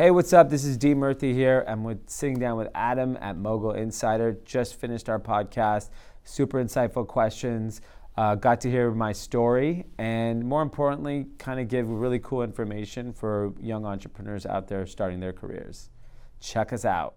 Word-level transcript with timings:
Hey, 0.00 0.10
what's 0.10 0.32
up? 0.32 0.48
This 0.48 0.64
is 0.64 0.78
D 0.78 0.94
Murthy 0.94 1.34
here. 1.34 1.62
I'm 1.68 1.84
with 1.84 2.08
sitting 2.08 2.38
down 2.38 2.56
with 2.56 2.68
Adam 2.74 3.18
at 3.20 3.36
Mogul 3.36 3.72
Insider. 3.72 4.38
Just 4.46 4.76
finished 4.76 5.10
our 5.10 5.20
podcast. 5.20 5.90
Super 6.24 6.64
insightful 6.64 7.06
questions. 7.06 7.82
Uh, 8.16 8.34
got 8.34 8.62
to 8.62 8.70
hear 8.70 8.92
my 8.92 9.12
story, 9.12 9.84
and 9.98 10.42
more 10.42 10.62
importantly, 10.62 11.26
kind 11.36 11.60
of 11.60 11.68
give 11.68 11.90
really 11.90 12.18
cool 12.18 12.42
information 12.42 13.12
for 13.12 13.52
young 13.60 13.84
entrepreneurs 13.84 14.46
out 14.46 14.68
there 14.68 14.86
starting 14.86 15.20
their 15.20 15.34
careers. 15.34 15.90
Check 16.40 16.72
us 16.72 16.86
out. 16.86 17.16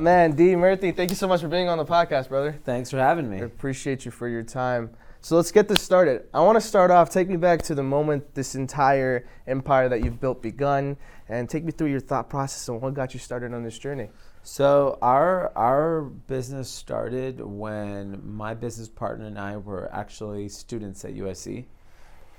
Man, 0.00 0.32
D. 0.32 0.54
Murthy, 0.54 0.96
thank 0.96 1.10
you 1.10 1.16
so 1.16 1.28
much 1.28 1.40
for 1.40 1.48
being 1.48 1.68
on 1.68 1.78
the 1.78 1.84
podcast, 1.84 2.28
brother. 2.28 2.58
Thanks 2.64 2.90
for 2.90 2.96
having 2.96 3.28
me. 3.28 3.38
I 3.38 3.40
appreciate 3.40 4.04
you 4.04 4.10
for 4.10 4.28
your 4.28 4.42
time. 4.42 4.90
So 5.20 5.36
let's 5.36 5.52
get 5.52 5.68
this 5.68 5.82
started. 5.82 6.24
I 6.32 6.40
want 6.40 6.56
to 6.56 6.66
start 6.66 6.90
off, 6.90 7.10
take 7.10 7.28
me 7.28 7.36
back 7.36 7.60
to 7.64 7.74
the 7.74 7.82
moment 7.82 8.34
this 8.34 8.54
entire 8.54 9.26
empire 9.46 9.88
that 9.90 10.02
you've 10.02 10.18
built 10.18 10.40
begun, 10.40 10.96
and 11.28 11.48
take 11.48 11.62
me 11.62 11.72
through 11.72 11.88
your 11.88 12.00
thought 12.00 12.30
process 12.30 12.66
and 12.68 12.80
what 12.80 12.94
got 12.94 13.12
you 13.12 13.20
started 13.20 13.52
on 13.52 13.62
this 13.62 13.78
journey. 13.78 14.08
So 14.42 14.98
our 15.02 15.52
our 15.54 16.02
business 16.02 16.70
started 16.70 17.42
when 17.42 18.22
my 18.24 18.54
business 18.54 18.88
partner 18.88 19.26
and 19.26 19.38
I 19.38 19.58
were 19.58 19.90
actually 19.92 20.48
students 20.48 21.04
at 21.04 21.14
USC, 21.14 21.66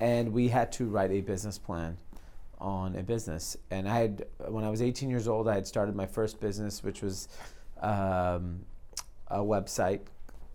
and 0.00 0.32
we 0.32 0.48
had 0.48 0.72
to 0.72 0.86
write 0.86 1.12
a 1.12 1.20
business 1.20 1.58
plan 1.58 1.96
on 2.62 2.96
a 2.96 3.02
business. 3.02 3.56
And 3.70 3.88
I 3.88 3.98
had 3.98 4.26
when 4.48 4.64
I 4.64 4.70
was 4.70 4.80
18 4.80 5.10
years 5.10 5.28
old, 5.28 5.48
I 5.48 5.54
had 5.54 5.66
started 5.66 5.94
my 5.94 6.06
first 6.06 6.40
business, 6.40 6.82
which 6.82 7.02
was 7.02 7.28
um, 7.82 8.64
a 9.28 9.38
website 9.38 10.00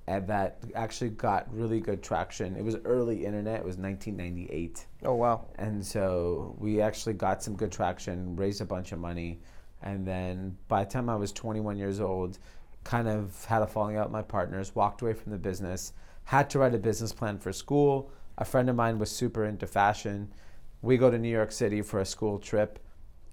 and 0.07 0.25
that 0.27 0.59
actually 0.73 1.09
got 1.09 1.53
really 1.53 1.81
good 1.81 2.01
traction. 2.01 2.55
It 2.55 2.63
was 2.63 2.77
early 2.85 3.25
internet. 3.25 3.59
It 3.59 3.65
was 3.65 3.77
1998. 3.77 4.85
Oh, 5.03 5.15
wow. 5.15 5.47
And 5.57 5.85
so 5.85 6.55
we 6.59 6.79
actually 6.79 7.13
got 7.13 7.43
some 7.43 7.55
good 7.55 7.73
traction, 7.73 8.35
raised 8.37 8.61
a 8.61 8.65
bunch 8.65 8.93
of 8.93 8.99
money, 8.99 9.41
and 9.83 10.07
then 10.07 10.57
by 10.69 10.85
the 10.85 10.89
time 10.89 11.09
I 11.09 11.17
was 11.17 11.33
21 11.33 11.77
years 11.77 11.99
old, 11.99 12.39
kind 12.85 13.09
of 13.09 13.43
had 13.45 13.61
a 13.61 13.67
falling 13.67 13.97
out 13.97 14.05
with 14.05 14.13
my 14.13 14.21
partners, 14.21 14.73
walked 14.73 15.01
away 15.01 15.13
from 15.13 15.33
the 15.33 15.37
business, 15.37 15.91
had 16.23 16.49
to 16.51 16.59
write 16.59 16.73
a 16.73 16.79
business 16.79 17.11
plan 17.11 17.37
for 17.37 17.51
school. 17.51 18.09
A 18.37 18.45
friend 18.45 18.69
of 18.69 18.77
mine 18.77 18.99
was 18.99 19.11
super 19.11 19.43
into 19.43 19.67
fashion. 19.67 20.33
We 20.81 20.95
go 20.95 21.11
to 21.11 21.17
New 21.17 21.29
York 21.29 21.51
City 21.51 21.81
for 21.81 21.99
a 21.99 22.05
school 22.05 22.39
trip, 22.39 22.79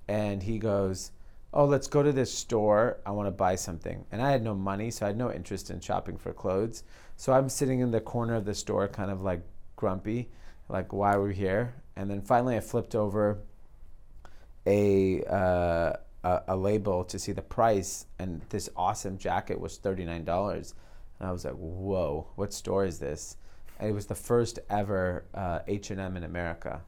and 0.08 0.42
he 0.42 0.58
goes, 0.58 1.12
Oh, 1.56 1.66
let's 1.66 1.86
go 1.86 2.02
to 2.02 2.10
this 2.10 2.34
store. 2.34 2.98
I 3.06 3.12
want 3.12 3.28
to 3.28 3.30
buy 3.30 3.54
something. 3.54 4.04
And 4.10 4.20
I 4.20 4.32
had 4.32 4.42
no 4.42 4.56
money, 4.56 4.90
so 4.90 5.06
I 5.06 5.10
had 5.10 5.16
no 5.16 5.30
interest 5.32 5.70
in 5.70 5.78
shopping 5.78 6.18
for 6.18 6.32
clothes. 6.32 6.82
So 7.16 7.32
I'm 7.32 7.48
sitting 7.48 7.78
in 7.78 7.92
the 7.92 8.00
corner 8.00 8.34
of 8.34 8.44
the 8.44 8.56
store, 8.56 8.88
kind 8.88 9.08
of 9.08 9.22
like 9.22 9.40
grumpy, 9.76 10.30
like, 10.68 10.92
why 10.92 11.14
are 11.14 11.22
we 11.22 11.32
here? 11.32 11.74
And 11.94 12.10
then 12.10 12.22
finally, 12.22 12.56
I 12.56 12.60
flipped 12.60 12.96
over 12.96 13.38
a, 14.66 15.22
uh, 15.24 15.92
a, 16.24 16.42
a 16.48 16.56
label 16.56 17.04
to 17.04 17.20
see 17.20 17.30
the 17.30 17.42
price, 17.42 18.06
and 18.18 18.40
this 18.48 18.68
awesome 18.76 19.16
jacket 19.16 19.60
was 19.60 19.78
$39. 19.78 20.74
And 21.20 21.28
I 21.28 21.30
was 21.30 21.44
like, 21.44 21.54
whoa, 21.54 22.26
what 22.34 22.52
store 22.52 22.84
is 22.84 22.98
this? 22.98 23.36
And 23.78 23.88
it 23.88 23.92
was 23.92 24.06
the 24.06 24.16
first 24.16 24.58
ever 24.68 25.24
uh, 25.32 25.60
H&M 25.68 26.16
in 26.16 26.24
America 26.24 26.80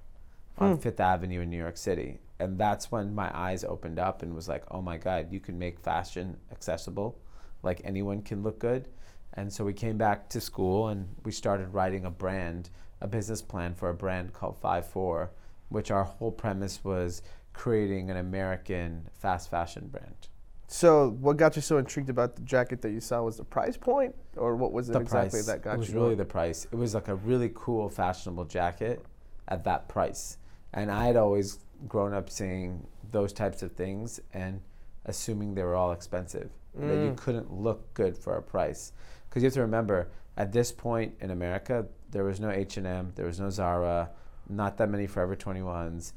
on 0.59 0.78
Fifth 0.78 0.98
Avenue 0.98 1.43
in 1.43 1.50
New 1.50 1.59
York 1.59 1.76
City. 1.76 2.19
And 2.38 2.58
that's 2.58 2.92
when 2.92 3.14
my 3.14 3.30
eyes 3.36 3.64
opened 3.64 3.98
up 3.98 4.22
and 4.22 4.34
was 4.34 4.48
like, 4.48 4.64
oh 4.70 4.82
my 4.82 4.98
God, 4.98 5.32
you 5.32 5.41
can 5.41 5.58
make 5.58 5.80
fashion 5.80 6.36
accessible. 6.52 7.19
Like 7.62 7.80
anyone 7.84 8.22
can 8.22 8.42
look 8.42 8.58
good. 8.58 8.88
And 9.34 9.52
so 9.52 9.64
we 9.64 9.72
came 9.72 9.97
back 9.98 10.28
to 10.30 10.41
school 10.41 10.88
and 10.88 11.08
we 11.25 11.32
started 11.32 11.72
writing 11.72 12.04
a 12.04 12.10
brand, 12.10 12.70
a 13.00 13.06
business 13.06 13.42
plan 13.42 13.75
for 13.75 13.91
a 13.91 13.94
brand 13.94 14.32
called 14.32 14.58
Five 14.58 14.86
Four, 14.86 15.30
which 15.69 15.91
our 15.91 16.04
whole 16.04 16.32
premise 16.32 16.82
was 16.84 17.22
creating 17.52 18.10
an 18.10 18.16
American 18.19 19.08
fast 19.19 19.50
fashion 19.50 19.88
brand. 19.88 20.28
So, 20.69 21.10
what 21.20 21.36
got 21.36 21.54
you 21.54 21.62
so 21.62 21.78
intrigued 21.78 22.10
about 22.10 22.34
the 22.34 22.42
jacket 22.42 22.82
that 22.82 22.91
you 22.91 23.00
saw? 23.00 23.22
Was 23.22 23.36
the 23.36 23.44
price 23.44 23.76
point, 23.76 24.14
or 24.36 24.56
what 24.56 24.72
was 24.72 24.88
it 24.88 24.94
The 24.94 25.00
exactly 25.00 25.38
price. 25.38 25.46
that 25.46 25.62
got 25.62 25.70
you? 25.70 25.76
it 25.76 25.78
was 25.78 25.88
you? 25.91 25.94
really 25.94 26.06
going? 26.08 26.19
the 26.19 26.25
price. 26.25 26.66
It 26.70 26.75
was 26.75 26.94
like 26.94 27.08
a 27.08 27.14
really 27.14 27.52
cool, 27.54 27.88
fashionable 27.88 28.46
jacket 28.46 29.04
at 29.48 29.64
that 29.64 29.88
price. 29.88 30.38
And 30.72 30.91
I 30.91 31.06
had 31.06 31.16
always 31.16 31.60
grown 31.88 32.12
up 32.12 32.31
seeing 32.31 32.87
those 33.10 33.32
types 33.32 33.62
of 33.62 33.72
things 33.72 34.20
and 34.32 34.60
assuming 35.04 35.54
they 35.54 35.62
were 35.62 35.75
all 35.76 35.92
expensive. 35.92 36.50
That 36.75 36.98
you 36.98 37.12
Mm. 37.12 37.16
couldn't 37.16 37.50
look 37.53 37.94
good 37.94 38.19
for 38.19 38.37
a 38.37 38.42
price. 38.42 38.92
Because 39.28 39.42
you 39.42 39.47
have 39.47 39.54
to 39.54 39.62
remember, 39.62 40.09
at 40.37 40.53
this 40.53 40.72
point 40.72 41.14
in 41.20 41.31
America, 41.31 41.87
there 42.10 42.25
was 42.25 42.38
no 42.41 42.50
H&M, 42.50 43.12
there 43.14 43.25
was 43.26 43.41
no 43.41 43.48
Zara, 43.48 44.10
not 44.48 44.76
that 44.76 44.91
many 44.91 45.06
Forever 45.06 45.34
21s. 45.37 46.12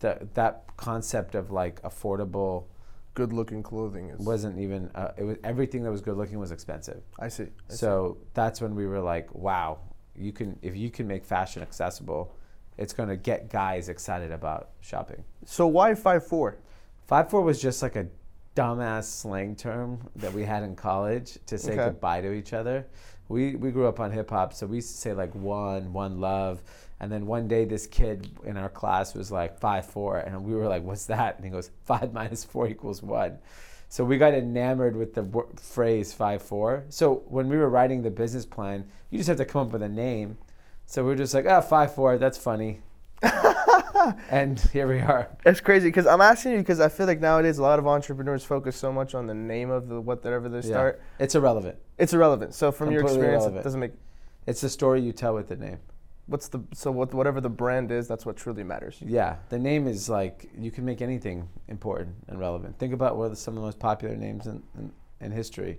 That 0.00 0.34
that 0.34 0.64
concept 0.76 1.34
of 1.34 1.50
like 1.52 1.80
affordable 1.82 2.64
Good-looking 3.14 3.62
clothing 3.62 4.08
is. 4.10 4.20
wasn't 4.24 4.58
even. 4.58 4.88
Uh, 4.94 5.12
it 5.16 5.24
was 5.24 5.36
everything 5.44 5.82
that 5.82 5.90
was 5.90 6.00
good 6.00 6.16
looking 6.16 6.38
was 6.38 6.50
expensive. 6.52 7.02
I 7.18 7.28
see. 7.28 7.42
I 7.44 7.46
see. 7.68 7.76
So 7.76 8.18
that's 8.34 8.60
when 8.60 8.74
we 8.74 8.86
were 8.86 9.00
like, 9.00 9.34
wow, 9.34 9.78
you 10.16 10.32
can 10.32 10.58
if 10.62 10.76
you 10.76 10.90
can 10.90 11.06
make 11.06 11.24
fashion 11.24 11.60
accessible, 11.62 12.32
it's 12.80 12.92
going 12.94 13.08
to 13.10 13.16
get 13.16 13.50
guys 13.50 13.88
excited 13.88 14.32
about 14.32 14.70
shopping. 14.80 15.22
So 15.44 15.66
why 15.66 15.94
five 15.94 16.26
four? 16.26 16.56
Five 17.06 17.30
four 17.30 17.42
was 17.42 17.60
just 17.60 17.82
like 17.82 17.94
a 17.96 18.06
dumbass 18.56 19.04
slang 19.04 19.54
term 19.54 20.00
that 20.16 20.32
we 20.32 20.44
had 20.44 20.62
in 20.62 20.74
college 20.74 21.38
to 21.46 21.58
say 21.58 21.72
Okay. 21.74 21.84
goodbye 21.84 22.20
to 22.22 22.32
each 22.32 22.52
other. 22.52 22.86
We 23.28 23.54
we 23.54 23.70
grew 23.70 23.86
up 23.86 24.00
on 24.00 24.10
hip 24.10 24.30
hop, 24.30 24.52
so 24.54 24.66
we 24.66 24.76
used 24.76 24.90
to 24.90 24.96
say 24.98 25.12
like 25.12 25.32
one, 25.34 25.92
one 25.92 26.20
love. 26.20 26.62
And 26.98 27.10
then 27.12 27.26
one 27.26 27.48
day 27.48 27.64
this 27.64 27.86
kid 27.86 28.28
in 28.44 28.56
our 28.56 28.68
class 28.68 29.14
was 29.14 29.30
like 29.30 29.58
five 29.58 29.86
four, 29.86 30.18
and 30.18 30.42
we 30.44 30.54
were 30.54 30.66
like, 30.66 30.82
"What's 30.82 31.06
that?" 31.06 31.36
And 31.36 31.44
he 31.44 31.50
goes, 31.50 31.70
five 31.84 32.12
minus 32.12 32.44
four 32.44 32.66
equals 32.66 33.02
one." 33.02 33.38
So 33.88 34.04
we 34.04 34.18
got 34.18 34.34
enamored 34.34 34.94
with 34.96 35.14
the 35.14 35.22
wo- 35.22 35.48
phrase 35.60 36.12
five 36.12 36.42
four. 36.42 36.84
So 36.88 37.22
when 37.28 37.48
we 37.48 37.56
were 37.56 37.68
writing 37.68 38.02
the 38.02 38.10
business 38.10 38.46
plan, 38.46 38.84
you 39.10 39.18
just 39.18 39.28
have 39.28 39.36
to 39.38 39.44
come 39.44 39.66
up 39.68 39.72
with 39.72 39.82
a 39.82 39.88
name. 39.88 40.36
So 40.90 41.04
we 41.04 41.12
are 41.12 41.16
just 41.16 41.34
like, 41.34 41.46
ah, 41.46 41.60
five 41.60 41.94
four, 41.94 42.18
that's 42.18 42.36
funny. 42.36 42.80
and 44.28 44.58
here 44.72 44.88
we 44.88 44.98
are. 44.98 45.28
It's 45.46 45.60
crazy 45.60 45.86
because 45.86 46.04
I'm 46.04 46.20
asking 46.20 46.50
you 46.50 46.58
because 46.58 46.80
I 46.80 46.88
feel 46.88 47.06
like 47.06 47.20
nowadays 47.20 47.58
a 47.58 47.62
lot 47.62 47.78
of 47.78 47.86
entrepreneurs 47.86 48.42
focus 48.42 48.74
so 48.74 48.92
much 48.92 49.14
on 49.14 49.28
the 49.28 49.34
name 49.34 49.70
of 49.70 49.86
the 49.86 50.00
whatever 50.00 50.48
they 50.48 50.62
start. 50.62 51.00
Yeah. 51.00 51.24
It's 51.24 51.36
irrelevant. 51.36 51.78
It's 51.96 52.12
irrelevant. 52.12 52.54
So 52.54 52.72
from 52.72 52.90
your 52.90 53.02
experience, 53.02 53.44
irrelevant. 53.44 53.60
it 53.60 53.62
doesn't 53.62 53.78
make. 53.78 53.92
It's 54.48 54.62
the 54.62 54.68
story 54.68 55.00
you 55.00 55.12
tell 55.12 55.32
with 55.32 55.46
the 55.46 55.54
name. 55.54 55.78
What's 56.26 56.48
the 56.48 56.60
so 56.74 56.90
what 56.90 57.14
whatever 57.14 57.40
the 57.40 57.48
brand 57.48 57.92
is, 57.92 58.08
that's 58.08 58.26
what 58.26 58.36
truly 58.36 58.64
matters. 58.64 58.96
Yeah, 59.00 59.36
the 59.48 59.60
name 59.60 59.86
is 59.86 60.08
like 60.08 60.50
you 60.58 60.72
can 60.72 60.84
make 60.84 61.02
anything 61.02 61.48
important 61.68 62.16
and 62.26 62.40
relevant. 62.40 62.80
Think 62.80 62.92
about 62.92 63.16
what 63.16 63.30
are 63.30 63.36
some 63.36 63.54
of 63.54 63.60
the 63.60 63.66
most 63.66 63.78
popular 63.78 64.16
names 64.16 64.48
in, 64.48 64.60
in, 64.76 64.92
in 65.20 65.30
history. 65.30 65.78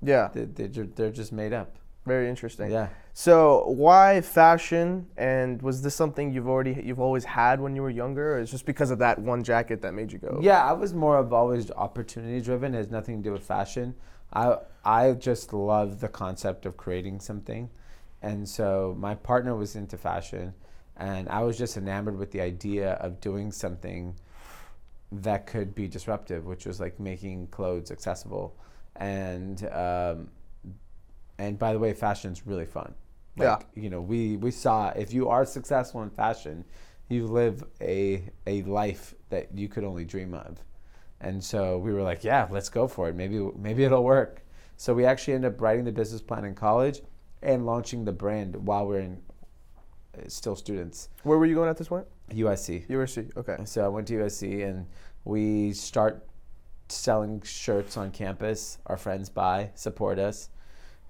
Yeah, 0.00 0.28
They, 0.32 0.44
they're, 0.44 0.86
they're 0.86 1.10
just 1.10 1.32
made 1.32 1.52
up. 1.52 1.76
very 2.06 2.28
interesting. 2.28 2.70
Yeah. 2.70 2.90
So 3.18 3.64
why 3.66 4.20
fashion? 4.20 5.08
And 5.16 5.60
was 5.60 5.82
this 5.82 5.96
something 5.96 6.32
you've 6.32 6.46
already 6.46 6.80
you've 6.84 7.00
always 7.00 7.24
had 7.24 7.60
when 7.60 7.74
you 7.74 7.82
were 7.82 7.90
younger, 7.90 8.36
or 8.36 8.38
is 8.38 8.48
just 8.48 8.64
because 8.64 8.92
of 8.92 9.00
that 9.00 9.18
one 9.18 9.42
jacket 9.42 9.82
that 9.82 9.92
made 9.92 10.12
you 10.12 10.20
go? 10.20 10.38
Yeah, 10.40 10.64
I 10.64 10.72
was 10.72 10.94
more 10.94 11.18
of 11.18 11.32
always 11.32 11.72
opportunity 11.72 12.40
driven. 12.40 12.74
It 12.74 12.76
has 12.76 12.92
nothing 12.92 13.16
to 13.16 13.28
do 13.28 13.32
with 13.32 13.42
fashion. 13.42 13.96
I 14.32 14.58
I 14.84 15.14
just 15.14 15.52
love 15.52 15.98
the 15.98 16.06
concept 16.06 16.64
of 16.64 16.76
creating 16.76 17.18
something, 17.18 17.68
and 18.22 18.48
so 18.48 18.94
my 18.96 19.16
partner 19.16 19.56
was 19.56 19.74
into 19.74 19.96
fashion, 19.96 20.54
and 20.96 21.28
I 21.28 21.42
was 21.42 21.58
just 21.58 21.76
enamored 21.76 22.16
with 22.16 22.30
the 22.30 22.40
idea 22.40 22.92
of 23.00 23.20
doing 23.20 23.50
something 23.50 24.14
that 25.10 25.48
could 25.48 25.74
be 25.74 25.88
disruptive, 25.88 26.46
which 26.46 26.66
was 26.66 26.78
like 26.78 27.00
making 27.00 27.48
clothes 27.48 27.90
accessible, 27.90 28.56
and 28.94 29.68
um, 29.72 30.28
and 31.36 31.58
by 31.58 31.72
the 31.72 31.80
way, 31.80 31.92
fashion's 31.92 32.46
really 32.46 32.66
fun. 32.66 32.94
Like, 33.38 33.66
You 33.74 33.90
know, 33.90 34.00
we 34.00 34.36
we 34.36 34.50
saw 34.50 34.88
if 34.90 35.12
you 35.12 35.28
are 35.28 35.44
successful 35.44 36.02
in 36.02 36.10
fashion, 36.10 36.64
you 37.08 37.26
live 37.26 37.64
a 37.80 38.28
a 38.46 38.62
life 38.62 39.14
that 39.30 39.56
you 39.56 39.68
could 39.68 39.84
only 39.84 40.04
dream 40.04 40.34
of. 40.34 40.62
And 41.20 41.42
so 41.42 41.78
we 41.78 41.92
were 41.92 42.02
like, 42.02 42.22
yeah, 42.22 42.46
let's 42.50 42.68
go 42.68 42.86
for 42.86 43.08
it. 43.08 43.14
Maybe 43.14 43.38
maybe 43.56 43.84
it'll 43.84 44.04
work. 44.04 44.44
So 44.76 44.94
we 44.94 45.04
actually 45.04 45.34
ended 45.34 45.54
up 45.54 45.60
writing 45.60 45.84
the 45.84 45.92
business 45.92 46.22
plan 46.22 46.44
in 46.44 46.54
college 46.54 47.00
and 47.42 47.66
launching 47.66 48.04
the 48.04 48.12
brand 48.12 48.54
while 48.54 48.86
we're 48.86 49.00
in 49.00 49.20
uh, 50.16 50.28
still 50.28 50.54
students. 50.54 51.08
Where 51.24 51.38
were 51.38 51.46
you 51.46 51.54
going 51.54 51.68
at 51.68 51.76
this 51.76 51.88
point? 51.88 52.06
USC. 52.30 52.86
USC. 52.88 53.36
Okay. 53.36 53.56
So 53.64 53.84
I 53.84 53.88
went 53.88 54.06
to 54.08 54.14
USC 54.14 54.68
and 54.68 54.86
we 55.24 55.72
start 55.72 56.28
selling 56.88 57.42
shirts 57.42 57.96
on 57.96 58.10
campus. 58.10 58.78
Our 58.86 58.96
friends 58.96 59.28
buy, 59.28 59.70
support 59.74 60.18
us. 60.18 60.50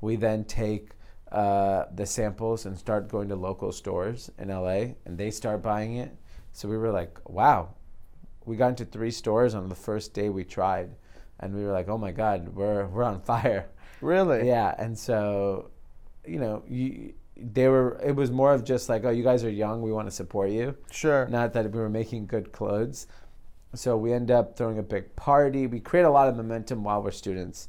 We 0.01 0.17
then 0.17 0.45
take 0.45 0.91
uh, 1.33 1.85
the 1.95 2.07
samples 2.07 2.67
and 2.67 2.79
start 2.79 3.09
going 3.09 3.29
to 3.29 3.37
local 3.37 3.73
stores 3.73 4.31
in 4.39 4.49
LA, 4.49 4.95
and 5.05 5.19
they 5.19 5.31
start 5.31 5.63
buying 5.63 5.97
it. 5.97 6.17
So 6.53 6.69
we 6.69 6.77
were 6.77 6.91
like, 6.91 7.19
wow. 7.29 7.75
We 8.45 8.57
got 8.57 8.69
into 8.69 8.87
three 8.87 9.11
stores 9.11 9.55
on 9.55 9.69
the 9.69 9.75
first 9.75 10.15
day 10.15 10.31
we 10.31 10.45
tried, 10.45 10.97
and 11.39 11.55
we 11.55 11.65
were 11.65 11.73
like, 11.73 11.89
oh 11.89 11.99
my 11.99 12.13
god, 12.13 12.49
we're 12.49 12.87
we're 12.87 13.05
on 13.05 13.21
fire. 13.33 13.69
Really? 14.01 14.47
Yeah, 14.47 14.75
and 14.79 14.99
so, 14.99 15.71
you 16.25 16.39
know, 16.39 16.63
you, 16.67 17.13
they 17.37 17.69
were. 17.69 18.01
It 18.03 18.17
was 18.17 18.31
more 18.31 18.55
of 18.55 18.65
just 18.65 18.89
like, 18.89 19.05
oh, 19.05 19.11
you 19.11 19.23
guys 19.23 19.45
are 19.45 19.51
young, 19.51 19.83
we 19.83 19.93
want 19.93 20.09
to 20.09 20.13
support 20.13 20.51
you. 20.51 20.77
Sure. 20.91 21.27
Not 21.29 21.53
that 21.53 21.71
we 21.71 21.79
were 21.79 21.91
making 21.91 22.27
good 22.27 22.53
clothes. 22.53 23.07
So 23.75 23.99
we 23.99 24.15
end 24.15 24.31
up 24.31 24.57
throwing 24.57 24.79
a 24.79 24.83
big 24.83 25.15
party. 25.15 25.67
We 25.67 25.81
create 25.81 26.05
a 26.05 26.11
lot 26.11 26.29
of 26.29 26.37
momentum 26.37 26.85
while 26.85 27.03
we're 27.03 27.11
students. 27.11 27.69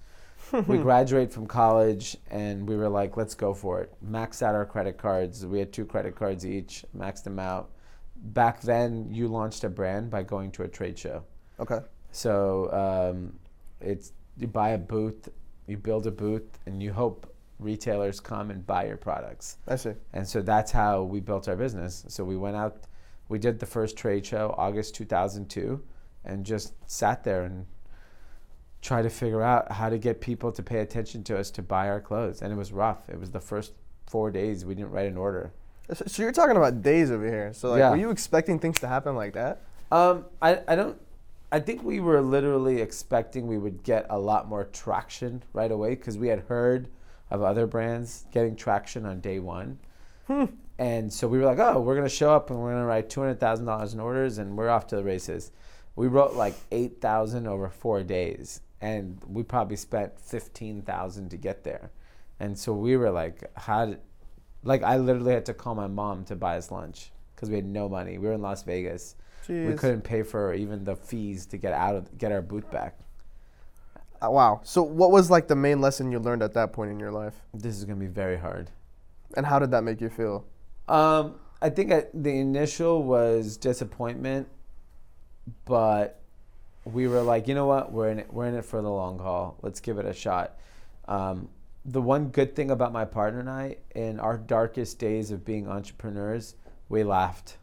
We 0.67 0.77
graduate 0.89 1.31
from 1.31 1.47
college 1.47 2.17
and 2.29 2.67
we 2.67 2.75
were 2.75 2.89
like, 2.89 3.17
let's 3.17 3.35
go 3.35 3.53
for 3.53 3.81
it. 3.81 3.93
Maxed 4.05 4.41
out 4.41 4.55
our 4.55 4.65
credit 4.65 4.97
cards. 4.97 5.45
We 5.45 5.59
had 5.59 5.71
two 5.71 5.85
credit 5.85 6.15
cards 6.15 6.45
each, 6.45 6.85
maxed 6.97 7.23
them 7.23 7.39
out. 7.39 7.71
Back 8.15 8.61
then, 8.61 9.07
you 9.11 9.27
launched 9.27 9.63
a 9.63 9.69
brand 9.69 10.09
by 10.09 10.23
going 10.23 10.51
to 10.51 10.63
a 10.63 10.67
trade 10.67 10.97
show. 10.97 11.23
Okay. 11.59 11.79
So 12.11 12.71
um, 12.71 13.39
it's 13.79 14.13
you 14.37 14.47
buy 14.47 14.69
a 14.69 14.77
booth, 14.77 15.29
you 15.67 15.77
build 15.77 16.07
a 16.07 16.11
booth, 16.11 16.59
and 16.65 16.81
you 16.81 16.91
hope 16.91 17.33
retailers 17.59 18.19
come 18.19 18.51
and 18.51 18.65
buy 18.65 18.85
your 18.85 18.97
products. 18.97 19.57
I 19.67 19.75
see. 19.75 19.93
And 20.13 20.27
so 20.27 20.41
that's 20.41 20.71
how 20.71 21.03
we 21.03 21.19
built 21.19 21.47
our 21.47 21.55
business. 21.55 22.05
So 22.07 22.23
we 22.23 22.37
went 22.37 22.55
out, 22.55 22.83
we 23.27 23.37
did 23.37 23.59
the 23.59 23.65
first 23.65 23.97
trade 23.97 24.25
show 24.25 24.55
August 24.57 24.95
2002, 24.95 25.81
and 26.25 26.45
just 26.45 26.73
sat 26.89 27.23
there 27.23 27.43
and 27.43 27.65
tried 28.81 29.01
to 29.03 29.09
figure 29.09 29.41
out 29.41 29.71
how 29.71 29.89
to 29.89 29.97
get 29.97 30.21
people 30.21 30.51
to 30.53 30.63
pay 30.63 30.79
attention 30.79 31.23
to 31.25 31.37
us 31.37 31.51
to 31.51 31.61
buy 31.61 31.89
our 31.89 31.99
clothes. 31.99 32.41
And 32.41 32.51
it 32.51 32.55
was 32.55 32.71
rough. 32.71 33.09
It 33.09 33.19
was 33.19 33.31
the 33.31 33.39
first 33.39 33.73
four 34.07 34.31
days 34.31 34.65
we 34.65 34.75
didn't 34.75 34.91
write 34.91 35.07
an 35.07 35.17
order. 35.17 35.51
So, 35.93 36.05
so 36.07 36.23
you're 36.23 36.31
talking 36.31 36.55
about 36.55 36.81
days 36.81 37.11
over 37.11 37.25
here. 37.27 37.51
So 37.53 37.71
like, 37.71 37.79
Yeah. 37.79 37.89
were 37.91 37.97
you 37.97 38.09
expecting 38.09 38.59
things 38.59 38.79
to 38.79 38.87
happen 38.87 39.15
like 39.15 39.33
that? 39.33 39.61
Um, 39.91 40.25
I, 40.41 40.61
I 40.67 40.75
don't. 40.75 40.99
I 41.51 41.59
think 41.59 41.83
we 41.83 41.99
were 41.99 42.21
literally 42.21 42.79
expecting 42.79 43.47
we 43.47 43.57
would 43.57 43.81
get 43.83 44.05
a 44.11 44.19
lot 44.19 44.47
more 44.47 44.65
traction 44.65 45.41
right 45.51 45.71
away 45.71 45.95
because 45.95 46.15
we 46.15 46.27
had 46.27 46.41
heard 46.41 46.89
of 47.31 47.41
other 47.41 47.65
brands 47.65 48.25
getting 48.31 48.55
traction 48.55 49.03
on 49.05 49.19
day 49.19 49.39
one. 49.39 49.79
And 50.77 51.11
so 51.11 51.27
we 51.27 51.39
were 51.39 51.45
like, 51.45 51.57
oh, 51.57 51.81
we're 51.81 51.95
going 51.95 52.07
to 52.07 52.13
show 52.15 52.31
up 52.33 52.51
and 52.51 52.59
we're 52.59 52.69
going 52.71 52.83
to 52.83 52.85
write 52.87 53.09
$200,000 53.09 53.93
in 53.93 53.99
orders 53.99 54.37
and 54.37 54.55
we're 54.55 54.69
off 54.69 54.85
to 54.87 54.95
the 54.95 55.03
races. 55.03 55.51
We 55.95 56.07
wrote 56.07 56.35
like 56.35 56.53
8,000 56.71 57.47
over 57.47 57.67
four 57.67 58.03
days 58.03 58.61
and 58.81 59.19
we 59.27 59.43
probably 59.43 59.75
spent 59.75 60.19
15,000 60.19 61.29
to 61.29 61.37
get 61.37 61.63
there. 61.63 61.91
And 62.39 62.57
so 62.57 62.73
we 62.73 62.95
were 62.95 63.11
like, 63.11 63.43
how 63.55 63.87
did, 63.87 63.99
like, 64.63 64.83
I 64.83 64.97
literally 64.97 65.33
had 65.33 65.45
to 65.47 65.53
call 65.53 65.75
my 65.75 65.87
mom 65.87 66.23
to 66.25 66.35
buy 66.35 66.57
us 66.57 66.71
lunch 66.71 67.11
because 67.35 67.49
we 67.49 67.55
had 67.55 67.65
no 67.65 67.89
money. 67.89 68.17
We 68.17 68.27
were 68.27 68.33
in 68.33 68.41
Las 68.41 68.63
Vegas 68.63 69.15
we 69.49 69.73
couldn't 69.73 70.01
pay 70.01 70.23
for 70.23 70.53
even 70.53 70.83
the 70.83 70.95
fees 70.95 71.45
to 71.47 71.57
get 71.57 71.73
out 71.73 71.95
of 71.95 72.17
get 72.17 72.31
our 72.31 72.41
boot 72.41 72.69
back. 72.71 72.97
Uh, 74.21 74.29
wow. 74.29 74.61
So 74.63 74.83
what 74.83 75.11
was 75.11 75.31
like 75.31 75.47
the 75.47 75.55
main 75.55 75.81
lesson 75.81 76.11
you 76.11 76.19
learned 76.19 76.43
at 76.43 76.53
that 76.53 76.73
point 76.73 76.91
in 76.91 76.99
your 76.99 77.11
life? 77.11 77.35
This 77.53 77.77
is 77.77 77.85
gonna 77.85 77.99
be 77.99 78.07
very 78.07 78.37
hard. 78.37 78.69
And 79.35 79.45
how 79.45 79.59
did 79.59 79.71
that 79.71 79.83
make 79.83 80.01
you 80.01 80.09
feel? 80.09 80.45
Um, 80.87 81.35
I 81.61 81.69
think 81.69 81.91
I, 81.91 82.05
the 82.13 82.39
initial 82.39 83.03
was 83.03 83.57
disappointment, 83.57 84.47
but 85.65 86.18
we 86.85 87.07
were 87.07 87.21
like, 87.21 87.47
you 87.47 87.55
know 87.55 87.65
what, 87.65 87.91
we're 87.91 88.09
in 88.09 88.19
it. 88.19 88.33
We're 88.33 88.47
in 88.47 88.55
it 88.55 88.65
for 88.65 88.81
the 88.81 88.89
long 88.89 89.19
haul. 89.19 89.57
Let's 89.61 89.79
give 89.79 89.97
it 89.97 90.05
a 90.05 90.13
shot. 90.13 90.57
Um, 91.07 91.49
the 91.85 92.01
one 92.01 92.27
good 92.27 92.55
thing 92.55 92.71
about 92.71 92.91
my 92.93 93.05
partner 93.05 93.39
and 93.39 93.49
I, 93.49 93.77
in 93.95 94.19
our 94.19 94.37
darkest 94.37 94.99
days 94.99 95.31
of 95.31 95.45
being 95.45 95.67
entrepreneurs, 95.67 96.55
we 96.87 97.03
laughed. 97.03 97.57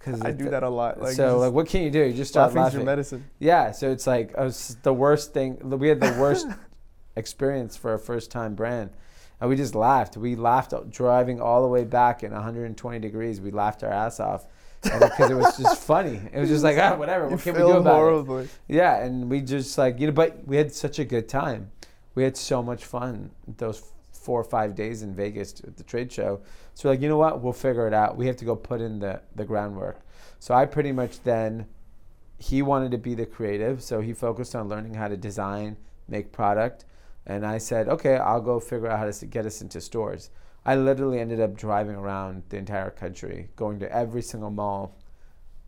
Cause 0.00 0.20
I 0.22 0.28
it- 0.30 0.38
do 0.38 0.50
that 0.50 0.62
a 0.62 0.68
lot. 0.68 1.00
Like, 1.00 1.14
so 1.14 1.38
like, 1.38 1.52
what 1.52 1.66
can 1.66 1.82
you 1.82 1.90
do? 1.90 2.00
You 2.04 2.12
just 2.12 2.30
start 2.30 2.52
laughing. 2.54 2.80
your 2.80 2.86
medicine. 2.86 3.24
Yeah, 3.38 3.70
so 3.72 3.90
it's 3.90 4.06
like 4.06 4.34
uh, 4.36 4.44
s- 4.44 4.76
the 4.82 4.92
worst 4.92 5.32
thing. 5.32 5.58
We 5.78 5.88
had 5.88 5.98
the 6.00 6.14
worst 6.20 6.46
experience 7.16 7.76
for 7.76 7.94
a 7.94 7.98
first 7.98 8.30
time 8.30 8.54
brand. 8.54 8.90
And 9.40 9.48
we 9.50 9.56
just 9.56 9.74
laughed. 9.74 10.16
We 10.16 10.36
laughed 10.36 10.74
driving 10.90 11.40
all 11.40 11.62
the 11.62 11.68
way 11.68 11.84
back 11.84 12.22
in 12.22 12.32
120 12.32 12.98
degrees. 12.98 13.40
We 13.40 13.50
laughed 13.50 13.82
our 13.82 13.90
ass 13.90 14.20
off 14.20 14.46
because 14.84 15.30
it 15.30 15.34
was 15.34 15.56
just 15.56 15.82
funny. 15.86 16.20
It 16.32 16.38
was 16.38 16.48
just 16.48 16.64
like, 16.64 16.78
ah, 16.78 16.96
whatever. 16.96 17.28
What 17.28 17.40
can 17.40 17.54
we 17.54 17.60
do 17.60 17.72
about 17.72 18.28
it? 18.40 18.48
Yeah, 18.68 19.02
and 19.02 19.30
we 19.30 19.40
just 19.40 19.76
like, 19.76 19.98
you 19.98 20.06
know, 20.06 20.12
but 20.12 20.46
we 20.46 20.56
had 20.56 20.72
such 20.72 20.98
a 20.98 21.04
good 21.04 21.28
time. 21.28 21.70
We 22.14 22.22
had 22.22 22.36
so 22.36 22.62
much 22.62 22.84
fun 22.84 23.30
those 23.56 23.82
four 24.12 24.40
or 24.40 24.44
five 24.44 24.74
days 24.74 25.02
in 25.02 25.14
Vegas 25.14 25.60
at 25.66 25.76
the 25.76 25.82
trade 25.82 26.10
show. 26.10 26.40
So 26.74 26.88
we're 26.88 26.94
like, 26.94 27.02
you 27.02 27.08
know 27.08 27.18
what? 27.18 27.42
We'll 27.42 27.52
figure 27.52 27.86
it 27.86 27.94
out. 27.94 28.16
We 28.16 28.26
have 28.26 28.36
to 28.36 28.44
go 28.44 28.56
put 28.56 28.80
in 28.80 28.98
the, 28.98 29.20
the 29.34 29.44
groundwork. 29.44 30.00
So 30.38 30.54
I 30.54 30.64
pretty 30.64 30.92
much 30.92 31.22
then, 31.22 31.66
he 32.38 32.62
wanted 32.62 32.90
to 32.90 32.98
be 32.98 33.14
the 33.14 33.26
creative. 33.26 33.82
So 33.82 34.00
he 34.00 34.12
focused 34.12 34.54
on 34.54 34.68
learning 34.68 34.94
how 34.94 35.08
to 35.08 35.16
design, 35.16 35.76
make 36.08 36.32
product. 36.32 36.84
And 37.26 37.46
I 37.46 37.58
said, 37.58 37.88
okay, 37.88 38.16
I'll 38.16 38.40
go 38.40 38.60
figure 38.60 38.88
out 38.88 38.98
how 38.98 39.10
to 39.10 39.26
get 39.26 39.46
us 39.46 39.62
into 39.62 39.80
stores. 39.80 40.30
I 40.66 40.76
literally 40.76 41.20
ended 41.20 41.40
up 41.40 41.56
driving 41.56 41.94
around 41.96 42.42
the 42.48 42.56
entire 42.56 42.90
country, 42.90 43.48
going 43.56 43.78
to 43.80 43.92
every 43.94 44.22
single 44.22 44.50
mall, 44.50 44.94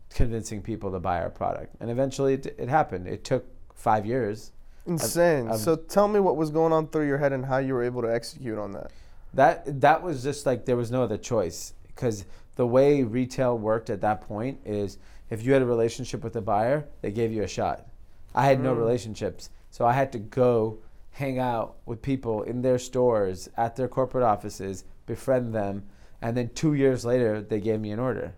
convincing 0.09 0.61
people 0.61 0.91
to 0.91 0.99
buy 0.99 1.21
our 1.21 1.29
product. 1.29 1.75
And 1.79 1.89
eventually 1.89 2.33
it, 2.33 2.55
it 2.57 2.69
happened. 2.69 3.07
It 3.07 3.23
took 3.23 3.45
five 3.75 4.05
years. 4.05 4.51
Insane. 4.85 5.49
I've- 5.49 5.57
so 5.59 5.75
tell 5.75 6.07
me 6.07 6.19
what 6.19 6.35
was 6.37 6.49
going 6.49 6.73
on 6.73 6.87
through 6.87 7.07
your 7.07 7.17
head 7.17 7.33
and 7.33 7.45
how 7.45 7.57
you 7.57 7.73
were 7.73 7.83
able 7.83 8.01
to 8.01 8.13
execute 8.13 8.57
on 8.57 8.71
that. 8.71 8.91
That 9.33 9.81
that 9.81 10.01
was 10.01 10.23
just 10.23 10.45
like 10.45 10.65
there 10.65 10.77
was 10.77 10.89
no 10.89 11.03
other 11.03 11.17
choice 11.17 11.73
because 11.87 12.25
the 12.55 12.65
way 12.65 13.03
retail 13.03 13.57
worked 13.57 13.89
at 13.89 14.01
that 14.01 14.21
point 14.21 14.59
is 14.65 14.97
if 15.29 15.43
you 15.43 15.51
had 15.53 15.61
a 15.61 15.65
relationship 15.65 16.23
with 16.23 16.35
a 16.37 16.41
buyer, 16.41 16.85
they 17.01 17.11
gave 17.11 17.31
you 17.33 17.43
a 17.43 17.47
shot. 17.47 17.85
I 18.33 18.45
had 18.45 18.61
no 18.61 18.73
Mm. 18.73 18.77
relationships, 18.79 19.49
so 19.69 19.85
I 19.85 19.91
had 19.93 20.11
to 20.13 20.19
go 20.19 20.77
hang 21.17 21.39
out 21.39 21.77
with 21.85 22.01
people 22.01 22.43
in 22.43 22.61
their 22.61 22.79
stores, 22.79 23.49
at 23.57 23.75
their 23.75 23.87
corporate 23.87 24.23
offices, 24.23 24.85
befriend 25.05 25.53
them, 25.53 25.83
and 26.21 26.35
then 26.37 26.49
2 26.49 26.73
years 26.73 27.05
later 27.05 27.41
they 27.41 27.59
gave 27.59 27.79
me 27.79 27.91
an 27.91 27.99
order. 27.99 28.33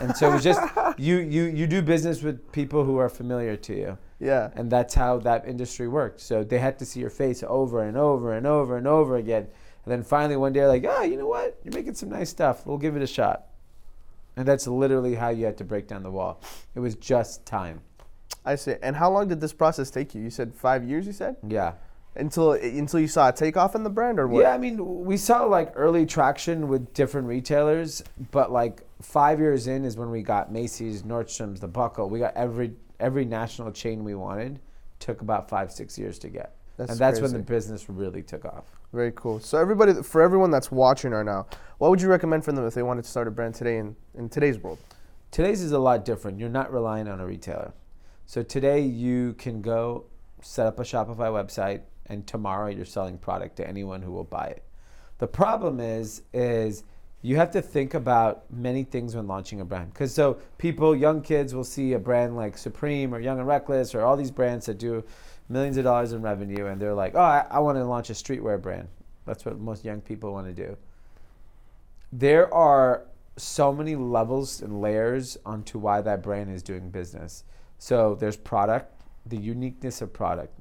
And 0.00 0.16
so 0.16 0.30
it 0.30 0.32
was 0.32 0.44
just 0.44 0.60
you 0.98 1.18
you 1.18 1.44
you 1.44 1.66
do 1.66 1.80
business 1.82 2.22
with 2.22 2.50
people 2.52 2.84
who 2.84 2.96
are 2.96 3.08
familiar 3.08 3.56
to 3.56 3.74
you. 3.74 3.98
Yeah. 4.18 4.50
And 4.54 4.70
that's 4.70 4.94
how 4.94 5.18
that 5.18 5.46
industry 5.46 5.88
worked. 5.88 6.20
So 6.20 6.42
they 6.42 6.58
had 6.58 6.78
to 6.80 6.84
see 6.86 7.00
your 7.00 7.10
face 7.10 7.44
over 7.46 7.82
and 7.82 7.96
over 7.96 8.32
and 8.32 8.46
over 8.46 8.76
and 8.76 8.86
over 8.86 9.16
again. 9.16 9.46
And 9.84 9.92
then 9.92 10.02
finally 10.02 10.36
one 10.36 10.52
day, 10.52 10.66
like, 10.66 10.84
oh, 10.88 11.02
you 11.02 11.16
know 11.16 11.28
what? 11.28 11.58
You're 11.62 11.74
making 11.74 11.94
some 11.94 12.08
nice 12.08 12.30
stuff. 12.30 12.66
We'll 12.66 12.78
give 12.78 12.96
it 12.96 13.02
a 13.02 13.06
shot. 13.06 13.46
And 14.36 14.46
that's 14.46 14.66
literally 14.66 15.14
how 15.14 15.28
you 15.28 15.44
had 15.44 15.56
to 15.58 15.64
break 15.64 15.86
down 15.86 16.02
the 16.02 16.10
wall. 16.10 16.40
It 16.74 16.80
was 16.80 16.94
just 16.96 17.46
time. 17.46 17.80
I 18.44 18.56
see. 18.56 18.74
And 18.82 18.96
how 18.96 19.10
long 19.10 19.28
did 19.28 19.40
this 19.40 19.52
process 19.52 19.90
take 19.90 20.14
you? 20.14 20.22
You 20.22 20.30
said 20.30 20.54
five 20.54 20.84
years. 20.84 21.06
You 21.06 21.12
said 21.12 21.36
Yeah. 21.46 21.74
Until 22.16 22.52
until 22.52 23.00
you 23.00 23.08
saw 23.08 23.28
a 23.28 23.32
takeoff 23.32 23.74
in 23.74 23.82
the 23.82 23.90
brand, 23.90 24.18
or 24.18 24.26
what? 24.26 24.42
Yeah, 24.42 24.52
I 24.52 24.58
mean, 24.58 25.04
we 25.04 25.16
saw 25.16 25.44
like 25.44 25.72
early 25.74 26.06
traction 26.06 26.68
with 26.68 26.92
different 26.94 27.28
retailers, 27.28 28.02
but 28.30 28.50
like 28.52 28.82
five 29.02 29.38
years 29.38 29.66
in 29.66 29.84
is 29.84 29.96
when 29.96 30.10
we 30.10 30.22
got 30.22 30.52
Macy's, 30.52 31.02
Nordstrom's, 31.02 31.60
The 31.60 31.68
Buckle. 31.68 32.08
We 32.08 32.18
got 32.18 32.34
every 32.36 32.72
every 33.00 33.24
national 33.24 33.72
chain 33.72 34.04
we 34.04 34.14
wanted. 34.14 34.60
Took 34.98 35.20
about 35.20 35.48
five 35.48 35.70
six 35.70 35.98
years 35.98 36.18
to 36.20 36.28
get, 36.28 36.56
That's 36.76 36.92
and 36.92 36.98
that's 36.98 37.20
when 37.20 37.32
the 37.32 37.38
business 37.38 37.88
really 37.88 38.22
took 38.22 38.44
off. 38.44 38.64
Very 38.92 39.12
cool. 39.14 39.40
So 39.40 39.58
everybody, 39.58 40.02
for 40.02 40.22
everyone 40.22 40.50
that's 40.50 40.70
watching 40.70 41.10
right 41.10 41.26
now, 41.26 41.46
what 41.78 41.90
would 41.90 42.00
you 42.00 42.08
recommend 42.08 42.44
for 42.44 42.52
them 42.52 42.66
if 42.66 42.72
they 42.72 42.82
wanted 42.82 43.04
to 43.04 43.10
start 43.10 43.28
a 43.28 43.30
brand 43.30 43.54
today 43.54 43.76
in, 43.76 43.94
in 44.14 44.28
today's 44.30 44.58
world? 44.58 44.78
Today's 45.30 45.60
is 45.60 45.72
a 45.72 45.78
lot 45.78 46.04
different. 46.04 46.38
You're 46.38 46.48
not 46.48 46.72
relying 46.72 47.08
on 47.08 47.20
a 47.20 47.26
retailer. 47.26 47.74
So 48.24 48.42
today 48.42 48.80
you 48.80 49.34
can 49.34 49.60
go 49.60 50.06
set 50.40 50.66
up 50.66 50.78
a 50.78 50.82
Shopify 50.82 51.28
website 51.30 51.82
and 52.08 52.26
tomorrow 52.26 52.68
you're 52.68 52.84
selling 52.84 53.18
product 53.18 53.56
to 53.56 53.68
anyone 53.68 54.02
who 54.02 54.12
will 54.12 54.24
buy 54.24 54.46
it. 54.46 54.62
The 55.18 55.26
problem 55.26 55.80
is 55.80 56.22
is 56.32 56.84
you 57.22 57.36
have 57.36 57.50
to 57.52 57.62
think 57.62 57.94
about 57.94 58.44
many 58.52 58.84
things 58.84 59.16
when 59.16 59.26
launching 59.26 59.60
a 59.60 59.64
brand. 59.64 59.94
Cuz 59.94 60.12
so 60.12 60.38
people, 60.58 60.94
young 60.94 61.22
kids 61.22 61.54
will 61.54 61.64
see 61.64 61.94
a 61.94 61.98
brand 61.98 62.36
like 62.36 62.56
Supreme 62.56 63.14
or 63.14 63.20
Young 63.20 63.38
and 63.38 63.48
Reckless 63.48 63.94
or 63.94 64.02
all 64.02 64.16
these 64.16 64.30
brands 64.30 64.66
that 64.66 64.78
do 64.78 65.02
millions 65.48 65.76
of 65.76 65.84
dollars 65.84 66.12
in 66.12 66.22
revenue 66.22 66.66
and 66.66 66.80
they're 66.80 66.94
like, 66.94 67.14
"Oh, 67.14 67.20
I, 67.20 67.46
I 67.50 67.58
want 67.60 67.78
to 67.78 67.84
launch 67.84 68.10
a 68.10 68.14
streetwear 68.14 68.60
brand." 68.60 68.88
That's 69.24 69.44
what 69.44 69.58
most 69.58 69.84
young 69.84 70.00
people 70.00 70.32
want 70.32 70.46
to 70.46 70.52
do 70.52 70.76
there 72.12 72.52
are 72.52 73.06
so 73.36 73.72
many 73.72 73.96
levels 73.96 74.62
and 74.62 74.80
layers 74.80 75.36
onto 75.44 75.78
why 75.78 76.00
that 76.00 76.22
brand 76.22 76.50
is 76.50 76.62
doing 76.62 76.90
business. 76.90 77.44
So 77.78 78.14
there's 78.14 78.36
product, 78.36 79.02
the 79.26 79.36
uniqueness 79.36 80.00
of 80.00 80.12
product. 80.12 80.54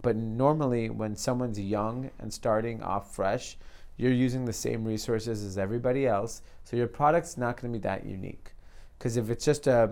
But 0.00 0.16
normally, 0.16 0.88
when 0.88 1.16
someone's 1.16 1.60
young 1.60 2.10
and 2.18 2.32
starting 2.32 2.82
off 2.82 3.14
fresh, 3.14 3.58
you're 3.96 4.12
using 4.12 4.46
the 4.46 4.52
same 4.52 4.84
resources 4.84 5.44
as 5.44 5.58
everybody 5.58 6.06
else. 6.06 6.42
So 6.64 6.76
your 6.76 6.86
product's 6.86 7.36
not 7.36 7.60
going 7.60 7.72
to 7.72 7.78
be 7.78 7.82
that 7.82 8.06
unique. 8.06 8.54
Because 8.98 9.16
if 9.16 9.28
it's 9.28 9.44
just 9.44 9.66
a, 9.66 9.90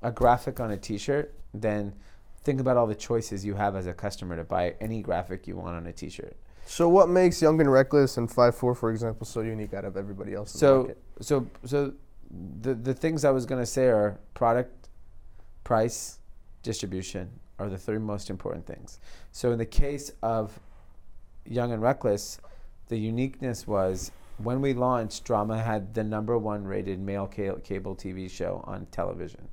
a 0.00 0.10
graphic 0.10 0.58
on 0.58 0.70
a 0.70 0.76
t 0.76 0.96
shirt, 0.96 1.34
then 1.52 1.92
think 2.44 2.60
about 2.60 2.76
all 2.76 2.86
the 2.86 2.94
choices 2.94 3.44
you 3.44 3.54
have 3.54 3.76
as 3.76 3.86
a 3.86 3.92
customer 3.92 4.36
to 4.36 4.44
buy 4.44 4.74
any 4.80 5.02
graphic 5.02 5.46
you 5.46 5.56
want 5.56 5.76
on 5.76 5.86
a 5.86 5.92
T-shirt. 5.92 6.36
So 6.64 6.88
what 6.88 7.08
makes 7.08 7.42
Young 7.42 7.60
and 7.60 7.70
Reckless 7.70 8.16
and 8.16 8.30
Five 8.30 8.54
Four, 8.54 8.74
for 8.74 8.90
example, 8.90 9.26
so 9.26 9.40
unique 9.40 9.74
out 9.74 9.84
of 9.84 9.96
everybody 9.96 10.34
else? 10.34 10.52
So, 10.52 10.78
market? 10.78 11.02
so, 11.20 11.46
so, 11.64 11.92
the 12.60 12.74
the 12.74 12.94
things 12.94 13.24
I 13.24 13.30
was 13.30 13.46
gonna 13.46 13.66
say 13.66 13.86
are 13.86 14.18
product, 14.34 14.88
price, 15.64 16.18
distribution 16.62 17.30
are 17.62 17.70
the 17.70 17.78
three 17.78 17.98
most 17.98 18.30
important 18.30 18.66
things. 18.66 18.98
So 19.30 19.52
in 19.52 19.58
the 19.58 19.66
case 19.66 20.12
of 20.22 20.58
Young 21.44 21.72
and 21.72 21.82
Reckless, 21.82 22.38
the 22.88 22.98
uniqueness 22.98 23.66
was 23.66 24.12
when 24.38 24.60
we 24.60 24.72
launched, 24.72 25.24
Drama 25.24 25.62
had 25.62 25.94
the 25.94 26.04
number 26.04 26.36
one 26.36 26.64
rated 26.64 27.00
male 27.00 27.30
ca- 27.32 27.60
cable 27.62 27.94
TV 27.94 28.30
show 28.30 28.62
on 28.66 28.86
television. 28.86 29.48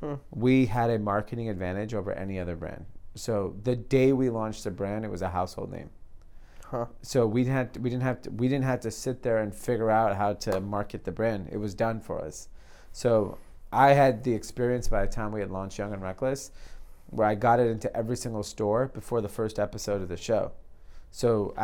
Hmm. 0.00 0.14
We 0.30 0.66
had 0.66 0.90
a 0.90 0.98
marketing 0.98 1.48
advantage 1.48 1.94
over 1.94 2.12
any 2.12 2.38
other 2.38 2.56
brand. 2.56 2.86
So 3.14 3.56
the 3.62 3.76
day 3.76 4.12
we 4.12 4.30
launched 4.30 4.64
the 4.64 4.70
brand, 4.70 5.04
it 5.04 5.10
was 5.10 5.22
a 5.22 5.28
household 5.28 5.70
name. 5.70 5.90
Huh. 6.64 6.86
So 7.02 7.26
we 7.26 7.44
didn't 7.44 7.74
to, 7.74 7.80
we 7.80 7.90
didn't 7.90 8.04
have 8.04 8.22
to, 8.22 8.30
we 8.30 8.48
didn't 8.48 8.64
have 8.64 8.80
to 8.80 8.90
sit 8.90 9.22
there 9.22 9.38
and 9.38 9.54
figure 9.54 9.90
out 9.90 10.16
how 10.16 10.34
to 10.34 10.60
market 10.60 11.04
the 11.04 11.12
brand. 11.12 11.48
It 11.50 11.58
was 11.58 11.74
done 11.74 12.00
for 12.00 12.20
us. 12.20 12.48
So 12.92 13.38
I 13.72 13.92
had 13.92 14.24
the 14.24 14.32
experience 14.32 14.88
by 14.88 15.04
the 15.04 15.12
time 15.12 15.32
we 15.32 15.40
had 15.40 15.50
launched 15.50 15.78
Young 15.78 15.92
and 15.92 16.02
Reckless, 16.02 16.52
where 17.10 17.26
I 17.26 17.34
got 17.34 17.60
it 17.60 17.68
into 17.68 17.94
every 17.96 18.16
single 18.16 18.42
store 18.42 18.88
before 18.88 19.20
the 19.20 19.28
first 19.28 19.58
episode 19.58 20.00
of 20.02 20.08
the 20.08 20.16
show. 20.16 20.52
So 21.10 21.54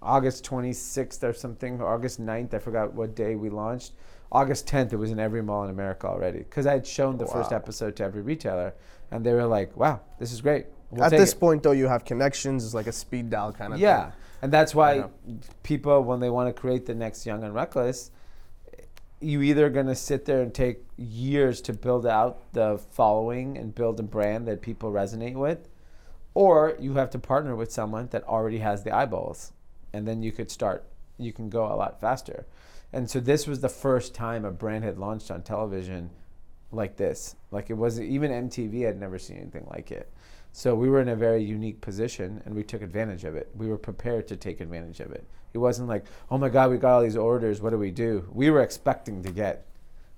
August 0.00 0.44
26th 0.44 1.24
or 1.24 1.32
something, 1.32 1.82
August 1.82 2.20
9th, 2.20 2.54
I 2.54 2.58
forgot 2.58 2.94
what 2.94 3.14
day 3.14 3.34
we 3.34 3.50
launched. 3.50 3.92
August 4.32 4.68
10th, 4.68 4.92
it 4.92 4.96
was 4.96 5.10
in 5.10 5.18
every 5.18 5.42
mall 5.42 5.64
in 5.64 5.70
America 5.70 6.06
already 6.06 6.38
because 6.38 6.66
I 6.66 6.72
had 6.74 6.86
shown 6.86 7.18
the 7.18 7.26
first 7.26 7.52
episode 7.52 7.96
to 7.96 8.04
every 8.04 8.22
retailer, 8.22 8.74
and 9.10 9.26
they 9.26 9.32
were 9.32 9.46
like, 9.46 9.76
"Wow, 9.76 10.02
this 10.20 10.32
is 10.32 10.40
great." 10.40 10.66
We'll 10.90 11.02
At 11.02 11.10
this 11.10 11.32
it." 11.32 11.40
point, 11.40 11.64
though, 11.64 11.72
you 11.72 11.88
have 11.88 12.04
connections. 12.04 12.64
It's 12.64 12.74
like 12.74 12.86
a 12.86 12.92
speed 12.92 13.28
dial 13.30 13.52
kind 13.52 13.72
of 13.72 13.80
yeah, 13.80 14.02
thing. 14.02 14.12
Yeah, 14.12 14.42
and 14.42 14.52
that's 14.52 14.72
why 14.72 15.06
people, 15.64 16.04
when 16.04 16.20
they 16.20 16.30
want 16.30 16.54
to 16.54 16.60
create 16.60 16.86
the 16.86 16.94
next 16.94 17.26
Young 17.26 17.42
and 17.42 17.52
Reckless, 17.52 18.12
you 19.20 19.42
either 19.42 19.68
gonna 19.68 19.94
sit 19.94 20.24
there 20.24 20.40
and 20.42 20.52
take 20.52 20.84
years 20.96 21.60
to 21.62 21.72
build 21.72 22.06
out 22.06 22.52
the 22.52 22.78
following 22.90 23.58
and 23.58 23.74
build 23.74 24.00
a 24.00 24.02
brand 24.02 24.46
that 24.46 24.62
people 24.62 24.90
resonate 24.90 25.34
with, 25.34 25.68
or 26.34 26.76
you 26.80 26.94
have 26.94 27.10
to 27.10 27.18
partner 27.18 27.54
with 27.54 27.70
someone 27.72 28.08
that 28.12 28.24
already 28.24 28.58
has 28.58 28.82
the 28.82 28.94
eyeballs, 28.94 29.52
and 29.92 30.06
then 30.08 30.22
you 30.22 30.32
could 30.32 30.50
start. 30.50 30.84
You 31.18 31.32
can 31.32 31.50
go 31.50 31.66
a 31.66 31.76
lot 31.76 32.00
faster, 32.00 32.46
and 32.92 33.10
so 33.10 33.20
this 33.20 33.46
was 33.46 33.60
the 33.60 33.68
first 33.68 34.14
time 34.14 34.44
a 34.44 34.50
brand 34.50 34.84
had 34.84 34.98
launched 34.98 35.30
on 35.30 35.42
television 35.42 36.10
like 36.72 36.96
this. 36.96 37.36
Like 37.50 37.68
it 37.68 37.74
wasn't 37.74 38.08
even 38.08 38.30
MTV 38.30 38.86
had 38.86 38.98
never 38.98 39.18
seen 39.18 39.38
anything 39.38 39.66
like 39.70 39.90
it. 39.90 40.10
So 40.52 40.74
we 40.74 40.90
were 40.90 41.00
in 41.00 41.08
a 41.08 41.16
very 41.16 41.42
unique 41.42 41.80
position 41.80 42.42
and 42.44 42.54
we 42.54 42.64
took 42.64 42.82
advantage 42.82 43.24
of 43.24 43.36
it. 43.36 43.50
We 43.54 43.68
were 43.68 43.78
prepared 43.78 44.26
to 44.28 44.36
take 44.36 44.60
advantage 44.60 45.00
of 45.00 45.12
it. 45.12 45.24
It 45.52 45.58
wasn't 45.58 45.88
like, 45.88 46.04
oh 46.30 46.38
my 46.38 46.48
God, 46.48 46.70
we 46.70 46.78
got 46.78 46.94
all 46.94 47.02
these 47.02 47.16
orders. 47.16 47.60
What 47.60 47.70
do 47.70 47.78
we 47.78 47.90
do? 47.90 48.28
We 48.32 48.50
were 48.50 48.62
expecting 48.62 49.22
to 49.22 49.30
get 49.30 49.66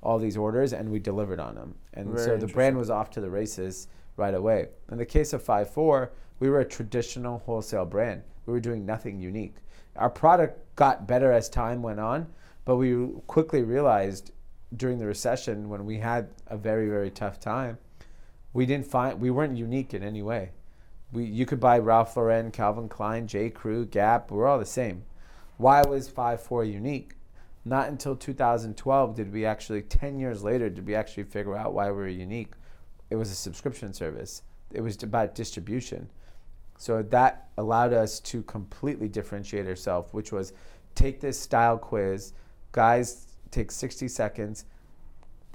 all 0.03 0.19
these 0.19 0.37
orders 0.37 0.73
and 0.73 0.91
we 0.91 0.99
delivered 0.99 1.41
on 1.41 1.55
them. 1.55 1.75
And 1.95 2.09
Very 2.11 2.25
so 2.25 2.37
the 2.37 2.53
brand 2.53 2.77
was 2.77 2.91
off 2.91 3.11
to 3.11 3.21
the 3.21 3.31
races 3.31 3.89
right 4.17 4.35
away. 4.35 4.69
In 4.91 4.99
the 4.99 5.07
case 5.07 5.33
of 5.33 5.43
5 5.43 5.71
4, 5.71 6.13
we 6.41 6.51
were 6.51 6.61
a 6.61 6.65
traditional 6.65 7.39
wholesale 7.39 7.87
brand. 7.87 8.23
We 8.47 8.53
were 8.53 8.61
doing 8.61 8.85
nothing 8.85 9.21
unique. 9.21 9.57
Our 9.97 10.11
product 10.11 10.75
got 10.77 11.07
better 11.07 11.31
as 11.31 11.49
time 11.49 11.83
went 11.83 12.01
on, 12.01 12.27
but 12.65 12.77
we 12.77 13.09
quickly 13.27 13.63
realized 13.63 14.33
during 14.77 14.99
the 14.99 15.07
recession 15.07 15.69
when 15.69 15.85
we 15.85 15.99
had 15.99 16.31
a 16.47 16.57
very, 16.57 16.89
very 16.89 17.11
tough 17.11 17.39
time 17.39 17.79
we 18.53 18.67
didn't 18.67 18.87
find 18.87 19.21
we 19.21 19.31
weren't 19.31 19.57
unique 19.57 19.95
in 19.95 20.03
any 20.03 20.23
way. 20.23 20.51
We 21.13 21.25
you 21.25 21.47
could 21.47 21.61
buy 21.61 21.79
Ralph 21.79 22.17
Lauren, 22.17 22.51
Calvin 22.51 22.89
Klein, 22.89 23.27
J. 23.27 23.51
Crew, 23.51 23.87
Gap. 23.87 24.31
We're 24.31 24.47
all 24.47 24.59
the 24.59 24.67
same. 24.67 25.05
Why 25.57 25.83
was 25.83 26.09
five 26.09 26.43
four 26.43 26.65
unique? 26.65 27.15
Not 27.65 27.89
until 27.89 28.17
2012 28.17 29.15
did 29.15 29.33
we 29.33 29.47
actually 29.47 29.83
10 29.83 30.19
years 30.19 30.43
later 30.43 30.69
did 30.69 30.87
we 30.87 30.97
actually 30.97 31.25
figure 31.25 31.57
out 31.57 31.75
why 31.75 31.87
we 31.87 31.97
were 31.97 32.09
unique. 32.09 32.55
It 33.09 33.17
was 33.17 33.31
a 33.31 33.37
subscription 33.37 33.93
service. 33.93 34.43
It 34.73 34.81
was 34.81 35.01
about 35.03 35.35
distribution. 35.35 36.09
So 36.77 37.03
that 37.03 37.51
allowed 37.57 37.93
us 37.93 38.19
to 38.21 38.43
completely 38.43 39.09
differentiate 39.09 39.67
ourselves, 39.67 40.13
which 40.13 40.33
was 40.33 40.53
take 40.97 41.21
this 41.21 41.39
style 41.39 41.79
quiz, 41.79 42.33
guys, 42.73 43.29
take 43.53 43.71
60 43.71 44.09
seconds, 44.09 44.65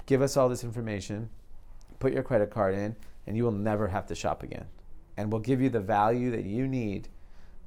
give 0.06 0.22
us 0.22 0.38
all 0.38 0.48
this 0.48 0.64
information, 0.64 1.28
put 1.98 2.12
your 2.12 2.22
credit 2.22 2.50
card 2.50 2.74
in, 2.74 2.96
and 3.26 3.36
you 3.36 3.44
will 3.44 3.52
never 3.52 3.88
have 3.88 4.06
to 4.06 4.14
shop 4.14 4.42
again. 4.42 4.66
And 5.16 5.32
we'll 5.32 5.40
give 5.40 5.60
you 5.60 5.68
the 5.68 5.80
value 5.80 6.30
that 6.30 6.44
you 6.44 6.66
need 6.68 7.08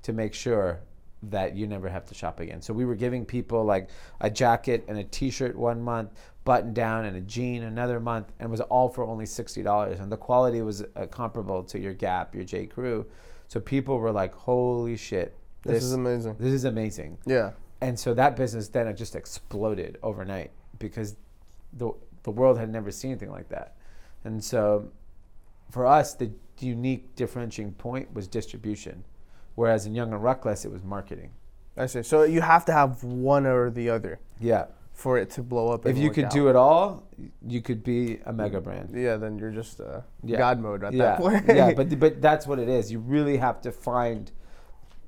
to 0.04 0.14
make 0.14 0.34
sure 0.34 0.80
that 1.24 1.56
you 1.56 1.68
never 1.68 1.88
have 1.90 2.06
to 2.06 2.16
shop 2.16 2.40
again. 2.40 2.62
So 2.62 2.74
we 2.74 2.86
were 2.86 2.96
giving 2.96 3.26
people 3.26 3.64
like 3.64 3.90
a 4.22 4.30
jacket 4.30 4.86
and 4.88 4.98
a 4.98 5.04
t-shirt 5.04 5.56
one 5.56 5.82
month, 5.82 6.10
button 6.46 6.74
down 6.74 7.06
and 7.06 7.16
a 7.16 7.22
jean 7.22 7.64
another 7.64 8.00
month, 8.00 8.32
and 8.40 8.48
it 8.48 8.50
was 8.52 8.62
all 8.62 8.90
for 8.90 9.04
only 9.04 9.26
$60. 9.26 10.02
And 10.02 10.12
the 10.12 10.18
quality 10.18 10.62
was 10.64 10.84
uh, 10.96 11.06
comparable 11.12 11.64
to 11.66 11.80
your 11.80 11.94
Gap, 11.94 12.34
your 12.34 12.44
J. 12.44 12.66
Crew. 12.66 13.06
So 13.50 13.60
people 13.60 14.00
were 14.00 14.12
like, 14.12 14.34
holy 14.34 14.98
shit. 14.98 15.36
This, 15.64 15.84
is 15.84 15.94
amazing. 15.94 16.38
This 16.40 16.54
is 16.54 16.64
amazing 16.64 17.20
Yeah. 17.28 17.52
and 17.82 18.00
so 18.00 18.16
that 18.16 18.36
business 18.36 18.68
then 18.70 18.88
it 18.88 18.96
just 18.96 19.16
exploded 19.16 20.00
overnight 20.02 20.50
because 20.80 21.18
the 21.74 21.92
the 22.24 22.32
world 22.32 22.58
had 22.58 22.70
never 22.72 22.90
seen 22.90 23.12
anything 23.12 23.30
like 23.30 23.50
that 23.50 23.76
and 24.24 24.44
so 24.44 24.90
for 25.72 25.86
us 25.86 26.14
the 26.16 26.32
unique 26.60 27.16
differentiating 27.16 27.74
point 27.74 28.14
was 28.14 28.28
distribution 28.28 29.04
whereas 29.56 29.86
in 29.86 29.96
young 29.96 30.14
and 30.14 30.24
reckless 30.24 30.66
it 30.66 30.72
was 30.72 30.84
marketing 30.84 31.32
I 31.78 31.86
see. 31.86 32.04
So 32.04 32.24
you 32.24 32.42
have 32.42 32.66
to 32.66 32.74
have 32.74 33.02
one 33.04 33.46
or 33.46 33.70
the 33.70 33.90
other 33.90 34.20
yeah 34.40 34.66
for 34.94 35.18
it 35.18 35.30
to 35.32 35.42
blow 35.42 35.70
up. 35.70 35.86
if 35.86 35.98
you 35.98 36.12
could 36.12 36.26
out. 36.26 36.32
do 36.32 36.50
it 36.50 36.56
all 36.56 37.08
you 37.48 37.62
could 37.62 37.82
be 37.84 38.20
a 38.26 38.34
mega 38.34 38.60
brand 38.60 38.90
yeah, 38.94 39.16
then 39.16 39.40
you're 39.40 39.50
just 39.52 39.80
uh, 39.80 40.02
Yeah. 40.24 40.38
God 40.38 40.60
mode 40.60 40.84
at 40.84 40.94
yeah 40.94 41.04
that 41.04 41.18
point. 41.20 41.46
yeah 41.48 41.74
but 41.76 41.98
but 42.00 42.22
that's 42.22 42.46
what 42.46 42.60
it 42.60 42.68
is 42.70 42.92
you 42.92 43.00
really 43.00 43.38
have 43.38 43.62
to 43.62 43.72
find 43.72 44.32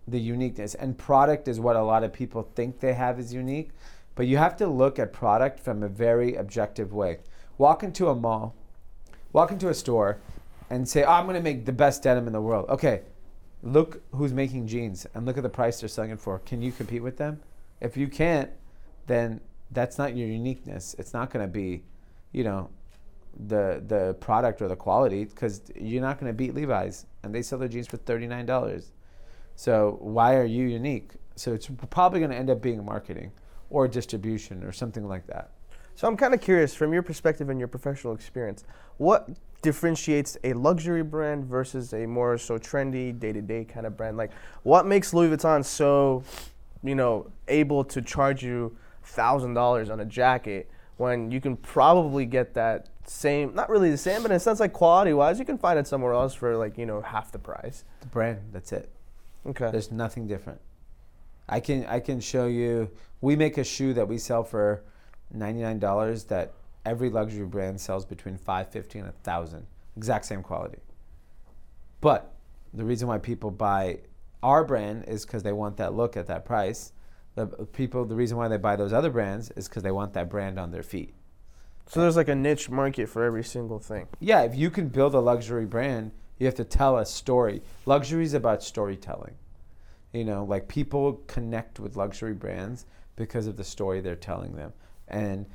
the 0.08 0.20
uniqueness 0.20 0.74
and 0.76 0.98
product 0.98 1.48
is 1.48 1.60
what 1.60 1.76
a 1.76 1.82
lot 1.84 2.04
of 2.04 2.12
people 2.14 2.44
think 2.56 2.80
they 2.80 2.94
have 2.94 3.20
is 3.20 3.34
unique 3.34 3.72
but 4.16 4.26
you 4.26 4.38
have 4.38 4.56
to 4.58 4.68
look 4.68 4.98
at 5.00 5.12
product 5.14 5.60
from 5.60 5.84
a 5.84 5.88
very 5.90 6.36
objective 6.36 6.94
way 6.94 7.20
walk 7.58 7.84
into 7.84 8.08
a 8.08 8.16
mall 8.16 8.56
walk 9.34 9.52
into 9.52 9.70
a 9.70 9.74
store 9.74 10.20
and 10.70 10.88
say 10.88 11.04
oh, 11.04 11.12
i'm 11.12 11.26
going 11.26 11.36
to 11.36 11.42
make 11.42 11.66
the 11.66 11.72
best 11.72 12.04
denim 12.04 12.28
in 12.28 12.34
the 12.34 12.42
world. 12.42 12.70
Okay 12.70 13.02
look 13.66 14.02
who's 14.12 14.34
making 14.34 14.68
jeans 14.68 15.08
and 15.14 15.26
look 15.26 15.38
at 15.38 15.44
the 15.44 15.50
price 15.50 15.80
they're 15.80 15.88
selling 15.88 16.12
it 16.12 16.20
for. 16.20 16.40
Can 16.40 16.62
you 16.62 16.72
compete 16.72 17.02
with 17.02 17.18
them? 17.18 17.42
If 17.82 17.98
you 17.98 18.08
can't 18.08 18.50
then 19.08 19.42
that's 19.72 19.98
not 19.98 20.16
your 20.16 20.28
uniqueness. 20.28 20.96
It's 21.00 21.14
not 21.14 21.30
going 21.32 21.46
to 21.46 21.52
be 21.52 21.84
you 22.32 22.44
know 22.44 22.70
the 23.48 23.84
the 23.88 24.16
product 24.20 24.62
or 24.62 24.68
the 24.68 24.76
quality 24.76 25.26
because 25.26 25.62
you're 25.76 26.02
not 26.02 26.20
going 26.20 26.32
to 26.32 26.36
beat 26.36 26.54
levi's 26.54 27.08
and 27.24 27.34
they 27.34 27.42
sell 27.42 27.58
their 27.58 27.68
jeans 27.68 27.88
for 27.88 27.98
$39 27.98 28.92
so 29.56 29.98
why 30.02 30.36
are 30.36 30.46
you 30.46 30.66
unique? 30.66 31.12
So 31.36 31.54
it's 31.54 31.70
probably 31.90 32.20
going 32.20 32.32
to 32.32 32.38
end 32.38 32.50
up 32.50 32.62
being 32.62 32.84
marketing 32.84 33.32
or 33.70 33.88
distribution 33.88 34.64
or 34.64 34.72
something 34.72 35.08
like 35.08 35.28
that 35.28 35.52
So 35.96 36.08
I'm 36.08 36.18
kind 36.18 36.34
of 36.34 36.42
curious, 36.42 36.74
from 36.74 36.94
your 36.94 37.04
perspective 37.04 37.50
and 37.50 37.60
your 37.60 37.68
professional 37.68 38.14
experience, 38.14 38.64
what 38.98 39.30
differentiates 39.62 40.38
a 40.44 40.54
luxury 40.54 41.04
brand 41.04 41.46
versus 41.46 41.94
a 41.94 42.06
more 42.06 42.38
so 42.38 42.58
trendy, 42.58 43.18
day-to-day 43.18 43.66
kind 43.66 43.86
of 43.86 43.96
brand? 43.96 44.18
Like, 44.18 44.32
what 44.64 44.86
makes 44.86 45.14
Louis 45.14 45.36
Vuitton 45.36 45.64
so, 45.64 46.24
you 46.84 46.96
know, 46.96 47.32
able 47.48 47.84
to 47.86 48.02
charge 48.02 48.44
you 48.44 48.76
thousand 49.04 49.54
dollars 49.54 49.90
on 49.90 50.00
a 50.00 50.06
jacket 50.06 50.70
when 50.98 51.30
you 51.32 51.42
can 51.42 51.58
probably 51.58 52.26
get 52.26 52.54
that 52.54 52.88
same, 53.06 53.54
not 53.54 53.70
really 53.70 53.92
the 53.92 53.98
same, 53.98 54.22
but 54.22 54.32
in 54.32 54.38
a 54.38 54.40
sense 54.40 54.60
like 54.60 54.74
quality-wise, 54.74 55.38
you 55.40 55.46
can 55.46 55.58
find 55.58 55.78
it 55.78 55.86
somewhere 55.88 56.14
else 56.14 56.34
for 56.34 56.56
like 56.56 56.78
you 56.78 56.86
know 56.86 57.02
half 57.02 57.32
the 57.32 57.40
price. 57.40 57.84
the 58.02 58.08
brand 58.08 58.40
that's 58.52 58.72
it 58.72 58.90
Okay. 59.46 59.70
There's 59.72 59.92
nothing 59.92 60.28
different. 60.28 60.62
I 61.50 61.60
can 61.60 61.86
I 61.86 62.00
can 62.00 62.20
show 62.20 62.48
you. 62.48 62.90
We 63.22 63.36
make 63.36 63.58
a 63.58 63.64
shoe 63.64 63.94
that 63.94 64.08
we 64.08 64.18
sell 64.18 64.44
for 64.44 64.84
ninety 65.34 65.62
nine 65.62 65.80
dollars 65.80 66.26
that 66.26 66.54
every 66.86 67.10
luxury 67.10 67.46
brand 67.46 67.80
sells 67.80 68.06
between 68.06 68.38
five 68.38 68.70
fifty 68.70 69.00
and 69.00 69.10
a 69.10 69.14
thousand. 69.24 69.66
Exact 69.98 70.26
same 70.26 70.44
quality. 70.44 70.80
But 72.02 72.34
the 72.74 72.84
reason 72.84 73.08
why 73.08 73.18
people 73.18 73.52
buy 73.52 74.00
our 74.42 74.64
brand 74.64 75.06
is 75.08 75.26
because 75.26 75.44
they 75.44 75.54
want 75.54 75.78
that 75.78 75.94
look 75.94 76.18
at 76.18 76.28
that 76.28 76.46
price. 76.46 76.92
The 77.36 77.48
people, 77.48 78.06
the 78.06 78.16
reason 78.16 78.38
why 78.38 78.48
they 78.48 78.58
buy 78.58 78.76
those 78.76 78.94
other 78.94 79.10
brands 79.10 79.52
is 79.52 79.68
because 79.68 79.84
they 79.84 79.92
want 79.92 80.14
that 80.14 80.30
brand 80.30 80.60
on 80.60 80.72
their 80.72 80.84
feet. 80.84 81.14
So 81.88 82.02
there's 82.02 82.16
like 82.16 82.28
a 82.28 82.36
niche 82.36 82.70
market 82.70 83.10
for 83.10 83.24
every 83.24 83.44
single 83.44 83.80
thing. 83.80 84.08
Yeah, 84.20 84.42
if 84.42 84.56
you 84.56 84.70
can 84.70 84.88
build 84.88 85.16
a 85.16 85.20
luxury 85.20 85.66
brand, 85.66 86.12
you 86.38 86.46
have 86.46 86.56
to 86.56 86.64
tell 86.64 86.98
a 86.98 87.06
story. 87.06 87.62
Luxury 87.86 88.24
is 88.24 88.34
about 88.34 88.64
storytelling. 88.64 89.36
You 90.12 90.26
know, 90.26 90.44
like 90.44 90.68
people 90.68 91.24
connect 91.28 91.80
with 91.80 91.96
luxury 91.96 92.34
brands 92.34 92.86
because 93.16 93.48
of 93.48 93.58
the 93.58 93.64
story 93.64 94.02
they're 94.02 94.16
telling 94.16 94.56
them. 94.56 94.74
And 95.08 95.46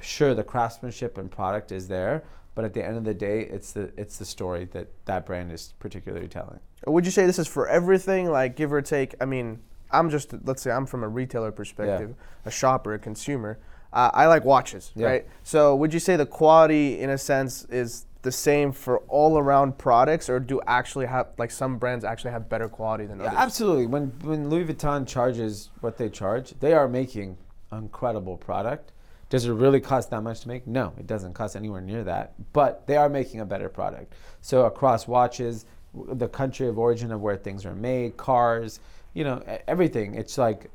sure, 0.00 0.34
the 0.34 0.44
craftsmanship 0.44 1.18
and 1.18 1.30
product 1.30 1.72
is 1.72 1.88
there, 1.88 2.22
But 2.54 2.64
at 2.64 2.74
the 2.74 2.84
end 2.84 2.96
of 2.96 3.04
the 3.04 3.14
day, 3.14 3.42
it's 3.42 3.72
the 3.72 3.90
it's 3.96 4.18
the 4.18 4.24
story 4.24 4.66
that 4.72 4.88
that 5.06 5.24
brand 5.24 5.52
is 5.52 5.72
particularly 5.78 6.28
telling. 6.28 6.58
Would 6.86 7.04
you 7.04 7.10
say 7.12 7.24
this 7.26 7.38
is 7.38 7.46
for 7.48 7.68
everything, 7.68 8.28
like 8.30 8.56
give 8.56 8.72
or 8.72 8.82
take? 8.82 9.14
I 9.20 9.24
mean, 9.24 9.60
I'm 9.90 10.10
just 10.10 10.34
let's 10.44 10.60
say 10.62 10.70
I'm 10.70 10.84
from 10.86 11.02
a 11.04 11.08
retailer 11.08 11.52
perspective, 11.52 12.14
a 12.44 12.50
shopper, 12.50 12.92
a 12.94 12.98
consumer. 12.98 13.58
Uh, 13.92 14.10
I 14.12 14.26
like 14.26 14.44
watches, 14.44 14.92
Yeah. 14.94 15.06
right? 15.06 15.26
So 15.42 15.74
would 15.76 15.92
you 15.94 16.00
say 16.00 16.16
the 16.16 16.26
quality, 16.26 17.00
in 17.00 17.10
a 17.10 17.18
sense, 17.18 17.64
is 17.70 18.06
the 18.22 18.30
same 18.32 18.72
for 18.72 18.98
all 19.08 19.38
around 19.38 19.78
products, 19.78 20.28
or 20.28 20.38
do 20.40 20.60
actually 20.66 21.06
have 21.06 21.28
like 21.38 21.50
some 21.50 21.78
brands 21.78 22.04
actually 22.04 22.32
have 22.32 22.48
better 22.48 22.68
quality 22.68 23.06
than 23.06 23.18
Yeah, 23.20 23.26
others? 23.28 23.38
absolutely. 23.38 23.86
When 23.86 24.12
when 24.22 24.50
Louis 24.50 24.64
Vuitton 24.66 25.06
charges 25.06 25.70
what 25.80 25.96
they 25.98 26.08
charge, 26.08 26.54
they 26.60 26.72
are 26.74 26.88
making 26.88 27.36
incredible 27.72 28.36
product. 28.36 28.92
Does 29.28 29.44
it 29.44 29.52
really 29.52 29.80
cost 29.80 30.10
that 30.10 30.22
much 30.22 30.40
to 30.40 30.48
make? 30.48 30.66
No, 30.66 30.92
it 30.98 31.06
doesn't 31.06 31.34
cost 31.34 31.54
anywhere 31.54 31.80
near 31.80 32.02
that. 32.04 32.34
But 32.52 32.86
they 32.86 32.96
are 32.96 33.08
making 33.08 33.40
a 33.40 33.44
better 33.44 33.68
product. 33.68 34.14
So 34.40 34.64
across 34.66 35.06
watches, 35.06 35.66
the 35.94 36.28
country 36.28 36.66
of 36.66 36.78
origin 36.78 37.12
of 37.12 37.20
where 37.20 37.36
things 37.36 37.64
are 37.64 37.74
made, 37.74 38.16
cars, 38.16 38.80
you 39.14 39.22
know, 39.22 39.42
everything. 39.68 40.14
It's 40.14 40.36
like 40.36 40.70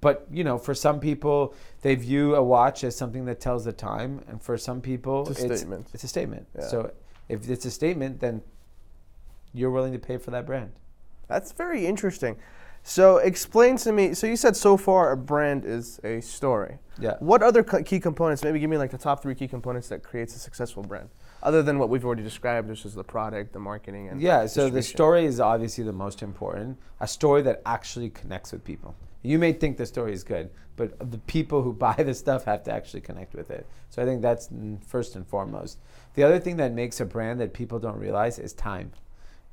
but 0.00 0.26
you 0.30 0.44
know, 0.44 0.58
for 0.58 0.74
some 0.74 1.00
people, 1.00 1.54
they 1.82 1.94
view 1.94 2.34
a 2.36 2.42
watch 2.42 2.84
as 2.84 2.94
something 2.94 3.24
that 3.24 3.40
tells 3.40 3.64
the 3.64 3.72
time, 3.72 4.22
and 4.28 4.40
for 4.40 4.56
some 4.56 4.80
people, 4.80 5.28
It's 5.28 5.40
a 5.40 5.56
statement. 5.56 5.88
It's 5.92 6.04
a 6.04 6.08
statement. 6.08 6.46
Yeah. 6.56 6.66
So 6.68 6.92
if 7.28 7.48
it's 7.48 7.64
a 7.64 7.70
statement, 7.70 8.20
then 8.20 8.42
you're 9.52 9.70
willing 9.70 9.92
to 9.92 9.98
pay 9.98 10.18
for 10.18 10.30
that 10.30 10.46
brand. 10.46 10.72
That's 11.28 11.52
very 11.52 11.86
interesting. 11.86 12.36
So 12.82 13.18
explain 13.18 13.76
to 13.78 13.92
me. 13.92 14.14
So 14.14 14.26
you 14.26 14.36
said 14.36 14.56
so 14.56 14.76
far 14.76 15.12
a 15.12 15.16
brand 15.16 15.64
is 15.64 16.00
a 16.02 16.20
story. 16.20 16.78
Yeah. 16.98 17.16
What 17.20 17.42
other 17.42 17.62
co- 17.62 17.82
key 17.82 18.00
components? 18.00 18.42
Maybe 18.42 18.58
give 18.58 18.70
me 18.70 18.76
like 18.76 18.90
the 18.90 18.98
top 18.98 19.22
three 19.22 19.34
key 19.34 19.48
components 19.48 19.88
that 19.88 20.02
creates 20.02 20.34
a 20.34 20.38
successful 20.38 20.82
brand, 20.82 21.08
other 21.42 21.62
than 21.62 21.78
what 21.78 21.88
we've 21.88 22.04
already 22.04 22.22
described, 22.22 22.68
which 22.68 22.84
is 22.84 22.94
the 22.94 23.04
product, 23.04 23.52
the 23.52 23.60
marketing, 23.60 24.08
and 24.08 24.20
Yeah, 24.20 24.46
so 24.46 24.68
the 24.68 24.82
story 24.82 25.24
is 25.24 25.40
obviously 25.40 25.84
the 25.84 25.92
most 25.92 26.22
important. 26.22 26.78
A 27.00 27.06
story 27.06 27.42
that 27.42 27.62
actually 27.64 28.10
connects 28.10 28.52
with 28.52 28.64
people. 28.64 28.96
You 29.22 29.38
may 29.38 29.52
think 29.52 29.76
the 29.76 29.86
story 29.86 30.12
is 30.12 30.24
good, 30.24 30.50
but 30.74 31.10
the 31.10 31.18
people 31.18 31.62
who 31.62 31.72
buy 31.86 31.94
the 31.94 32.14
stuff 32.14 32.44
have 32.44 32.64
to 32.64 32.72
actually 32.72 33.02
connect 33.02 33.34
with 33.34 33.50
it. 33.50 33.66
So 33.90 34.02
I 34.02 34.04
think 34.04 34.22
that's 34.22 34.48
first 34.86 35.14
and 35.14 35.26
foremost. 35.26 35.78
The 36.14 36.24
other 36.24 36.40
thing 36.40 36.56
that 36.56 36.72
makes 36.72 37.00
a 37.00 37.04
brand 37.04 37.40
that 37.40 37.54
people 37.54 37.78
don't 37.78 37.98
realize 37.98 38.40
is 38.40 38.52
time. 38.52 38.90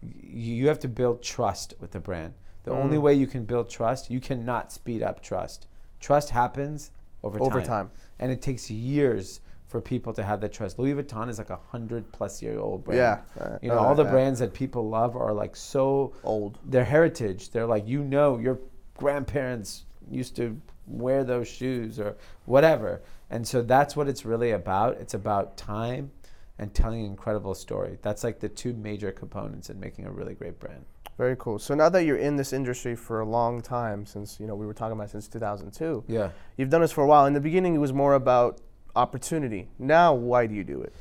You 0.01 0.67
have 0.67 0.79
to 0.79 0.87
build 0.87 1.21
trust 1.21 1.75
with 1.79 1.91
the 1.91 1.99
brand. 1.99 2.33
The 2.63 2.71
only 2.71 2.97
Mm. 2.97 3.01
way 3.01 3.13
you 3.13 3.27
can 3.27 3.45
build 3.45 3.69
trust, 3.69 4.09
you 4.09 4.19
cannot 4.19 4.71
speed 4.71 5.01
up 5.01 5.21
trust. 5.21 5.67
Trust 5.99 6.29
happens 6.29 6.91
over, 7.23 7.41
over 7.41 7.59
time. 7.59 7.67
time. 7.67 7.91
And 8.19 8.31
it 8.31 8.41
takes 8.41 8.69
years 8.69 9.41
for 9.67 9.79
people 9.81 10.13
to 10.13 10.23
have 10.23 10.41
that 10.41 10.51
trust. 10.51 10.79
Louis 10.79 10.93
Vuitton 10.95 11.29
is 11.29 11.37
like 11.37 11.49
a 11.51 11.59
hundred 11.71 12.11
plus 12.11 12.41
year 12.41 12.59
old 12.59 12.83
brand. 12.83 12.97
Yeah. 12.97 13.43
uh, 13.43 13.57
You 13.61 13.69
know, 13.69 13.77
uh, 13.79 13.83
all 13.85 13.95
the 13.95 14.03
brands 14.03 14.39
that 14.39 14.53
people 14.53 14.89
love 14.89 15.15
are 15.15 15.31
like 15.33 15.55
so 15.55 16.13
old. 16.23 16.57
their 16.65 16.85
heritage. 16.85 17.51
They're 17.51 17.67
like, 17.67 17.87
you 17.87 18.03
know, 18.03 18.37
your 18.39 18.59
grandparents 18.97 19.85
used 20.09 20.35
to 20.37 20.59
wear 20.87 21.23
those 21.23 21.47
shoes 21.47 21.99
or 21.99 22.15
whatever. 22.45 23.01
And 23.29 23.47
so 23.47 23.61
that's 23.61 23.95
what 23.95 24.07
it's 24.07 24.25
really 24.25 24.51
about. 24.51 24.97
It's 24.97 25.13
about 25.13 25.55
time 25.55 26.11
and 26.57 26.73
telling 26.73 27.01
an 27.01 27.05
incredible 27.05 27.53
story. 27.53 27.99
That's 28.01 28.23
like 28.23 28.39
the 28.39 28.49
two 28.49 28.73
major 28.73 29.11
components 29.11 29.69
in 29.69 29.79
making 29.79 30.05
a 30.05 30.11
really 30.11 30.33
great 30.33 30.59
brand. 30.59 30.83
Very 31.19 31.35
cool. 31.37 31.59
So 31.59 31.75
now 31.75 31.89
that 31.89 32.05
you're 32.05 32.15
in 32.15 32.37
this 32.37 32.53
industry 32.53 32.95
for 32.95 33.19
a 33.19 33.25
long 33.25 33.61
time, 33.61 34.05
since 34.05 34.39
you 34.39 34.47
know 34.47 34.55
we 34.55 34.65
were 34.65 34.73
talking 34.73 34.93
about 34.93 35.09
since 35.09 35.27
2002, 35.27 36.05
Yeah. 36.07 36.29
you've 36.55 36.69
done 36.69 36.79
this 36.79 36.93
for 36.93 37.03
a 37.03 37.07
while. 37.07 37.25
In 37.25 37.33
the 37.33 37.41
beginning, 37.41 37.75
it 37.75 37.79
was 37.79 37.91
more 37.91 38.13
about 38.13 38.61
opportunity. 38.95 39.67
Now, 39.77 40.13
why 40.13 40.47
do 40.47 40.55
you 40.55 40.63
do 40.63 40.81
it? 40.81 40.93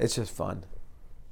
It's 0.00 0.16
just 0.16 0.32
fun. 0.34 0.64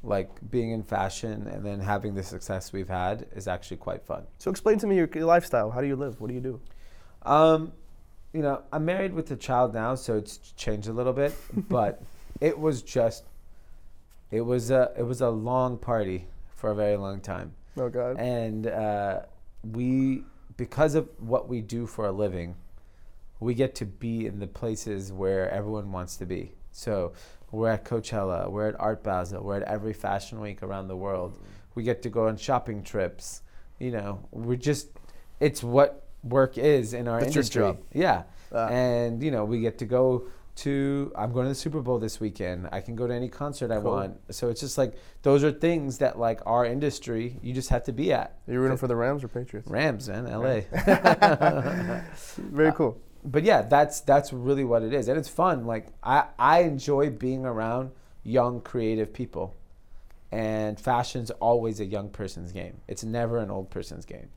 Like 0.04 0.30
being 0.48 0.70
in 0.70 0.84
fashion 0.84 1.48
and 1.48 1.66
then 1.66 1.80
having 1.80 2.14
the 2.14 2.22
success 2.22 2.72
we've 2.72 2.88
had 2.88 3.26
is 3.34 3.48
actually 3.48 3.78
quite 3.78 4.04
fun. 4.04 4.28
So 4.38 4.48
explain 4.48 4.78
to 4.78 4.86
me 4.86 4.94
your 4.94 5.08
your 5.12 5.24
lifestyle. 5.24 5.72
How 5.72 5.80
do 5.80 5.88
you 5.88 5.96
live? 5.96 6.20
What 6.20 6.28
do 6.28 6.34
you 6.34 6.40
do? 6.40 6.60
Um, 7.22 7.72
you 8.32 8.42
know, 8.42 8.62
I'm 8.72 8.84
married 8.84 9.12
with 9.12 9.28
a 9.32 9.36
child 9.36 9.74
now, 9.74 9.96
so 9.96 10.16
it's 10.16 10.38
changed 10.56 10.86
a 10.86 10.92
little 10.92 11.12
bit, 11.12 11.34
but 11.68 12.00
it 12.40 12.56
was 12.56 12.80
just, 12.82 13.24
it 14.30 14.42
was 14.42 14.70
a 14.70 14.92
it 14.96 15.02
was 15.02 15.20
a 15.20 15.30
long 15.30 15.76
party 15.78 16.28
for 16.54 16.70
a 16.70 16.76
very 16.76 16.96
long 16.96 17.20
time, 17.20 17.54
Oh 17.76 17.88
God. 17.88 18.18
and 18.18 18.66
uh, 18.66 19.20
we 19.62 20.24
because 20.56 20.94
of 20.94 21.08
what 21.18 21.48
we 21.48 21.60
do 21.60 21.86
for 21.86 22.06
a 22.06 22.12
living, 22.12 22.54
we 23.38 23.54
get 23.54 23.74
to 23.76 23.86
be 23.86 24.26
in 24.26 24.38
the 24.38 24.46
places 24.46 25.12
where 25.12 25.50
everyone 25.50 25.90
wants 25.92 26.16
to 26.16 26.26
be. 26.26 26.52
So 26.72 27.12
we're 27.50 27.70
at 27.70 27.84
Coachella, 27.84 28.50
we're 28.50 28.68
at 28.68 28.78
Art 28.78 29.02
Basel, 29.02 29.42
we're 29.42 29.56
at 29.56 29.62
every 29.62 29.92
fashion 29.92 30.40
week 30.40 30.62
around 30.62 30.88
the 30.88 30.96
world. 30.96 31.38
We 31.74 31.82
get 31.82 32.02
to 32.02 32.10
go 32.10 32.28
on 32.28 32.36
shopping 32.36 32.82
trips. 32.82 33.42
You 33.78 33.92
know, 33.92 34.20
we're 34.30 34.56
just 34.56 34.88
it's 35.40 35.62
what 35.62 36.06
work 36.22 36.58
is 36.58 36.92
in 36.92 37.08
our 37.08 37.20
That's 37.20 37.34
industry. 37.34 37.62
job. 37.62 37.78
Yeah. 37.94 38.24
Uh, 38.52 38.66
and 38.66 39.22
you 39.22 39.30
know, 39.30 39.44
we 39.44 39.60
get 39.60 39.78
to 39.78 39.86
go 39.86 40.24
to 40.56 41.12
I'm 41.16 41.32
going 41.32 41.44
to 41.46 41.50
the 41.50 41.54
Super 41.54 41.80
Bowl 41.80 41.98
this 41.98 42.20
weekend. 42.20 42.68
I 42.72 42.80
can 42.80 42.94
go 42.96 43.06
to 43.06 43.14
any 43.14 43.28
concert 43.28 43.70
I 43.70 43.80
Cool. 43.80 43.92
want. 43.92 44.18
So 44.34 44.48
it's 44.48 44.60
just 44.60 44.76
like 44.76 44.94
those 45.22 45.42
are 45.44 45.52
things 45.52 45.98
that 45.98 46.18
like 46.18 46.40
our 46.46 46.64
industry 46.66 47.38
you 47.42 47.52
just 47.54 47.68
have 47.70 47.84
to 47.84 47.92
be 47.92 48.12
at. 48.12 48.36
Are 48.48 48.52
you 48.52 48.60
rooting 48.60 48.76
for 48.76 48.86
the 48.88 48.96
Rams 48.96 49.24
or 49.24 49.28
Patriots? 49.28 49.68
Rams, 49.68 50.08
man, 50.08 50.24
LA. 50.26 50.60
Very 52.36 52.68
uh, 52.68 52.72
cool. 52.72 53.00
but 53.24 53.42
yeah, 53.44 53.62
that's 53.62 54.00
that's 54.00 54.32
really 54.32 54.64
what 54.64 54.82
it 54.82 54.92
is, 54.92 55.08
and 55.08 55.18
it's 55.18 55.28
fun. 55.28 55.66
Like 55.66 55.88
I 56.02 56.24
I 56.38 56.60
enjoy 56.62 57.10
being 57.10 57.44
around 57.46 57.90
young 58.22 58.60
creative 58.60 59.12
people, 59.12 59.56
and 60.32 60.78
fashion's 60.78 61.30
always 61.32 61.80
a 61.80 61.84
young 61.86 62.10
person's 62.10 62.52
game. 62.52 62.80
It's 62.88 63.04
never 63.04 63.38
an 63.38 63.50
old 63.50 63.70
person's 63.70 64.04
game, 64.04 64.28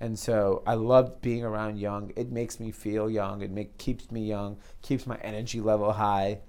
and 0.00 0.18
so 0.18 0.62
I 0.66 0.74
love 0.74 1.20
being 1.20 1.44
around 1.44 1.78
young. 1.78 2.12
It 2.16 2.32
makes 2.32 2.58
me 2.58 2.70
feel 2.70 3.10
young. 3.10 3.42
It 3.42 3.50
make 3.50 3.76
keeps 3.76 4.10
me 4.10 4.26
young, 4.26 4.56
keeps 4.80 5.06
my 5.06 5.16
energy 5.16 5.60
level 5.60 5.92
high. 5.92 6.40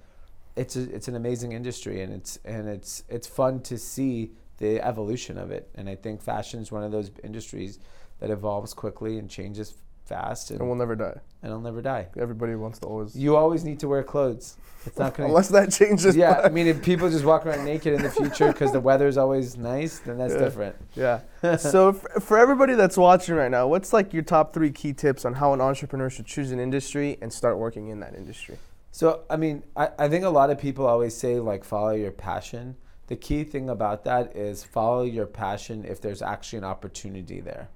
It's 0.56 0.76
a, 0.76 0.82
it's 0.94 1.08
an 1.08 1.16
amazing 1.16 1.52
industry, 1.52 2.00
and 2.02 2.12
it's 2.12 2.38
and 2.44 2.66
it's 2.68 3.04
it's 3.08 3.26
fun 3.26 3.60
to 3.62 3.78
see 3.78 4.32
the 4.56 4.80
evolution 4.84 5.36
of 5.36 5.50
it. 5.50 5.68
And 5.74 5.88
I 5.88 5.96
think 5.96 6.22
fashion 6.22 6.60
is 6.60 6.72
one 6.72 6.82
of 6.82 6.92
those 6.92 7.10
industries 7.22 7.78
that 8.20 8.30
evolves 8.30 8.72
quickly 8.72 9.18
and 9.18 9.28
changes 9.28 9.74
fast, 10.04 10.50
and 10.50 10.60
And 10.60 10.68
we'll 10.68 10.78
never 10.78 10.94
die. 10.96 11.18
and 11.42 11.50
it'll 11.50 11.60
never 11.60 11.82
die. 11.82 12.08
Everybody 12.16 12.54
wants 12.54 12.78
to 12.80 12.86
always. 12.86 13.16
You 13.16 13.36
always 13.36 13.64
need 13.64 13.80
to 13.80 13.88
wear 13.88 14.02
clothes. 14.02 14.56
It's 14.84 14.98
not 14.98 15.14
gonna. 15.16 15.28
Unless 15.28 15.48
that 15.50 15.70
changes. 15.72 16.16
yeah, 16.16 16.40
I 16.44 16.48
mean, 16.48 16.66
if 16.66 16.82
people 16.82 17.08
just 17.08 17.24
walk 17.24 17.46
around 17.46 17.64
naked 17.64 17.94
in 17.94 18.02
the 18.02 18.10
future 18.10 18.48
because 18.48 18.72
the 18.72 18.80
weather's 18.80 19.16
always 19.16 19.56
nice, 19.56 20.00
then 20.00 20.18
that's 20.18 20.34
Yeah. 20.34 20.38
different. 20.40 20.76
Yeah. 20.94 21.56
so 21.56 21.90
f- 21.90 22.22
for 22.22 22.38
everybody 22.38 22.74
that's 22.74 22.96
watching 22.96 23.34
right 23.36 23.50
now, 23.50 23.66
what's 23.68 23.92
like 23.92 24.12
your 24.12 24.22
top 24.24 24.52
three 24.52 24.70
key 24.70 24.92
tips 24.92 25.24
on 25.24 25.34
how 25.34 25.52
an 25.52 25.60
entrepreneur 25.60 26.10
should 26.10 26.26
choose 26.26 26.50
an 26.52 26.58
industry 26.60 27.18
and 27.22 27.32
start 27.32 27.58
working 27.58 27.88
in 27.88 28.00
that 28.00 28.14
industry? 28.14 28.58
So, 28.90 29.22
I 29.30 29.36
mean, 29.36 29.62
I, 29.76 29.88
I 29.98 30.08
think 30.08 30.24
a 30.24 30.28
lot 30.28 30.50
of 30.50 30.58
people 30.58 30.86
always 30.86 31.16
say, 31.16 31.38
like, 31.40 31.64
follow 31.64 31.92
your 31.92 32.10
passion. 32.10 32.76
The 33.06 33.16
key 33.16 33.42
thing 33.44 33.70
about 33.70 34.04
that 34.04 34.36
is 34.36 34.64
follow 34.64 35.02
your 35.02 35.24
passion 35.26 35.84
if 35.86 36.00
there's 36.00 36.20
actually 36.22 36.58
an 36.58 36.64
opportunity 36.64 37.40
there. 37.40 37.68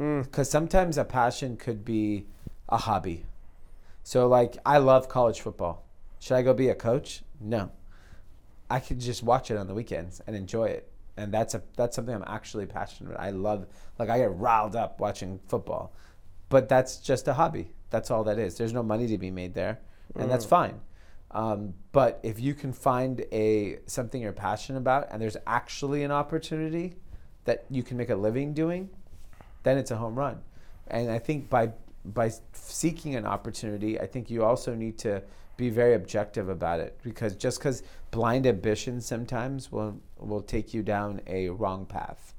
Mm. 0.00 0.24
Because 0.24 0.50
sometimes 0.50 0.98
a 0.98 1.04
passion 1.04 1.56
could 1.56 1.84
be 1.84 2.26
a 2.68 2.76
hobby. 2.76 3.24
So, 4.02 4.26
like, 4.26 4.56
I 4.64 4.78
love 4.78 5.08
college 5.08 5.40
football. 5.40 5.84
Should 6.20 6.34
I 6.34 6.42
go 6.42 6.54
be 6.54 6.68
a 6.68 6.74
coach? 6.74 7.22
No. 7.40 7.70
I 8.70 8.80
could 8.80 9.00
just 9.00 9.22
watch 9.22 9.50
it 9.50 9.56
on 9.56 9.66
the 9.66 9.74
weekends 9.74 10.20
and 10.26 10.36
enjoy 10.36 10.66
it. 10.66 10.90
And 11.16 11.32
that's 11.32 11.54
a 11.54 11.62
that's 11.76 11.96
something 11.96 12.14
I'm 12.14 12.24
actually 12.26 12.66
passionate 12.66 13.10
about. 13.10 13.22
I 13.22 13.30
love 13.30 13.66
like 13.98 14.08
I 14.08 14.18
get 14.18 14.34
riled 14.34 14.76
up 14.76 15.00
watching 15.00 15.40
football. 15.48 15.92
But 16.48 16.68
that's 16.68 16.98
just 16.98 17.26
a 17.28 17.34
hobby. 17.34 17.72
That's 17.90 18.10
all 18.10 18.24
that 18.24 18.38
is. 18.38 18.56
There's 18.56 18.72
no 18.72 18.82
money 18.82 19.08
to 19.08 19.18
be 19.18 19.30
made 19.30 19.54
there. 19.54 19.80
And 20.14 20.30
that's 20.30 20.44
fine. 20.44 20.80
Um, 21.30 21.74
but 21.92 22.20
if 22.22 22.40
you 22.40 22.54
can 22.54 22.72
find 22.72 23.24
a 23.32 23.78
something 23.86 24.22
you're 24.22 24.32
passionate 24.32 24.78
about 24.78 25.08
and 25.10 25.20
there's 25.20 25.36
actually 25.46 26.02
an 26.02 26.10
opportunity 26.10 26.94
that 27.44 27.64
you 27.70 27.82
can 27.82 27.96
make 27.96 28.10
a 28.10 28.16
living 28.16 28.54
doing, 28.54 28.88
then 29.62 29.78
it's 29.78 29.90
a 29.90 29.96
home 29.96 30.14
run. 30.14 30.40
And 30.88 31.10
I 31.10 31.18
think 31.18 31.50
by 31.50 31.72
by 32.04 32.30
seeking 32.52 33.16
an 33.16 33.26
opportunity, 33.26 34.00
I 34.00 34.06
think 34.06 34.30
you 34.30 34.44
also 34.44 34.74
need 34.74 34.98
to 34.98 35.22
be 35.56 35.68
very 35.68 35.94
objective 35.94 36.48
about 36.48 36.80
it 36.80 36.98
because 37.02 37.34
just 37.34 37.58
because 37.58 37.82
blind 38.10 38.46
ambition 38.46 39.00
sometimes 39.00 39.70
will 39.70 40.00
will 40.18 40.40
take 40.40 40.72
you 40.72 40.82
down 40.82 41.20
a 41.26 41.48
wrong 41.50 41.84
path, 41.84 42.34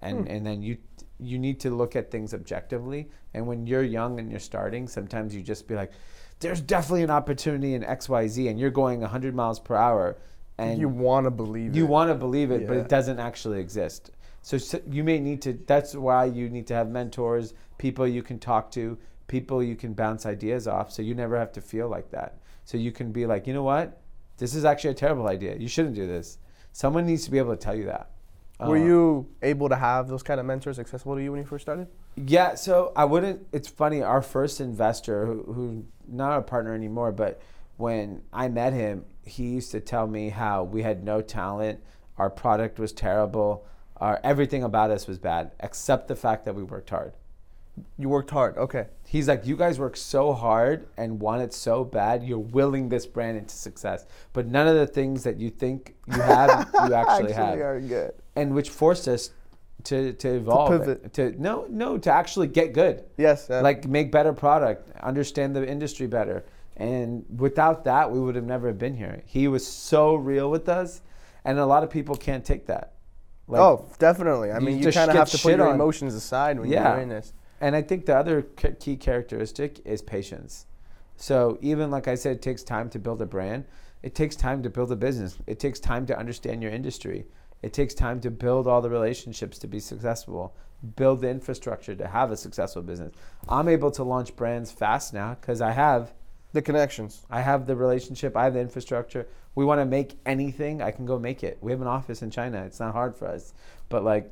and 0.00 0.20
hmm. 0.20 0.26
and 0.26 0.46
then 0.46 0.62
you 0.62 0.76
you 1.18 1.38
need 1.38 1.60
to 1.60 1.70
look 1.70 1.96
at 1.96 2.10
things 2.10 2.34
objectively. 2.34 3.08
And 3.32 3.46
when 3.46 3.66
you're 3.66 3.84
young 3.84 4.18
and 4.18 4.30
you're 4.30 4.40
starting, 4.40 4.88
sometimes 4.88 5.34
you 5.34 5.42
just 5.42 5.66
be 5.68 5.74
like, 5.74 5.92
"There's 6.40 6.60
definitely 6.60 7.04
an 7.04 7.10
opportunity 7.10 7.74
in 7.74 7.84
X 7.84 8.08
Y 8.08 8.26
Z," 8.26 8.48
and 8.48 8.58
you're 8.58 8.70
going 8.70 9.00
100 9.00 9.34
miles 9.34 9.60
per 9.60 9.76
hour, 9.76 10.16
and 10.58 10.78
you 10.78 10.88
want 10.88 11.24
to 11.24 11.30
believe 11.30 11.70
it. 11.70 11.76
you 11.76 11.86
want 11.86 12.10
to 12.10 12.14
believe 12.14 12.50
it, 12.50 12.66
but 12.66 12.74
Yeah. 12.74 12.80
it 12.82 12.88
doesn't 12.88 13.20
actually 13.20 13.60
exist. 13.60 14.10
So, 14.44 14.56
s 14.58 14.74
you 14.96 15.02
may 15.02 15.18
need 15.18 15.40
to. 15.46 15.54
That's 15.72 15.94
why 15.94 16.26
you 16.26 16.50
need 16.50 16.66
to 16.66 16.74
have 16.74 16.88
mentors, 16.90 17.54
people 17.78 18.06
you 18.06 18.22
can 18.22 18.38
talk 18.38 18.70
to, 18.72 18.98
people 19.26 19.62
you 19.62 19.74
can 19.74 19.94
bounce 19.94 20.26
ideas 20.26 20.68
off, 20.68 20.92
so 20.92 21.00
you 21.00 21.14
never 21.14 21.36
have 21.38 21.50
to 21.52 21.62
feel 21.62 21.88
like 21.88 22.10
that. 22.10 22.30
So 22.66 22.76
you 22.76 22.92
can 22.92 23.10
be 23.10 23.24
like, 23.32 23.46
you 23.46 23.54
know 23.54 23.62
what, 23.62 24.02
this 24.36 24.54
is 24.54 24.64
actually 24.66 24.90
a 24.90 25.00
terrible 25.04 25.28
idea. 25.28 25.56
You 25.56 25.68
shouldn't 25.68 25.94
do 25.94 26.06
this. 26.06 26.38
Someone 26.72 27.06
needs 27.06 27.24
to 27.24 27.30
be 27.30 27.38
able 27.38 27.56
to 27.56 27.62
tell 27.66 27.74
you 27.74 27.86
that. 27.86 28.10
Were 28.60 28.76
Uh, 28.76 28.84
you 28.90 29.26
able 29.42 29.68
to 29.70 29.76
have 29.76 30.08
those 30.08 30.22
kind 30.22 30.38
of 30.40 30.46
mentors 30.46 30.78
accessible 30.78 31.16
to 31.16 31.22
you 31.22 31.30
when 31.32 31.40
you 31.40 31.46
first 31.46 31.64
started? 31.64 31.88
Yeah, 32.16 32.54
so 32.54 32.92
I 32.94 33.04
wouldn't. 33.06 33.46
It's 33.50 33.68
funny. 33.68 34.02
Our 34.02 34.22
first 34.22 34.60
investor, 34.60 35.26
who, 35.26 35.42
who 35.54 35.84
not 36.06 36.38
a 36.38 36.42
partner 36.42 36.74
anymore, 36.74 37.12
but 37.12 37.40
when 37.78 38.22
I 38.30 38.48
met 38.48 38.72
him, 38.74 39.04
he 39.22 39.44
used 39.58 39.70
to 39.72 39.80
tell 39.80 40.06
me 40.06 40.28
how 40.28 40.64
we 40.64 40.82
had 40.82 41.02
no 41.02 41.22
talent, 41.22 41.80
our 42.18 42.30
product 42.30 42.78
was 42.78 42.92
terrible, 42.92 43.66
our 43.98 44.20
everything 44.24 44.62
about 44.62 44.90
us 44.90 45.06
was 45.06 45.18
bad, 45.18 45.52
except 45.60 46.08
the 46.08 46.16
fact 46.16 46.44
that 46.44 46.54
we 46.54 46.62
worked 46.62 46.90
hard. 46.90 47.12
You 47.98 48.08
worked 48.08 48.30
hard. 48.30 48.56
Okay. 48.56 48.86
He's 49.06 49.26
like, 49.26 49.46
you 49.46 49.56
guys 49.56 49.78
work 49.80 49.96
so 49.96 50.32
hard 50.32 50.86
and 50.96 51.20
want 51.20 51.42
it 51.42 51.52
so 51.52 51.82
bad, 51.84 52.22
you're 52.22 52.38
willing 52.38 52.88
this 52.88 53.04
brand 53.04 53.36
into 53.36 53.54
success. 53.54 54.06
But 54.32 54.46
none 54.46 54.68
of 54.68 54.76
the 54.76 54.86
things 54.86 55.24
that 55.24 55.38
you 55.40 55.50
think 55.50 55.94
you 56.06 56.20
have, 56.20 56.70
you 56.86 56.94
actually, 56.94 57.32
have 57.32 57.58
are 57.58 57.80
good. 57.80 58.14
and 58.36 58.54
which 58.54 58.70
forced 58.70 59.08
us 59.08 59.30
to 59.84 60.12
to 60.14 60.36
evolve 60.36 60.70
to, 60.72 60.78
pivot. 60.78 61.12
to 61.12 61.34
no 61.42 61.66
no 61.68 61.98
to 61.98 62.10
actually 62.10 62.46
get 62.46 62.72
good 62.72 63.04
Yes. 63.18 63.50
uh, 63.50 63.60
like 63.60 63.86
make 63.86 64.10
better 64.10 64.32
product 64.32 64.88
understand 65.00 65.54
the 65.54 65.68
industry 65.68 66.06
better 66.06 66.42
and 66.78 67.22
without 67.36 67.84
that 67.84 68.10
we 68.10 68.18
would 68.18 68.34
have 68.34 68.46
never 68.46 68.72
been 68.72 68.96
here 68.96 69.22
he 69.26 69.46
was 69.46 69.66
so 69.66 70.14
real 70.14 70.50
with 70.50 70.70
us 70.70 71.02
and 71.44 71.58
a 71.58 71.66
lot 71.66 71.82
of 71.84 71.90
people 71.90 72.14
can't 72.16 72.46
take 72.46 72.64
that 72.68 72.93
like, 73.46 73.60
oh, 73.60 73.86
definitely. 73.98 74.50
I 74.52 74.58
mean, 74.58 74.78
you 74.78 74.84
just 74.84 74.96
kind 74.96 75.10
of 75.10 75.16
have 75.16 75.30
to 75.30 75.38
put 75.38 75.56
your 75.56 75.68
on. 75.68 75.74
emotions 75.74 76.14
aside 76.14 76.58
when 76.58 76.68
Yeah. 76.70 76.88
you're 76.88 76.96
doing 76.96 77.08
this. 77.10 77.32
and 77.60 77.76
i 77.76 77.82
think 77.82 78.04
the 78.06 78.16
other 78.16 78.42
key 78.42 78.96
characteristic 78.96 79.80
is 79.84 80.02
patience 80.02 80.66
so 81.16 81.56
even 81.62 81.90
like 81.90 82.08
i 82.08 82.14
said 82.16 82.32
it 82.36 82.42
takes 82.42 82.62
time 82.64 82.88
to 82.90 82.98
build 82.98 83.22
a 83.22 83.26
brand 83.26 83.64
it 84.02 84.14
takes 84.14 84.34
time 84.36 84.60
to 84.62 84.68
build 84.68 84.90
a 84.90 84.96
business 84.96 85.38
it 85.46 85.58
takes 85.60 85.78
time 85.78 86.04
to 86.04 86.18
understand 86.18 86.62
your 86.62 86.72
industry 86.72 87.26
it 87.62 87.72
takes 87.72 87.94
time 87.94 88.20
to 88.20 88.30
build 88.30 88.66
all 88.66 88.82
the 88.82 88.90
relationships 88.90 89.56
to 89.58 89.68
be 89.68 89.78
successful 89.78 90.54
build 90.96 91.20
the 91.20 91.30
infrastructure 91.30 91.94
to 91.94 92.06
have 92.08 92.30
a 92.32 92.36
successful 92.36 92.82
business 92.82 93.12
i'm 93.48 93.68
able 93.68 93.90
to 93.92 94.02
launch 94.02 94.34
brands 94.36 94.72
fast 94.72 95.14
now 95.14 95.34
because 95.40 95.60
i 95.60 95.70
have 95.70 96.12
The 96.54 96.62
connections. 96.62 97.26
I 97.28 97.40
have 97.40 97.66
the 97.66 97.74
relationship, 97.74 98.36
I 98.36 98.44
have 98.44 98.54
the 98.54 98.60
infrastructure. 98.60 99.26
We 99.56 99.64
want 99.64 99.80
to 99.80 99.84
make 99.84 100.16
anything, 100.24 100.80
I 100.80 100.92
can 100.92 101.04
go 101.04 101.18
make 101.18 101.42
it. 101.42 101.58
We 101.60 101.72
have 101.72 101.80
an 101.80 101.88
office 101.88 102.22
in 102.22 102.30
China. 102.30 102.62
It's 102.64 102.78
not 102.78 102.92
hard 102.92 103.16
for 103.16 103.26
us. 103.26 103.52
But 103.88 104.04
like 104.04 104.30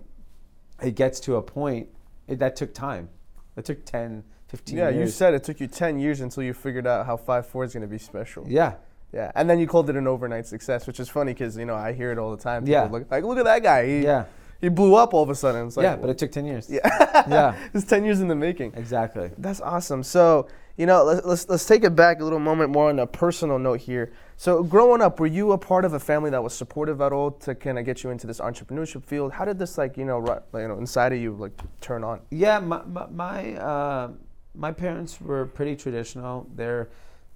it 0.80 0.94
gets 0.94 1.18
to 1.20 1.34
a 1.36 1.42
point 1.42 1.88
it, 2.28 2.38
that 2.38 2.54
took 2.54 2.74
time. 2.74 3.08
It 3.56 3.64
took 3.64 3.84
10, 3.84 4.22
15 4.46 4.78
Yeah, 4.78 4.88
years. 4.90 5.00
you 5.00 5.06
said 5.08 5.34
it 5.34 5.42
took 5.42 5.58
you 5.58 5.66
10 5.66 5.98
years 5.98 6.20
until 6.20 6.44
you 6.44 6.54
figured 6.54 6.86
out 6.86 7.06
how 7.06 7.16
5-4 7.16 7.64
is 7.66 7.72
going 7.74 7.82
to 7.82 7.88
be 7.88 7.98
special. 7.98 8.44
Yeah. 8.48 8.74
Yeah, 9.12 9.30
and 9.34 9.50
then 9.50 9.58
you 9.58 9.66
called 9.66 9.90
it 9.90 9.96
an 9.96 10.06
overnight 10.06 10.46
success, 10.46 10.86
which 10.86 10.98
is 11.00 11.08
funny 11.08 11.32
because 11.34 11.56
you 11.58 11.66
know 11.66 11.74
I 11.74 11.92
hear 11.92 12.12
it 12.12 12.18
all 12.18 12.30
the 12.34 12.42
time. 12.42 12.62
People 12.62 12.72
Yeah. 12.72 12.88
look, 12.88 13.10
like 13.10 13.24
look 13.24 13.36
at 13.36 13.44
that 13.44 13.62
guy. 13.64 13.84
He, 13.86 14.04
Yeah. 14.04 14.24
He 14.62 14.70
blew 14.70 14.94
up 14.94 15.12
all 15.12 15.22
of 15.22 15.28
a 15.28 15.34
sudden. 15.34 15.66
It's 15.66 15.76
like, 15.76 15.84
yeah, 15.84 15.96
but 15.96 16.08
it 16.08 16.16
took 16.16 16.32
10 16.32 16.46
years. 16.46 16.70
yeah, 16.70 16.80
Yeah. 17.28 17.54
it's 17.74 17.84
10 17.84 18.04
years 18.04 18.20
in 18.20 18.28
the 18.28 18.34
making. 18.34 18.72
Exactly. 18.74 19.30
That's 19.36 19.60
awesome. 19.60 20.02
So 20.02 20.48
you 20.76 20.86
know, 20.86 21.04
let's, 21.04 21.26
let's 21.26 21.48
let's 21.50 21.66
take 21.66 21.84
it 21.84 21.94
back 21.94 22.20
a 22.20 22.24
little 22.24 22.38
moment 22.38 22.70
more 22.70 22.88
on 22.88 22.98
a 22.98 23.06
personal 23.06 23.58
note 23.58 23.80
here. 23.80 24.12
So 24.36 24.62
growing 24.62 25.02
up, 25.02 25.20
were 25.20 25.26
you 25.26 25.52
a 25.52 25.58
part 25.58 25.84
of 25.84 25.92
a 25.92 26.00
family 26.00 26.30
that 26.30 26.42
was 26.42 26.54
supportive 26.54 27.00
at 27.02 27.12
all 27.12 27.32
to 27.32 27.54
kind 27.54 27.78
of 27.78 27.84
get 27.84 28.02
you 28.02 28.10
into 28.10 28.26
this 28.26 28.40
entrepreneurship 28.40 29.04
field? 29.04 29.32
How 29.32 29.44
did 29.44 29.58
this 29.58 29.76
like 29.76 29.98
you 29.98 30.06
know 30.06 30.18
ru- 30.18 30.60
you 30.60 30.68
know 30.68 30.78
inside 30.78 31.12
of 31.12 31.18
you 31.20 31.34
like 31.34 31.52
turn 31.82 32.02
on? 32.02 32.20
Yeah, 32.30 32.58
my 32.58 32.82
my 32.84 33.06
my, 33.08 33.54
uh, 33.56 34.10
my 34.54 34.72
parents 34.72 35.20
were 35.20 35.44
pretty 35.44 35.76
traditional. 35.76 36.48
They're 36.54 36.88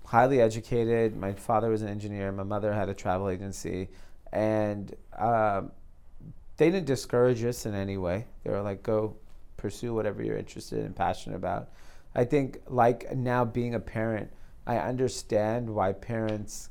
highly 0.07 0.41
educated. 0.41 1.15
My 1.15 1.35
father 1.35 1.69
was 1.69 1.83
an 1.83 1.89
engineer. 1.89 2.33
My 2.33 2.43
mother 2.43 2.73
had 2.73 2.89
a 2.89 2.95
travel 2.95 3.29
agency, 3.29 3.89
and 4.33 4.95
um, 5.19 5.73
they 6.57 6.71
didn't 6.71 6.87
discourage 6.87 7.45
us 7.45 7.67
in 7.67 7.75
any 7.75 7.97
way. 7.97 8.27
They 8.45 8.51
were 8.51 8.63
like, 8.63 8.83
"Go 8.83 9.17
pursue 9.57 9.95
whatever 9.95 10.23
you're 10.23 10.37
interested 10.39 10.85
and 10.85 10.95
passionate 10.95 11.37
about." 11.37 11.69
I 12.15 12.25
think, 12.25 12.61
like 12.69 13.15
now 13.15 13.45
being 13.45 13.75
a 13.75 13.81
parent, 13.81 14.31
I 14.67 14.79
understand 14.79 15.69
why 15.69 15.93
parents 15.93 16.71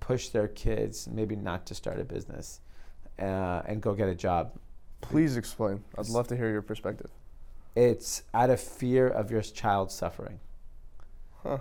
push 0.00 0.28
their 0.28 0.48
kids 0.48 1.08
maybe 1.08 1.34
not 1.36 1.66
to 1.66 1.74
start 1.74 1.98
a 2.00 2.04
business 2.04 2.60
uh, 3.18 3.62
and 3.66 3.80
go 3.82 3.94
get 3.94 4.08
a 4.08 4.14
job 4.14 4.52
Please 5.02 5.36
explain. 5.38 5.82
I'd 5.96 6.08
love 6.08 6.28
to 6.28 6.36
hear 6.36 6.50
your 6.50 6.60
perspective. 6.62 7.10
it's 7.74 8.22
out 8.34 8.50
of 8.50 8.60
fear 8.60 9.08
of 9.08 9.30
your 9.30 9.40
child 9.40 9.90
suffering. 9.90 10.40
Huh. 11.42 11.58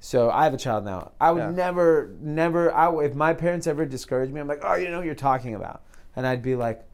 So 0.00 0.30
I 0.30 0.44
have 0.44 0.54
a 0.54 0.58
child 0.58 0.84
now. 0.86 1.12
I 1.20 1.32
would 1.32 1.40
Yeah. 1.40 1.50
never, 1.50 2.14
never. 2.20 2.72
I, 2.72 2.90
if 3.04 3.14
my 3.14 3.34
parents 3.34 3.66
ever 3.66 3.84
discouraged 3.84 4.32
me, 4.32 4.40
I'm 4.40 4.46
like, 4.48 4.60
oh, 4.62 4.74
you 4.76 4.88
know 4.90 4.98
what 4.98 5.06
you're 5.06 5.14
talking 5.14 5.54
about, 5.54 5.82
and 6.16 6.26
I'd 6.26 6.42
be 6.42 6.56
like, 6.56 6.84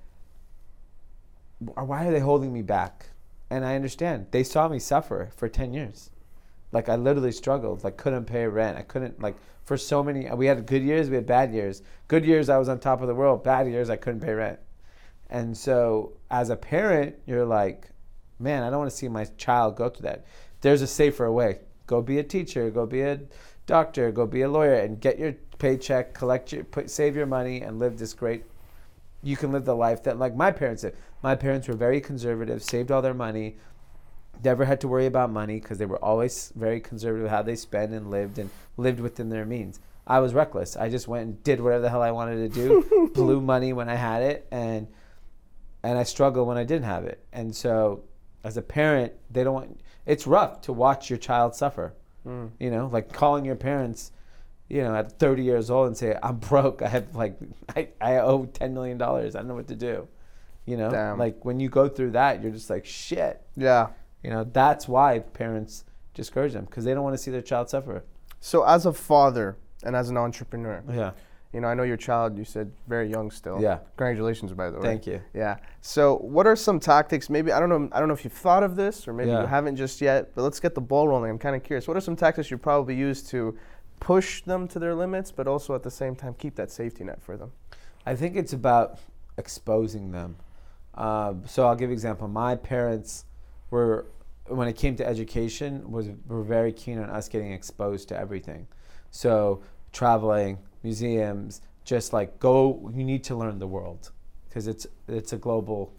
why 1.59 2.07
are 2.07 2.13
they 2.13 2.21
holding 2.21 2.53
me 2.53 2.63
back? 2.63 3.07
And 3.51 3.65
I 3.65 3.77
understand. 3.77 4.27
They 4.31 4.43
saw 4.43 4.69
me 4.69 4.79
suffer 4.79 5.31
for 5.37 5.49
ten 5.49 5.73
years. 5.73 6.11
Like 6.73 6.89
I 6.89 6.97
literally 6.97 7.33
struggled. 7.33 7.85
Like 7.85 7.97
couldn't 7.97 8.25
pay 8.25 8.47
rent. 8.47 8.77
I 8.77 8.83
couldn't 8.83 9.21
like 9.23 9.37
for 9.65 9.77
so 9.77 10.03
many. 10.03 10.29
We 10.31 10.47
had 10.47 10.67
good 10.67 10.83
years. 10.83 11.09
We 11.09 11.17
had 11.17 11.27
bad 11.27 11.55
years. 11.55 11.83
Good 12.09 12.25
years 12.25 12.49
I 12.49 12.59
was 12.59 12.69
on 12.69 12.81
top 12.81 13.01
of 13.01 13.09
the 13.09 13.15
world. 13.15 13.45
Bad 13.45 13.69
years 13.69 13.91
I 13.91 13.97
couldn't 13.97 14.21
pay 14.21 14.33
rent. 14.33 14.59
And 15.31 15.57
so 15.57 16.15
as 16.31 16.51
a 16.51 16.57
parent, 16.57 17.17
you're 17.27 17.47
like, 17.47 17.89
man, 18.39 18.63
I 18.63 18.71
don't 18.71 18.81
want 18.81 18.91
to 18.91 18.97
see 18.97 19.09
my 19.09 19.25
child 19.37 19.77
go 19.77 19.89
through 19.89 20.09
that. 20.09 20.27
There's 20.61 20.83
a 20.83 20.87
safer 20.87 21.31
way. 21.31 21.61
Go 21.87 22.03
be 22.03 22.19
a 22.19 22.25
teacher. 22.25 22.71
Go 22.71 22.87
be 22.87 23.03
a 23.03 23.21
doctor. 23.67 24.11
Go 24.11 24.27
be 24.27 24.43
a 24.43 24.49
lawyer 24.49 24.75
and 24.75 25.01
get 25.01 25.19
your 25.19 25.35
paycheck, 25.59 26.15
collect 26.15 26.53
your, 26.53 26.65
put, 26.65 26.91
save 26.91 27.15
your 27.15 27.27
money, 27.27 27.63
and 27.63 27.79
live 27.79 27.99
this 27.99 28.13
great. 28.15 28.45
You 29.25 29.37
can 29.37 29.53
live 29.53 29.65
the 29.65 29.75
life 29.75 30.03
that 30.05 30.19
like 30.19 30.37
my 30.37 30.53
parents 30.53 30.83
did. 30.83 30.97
My 31.23 31.35
parents 31.35 31.67
were 31.67 31.75
very 31.75 32.01
conservative, 32.01 32.63
saved 32.63 32.91
all 32.91 33.03
their 33.03 33.15
money, 33.15 33.57
never 34.43 34.65
had 34.65 34.81
to 34.81 34.89
worry 34.89 35.07
about 35.07 35.31
money 35.31 35.61
because 35.61 35.79
they 35.79 35.87
were 35.87 36.03
always 36.05 36.53
very 36.55 36.81
conservative 36.81 37.31
how 37.31 37.43
they 37.43 37.57
spent 37.57 37.93
and 37.93 38.11
lived 38.11 38.39
and 38.39 38.51
lived 38.77 39.01
within 39.01 39.29
their 39.29 39.45
means. 39.45 39.81
I 40.07 40.21
was 40.21 40.35
reckless. 40.35 40.77
I 40.77 40.91
just 40.91 41.09
went 41.09 41.27
and 41.27 41.43
did 41.43 41.61
whatever 41.61 41.83
the 41.83 41.91
hell 41.91 42.03
I 42.03 42.11
wanted 42.11 42.53
to 42.53 42.55
do, 42.55 43.11
blew 43.15 43.41
money 43.41 43.73
when 43.73 43.89
I 43.89 43.95
had 43.95 44.23
it, 44.23 44.47
and 44.51 44.87
and 45.83 45.99
I 45.99 46.03
struggled 46.03 46.49
when 46.49 46.57
I 46.57 46.65
didn't 46.65 46.85
have 46.85 47.05
it. 47.05 47.25
And 47.33 47.55
so, 47.55 48.05
as 48.43 48.57
a 48.57 48.63
parent, 48.63 49.13
they 49.31 49.45
don't 49.45 49.55
want. 49.55 49.81
It's 50.07 50.27
rough 50.27 50.61
to 50.63 50.73
watch 50.73 51.09
your 51.09 51.19
child 51.19 51.55
suffer. 51.55 51.95
Mm. 52.27 52.51
You 52.59 52.71
know, 52.71 52.89
like 52.93 53.13
calling 53.13 53.45
your 53.45 53.57
parents, 53.57 54.13
you 54.69 54.83
know, 54.83 54.95
at 54.95 55.19
30 55.19 55.43
years 55.43 55.71
old 55.71 55.89
and 55.89 55.97
say, 55.97 56.17
"I'm 56.23 56.37
broke. 56.37 56.83
I 56.83 56.89
have 56.89 57.15
like, 57.15 57.37
I, 57.77 57.89
I 58.01 58.17
owe 58.19 58.47
10 58.47 58.73
million 58.75 58.99
dollars. 58.99 59.35
I 59.35 59.41
don't 59.41 59.49
know 59.49 59.55
what 59.55 59.69
to 59.69 59.77
do." 59.77 60.09
You 60.67 60.77
know, 60.79 60.91
Damn. 60.91 61.19
like 61.19 61.45
when 61.45 61.61
you 61.61 61.69
go 61.69 61.89
through 61.89 62.13
that, 62.13 62.43
you're 62.43 62.53
just 62.53 62.71
like, 62.71 62.85
"Shit." 62.87 63.43
Yeah. 63.57 63.89
You 64.23 64.31
know, 64.31 64.45
that's 64.45 64.89
why 64.89 65.19
parents 65.19 65.85
discourage 66.15 66.55
them 66.55 66.65
because 66.65 66.85
they 66.85 66.95
don't 66.95 67.05
want 67.05 67.15
to 67.15 67.23
see 67.23 67.31
their 67.31 67.43
child 67.43 67.69
suffer. 67.69 68.03
So 68.41 68.65
as 68.65 68.87
a 68.87 68.93
father 68.93 69.57
and 69.83 69.95
as 69.95 70.09
an 70.09 70.17
entrepreneur, 70.17 70.83
Yeah. 70.91 71.11
you 71.53 71.61
know, 71.61 71.69
I 71.69 71.75
know 71.75 71.83
your 71.83 71.99
child. 71.99 72.39
You 72.39 72.45
said 72.45 72.73
very 72.89 73.11
young 73.11 73.31
still. 73.31 73.61
Yeah. 73.61 73.81
Congratulations, 73.99 74.51
by 74.55 74.71
the 74.71 74.79
way. 74.79 74.83
Thank 74.83 75.07
you. 75.07 75.21
Yeah. 75.35 75.59
So, 75.83 76.17
what 76.19 76.47
are 76.47 76.57
some 76.57 76.81
tactics? 76.81 77.29
Maybe 77.29 77.53
I 77.53 77.61
don't 77.61 77.69
know. 77.69 77.89
I 77.93 77.99
don't 77.99 78.09
know 78.09 78.15
if 78.15 78.25
you've 78.25 78.33
thought 78.33 78.63
of 78.63 78.77
this, 78.77 79.07
or 79.07 79.13
maybe 79.13 79.31
Yeah. 79.31 79.43
you 79.43 79.47
haven't 79.47 79.77
just 79.77 80.01
yet. 80.01 80.35
But 80.35 80.43
let's 80.43 80.59
get 80.61 80.75
the 80.75 80.81
ball 80.81 81.07
rolling. 81.07 81.31
I'm 81.31 81.39
kind 81.39 81.55
of 81.55 81.63
curious. 81.63 81.87
What 81.87 81.99
are 81.99 82.01
some 82.01 82.17
tactics 82.17 82.51
you 82.51 82.57
probably 82.57 82.95
use 82.95 83.23
to 83.25 83.59
push 84.01 84.43
them 84.43 84.69
to 84.69 84.79
their 84.79 84.95
limits, 84.95 85.31
but 85.31 85.47
also 85.47 85.75
at 85.75 85.83
the 85.83 85.91
same 85.91 86.15
time 86.15 86.35
keep 86.35 86.57
that 86.57 86.71
safety 86.71 87.05
net 87.05 87.23
for 87.23 87.37
them? 87.37 87.53
I 88.07 88.15
think 88.15 88.37
it's 88.37 88.53
about 88.53 88.99
exposing 89.39 90.13
them. 90.13 90.37
Um, 90.95 91.43
so 91.47 91.67
I'll 91.67 91.75
give 91.75 91.91
an 91.91 91.95
example. 91.95 92.29
My 92.29 92.55
parents 92.55 93.25
were, 93.71 94.07
when 94.47 94.69
it 94.69 94.77
came 94.77 94.95
to 94.97 95.07
education, 95.07 95.91
was 95.91 96.09
were 96.29 96.43
very 96.43 96.73
keen 96.73 96.99
on 96.99 97.11
us 97.11 97.29
getting 97.29 97.53
exposed 97.53 98.09
to 98.09 98.17
everything. 98.17 98.67
So 99.11 99.63
traveling, 99.93 100.59
museums, 100.83 101.63
just 101.85 102.13
like 102.13 102.39
go. 102.39 102.91
You 102.95 103.05
need 103.05 103.25
to 103.25 103.35
learn 103.35 103.59
the 103.59 103.67
world 103.67 104.11
because 104.49 104.69
it's 104.69 104.87
it's 105.09 105.33
a 105.33 105.37
global. 105.37 105.93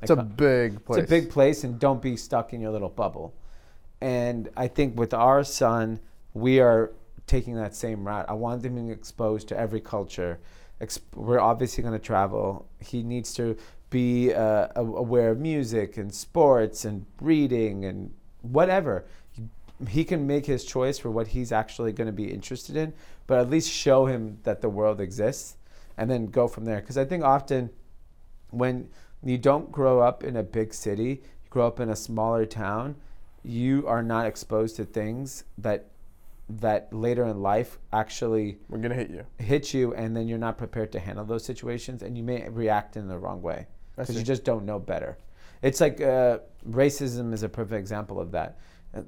It's 0.00 0.10
a 0.10 0.16
big 0.16 0.84
place. 0.84 1.02
It's 1.02 1.10
a 1.10 1.14
big 1.14 1.30
place, 1.30 1.64
and 1.64 1.78
don't 1.78 2.02
be 2.02 2.16
stuck 2.16 2.52
in 2.52 2.60
your 2.60 2.72
little 2.72 2.88
bubble. 2.88 3.34
And 4.00 4.48
I 4.56 4.66
think 4.66 4.98
with 4.98 5.14
our 5.14 5.44
son, 5.44 6.00
we 6.34 6.58
are 6.58 6.90
taking 7.26 7.54
that 7.56 7.74
same 7.74 8.06
route. 8.06 8.26
I 8.28 8.34
want 8.34 8.64
him 8.64 8.90
exposed 8.90 9.48
to 9.48 9.58
every 9.58 9.80
culture. 9.80 10.40
Ex- 10.80 11.00
we're 11.14 11.40
obviously 11.40 11.82
going 11.82 11.98
to 11.98 12.04
travel. 12.04 12.68
He 12.80 13.02
needs 13.02 13.32
to 13.34 13.56
be 13.90 14.32
uh, 14.32 14.68
aware 14.74 15.30
of 15.30 15.38
music 15.38 15.96
and 15.96 16.12
sports 16.12 16.84
and 16.84 17.06
reading 17.20 17.84
and 17.84 18.12
whatever. 18.40 19.04
He 19.88 20.04
can 20.04 20.26
make 20.26 20.46
his 20.46 20.64
choice 20.64 20.98
for 20.98 21.10
what 21.10 21.28
he's 21.28 21.52
actually 21.52 21.92
going 21.92 22.06
to 22.06 22.12
be 22.12 22.30
interested 22.30 22.76
in, 22.76 22.94
but 23.26 23.38
at 23.38 23.50
least 23.50 23.70
show 23.70 24.06
him 24.06 24.38
that 24.44 24.60
the 24.60 24.68
world 24.68 25.00
exists 25.00 25.56
and 25.96 26.10
then 26.10 26.26
go 26.26 26.48
from 26.48 26.64
there. 26.64 26.80
Because 26.80 26.96
I 26.96 27.04
think 27.04 27.22
often 27.22 27.70
when 28.50 28.88
you 29.22 29.38
don't 29.38 29.70
grow 29.70 30.00
up 30.00 30.24
in 30.24 30.36
a 30.36 30.42
big 30.42 30.72
city, 30.74 31.22
you 31.44 31.50
grow 31.50 31.66
up 31.66 31.80
in 31.80 31.88
a 31.88 31.96
smaller 31.96 32.46
town, 32.46 32.96
you 33.44 33.86
are 33.86 34.02
not 34.02 34.26
exposed 34.26 34.76
to 34.76 34.84
things 34.84 35.44
that 35.58 35.91
that 36.60 36.92
later 36.92 37.24
in 37.24 37.40
life 37.40 37.78
actually 37.92 38.58
We're 38.68 38.78
gonna 38.78 38.94
hit 38.94 39.10
you. 39.10 39.24
hit 39.38 39.74
you, 39.74 39.94
and 39.94 40.16
then 40.16 40.28
you're 40.28 40.38
not 40.38 40.58
prepared 40.58 40.92
to 40.92 40.98
handle 41.00 41.24
those 41.24 41.44
situations, 41.44 42.02
and 42.02 42.16
you 42.16 42.22
may 42.22 42.48
react 42.48 42.96
in 42.96 43.08
the 43.08 43.18
wrong 43.18 43.42
way 43.42 43.66
because 43.96 44.16
you 44.16 44.22
just 44.22 44.44
don't 44.44 44.64
know 44.64 44.78
better. 44.78 45.18
It's 45.62 45.80
like 45.80 46.00
uh, 46.00 46.38
racism 46.68 47.32
is 47.32 47.42
a 47.42 47.48
perfect 47.48 47.78
example 47.78 48.20
of 48.20 48.32
that. 48.32 48.58
Uh, 48.94 49.02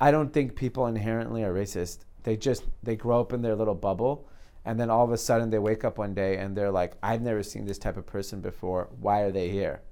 I 0.00 0.10
don't 0.10 0.32
think 0.32 0.56
people 0.56 0.86
inherently 0.86 1.42
are 1.44 1.52
racist. 1.52 1.98
They 2.22 2.36
just 2.36 2.64
they 2.82 2.96
grow 2.96 3.20
up 3.20 3.32
in 3.32 3.42
their 3.42 3.54
little 3.54 3.74
bubble, 3.74 4.28
and 4.64 4.78
then 4.80 4.90
all 4.90 5.04
of 5.04 5.12
a 5.12 5.18
sudden 5.18 5.50
they 5.50 5.58
wake 5.58 5.84
up 5.84 5.98
one 5.98 6.14
day 6.14 6.36
and 6.38 6.56
they're 6.56 6.70
like, 6.70 6.94
"I've 7.02 7.22
never 7.22 7.42
seen 7.42 7.66
this 7.66 7.78
type 7.78 7.96
of 7.96 8.06
person 8.06 8.40
before. 8.40 8.88
Why 9.00 9.20
are 9.22 9.30
they 9.32 9.50
here?" 9.50 9.82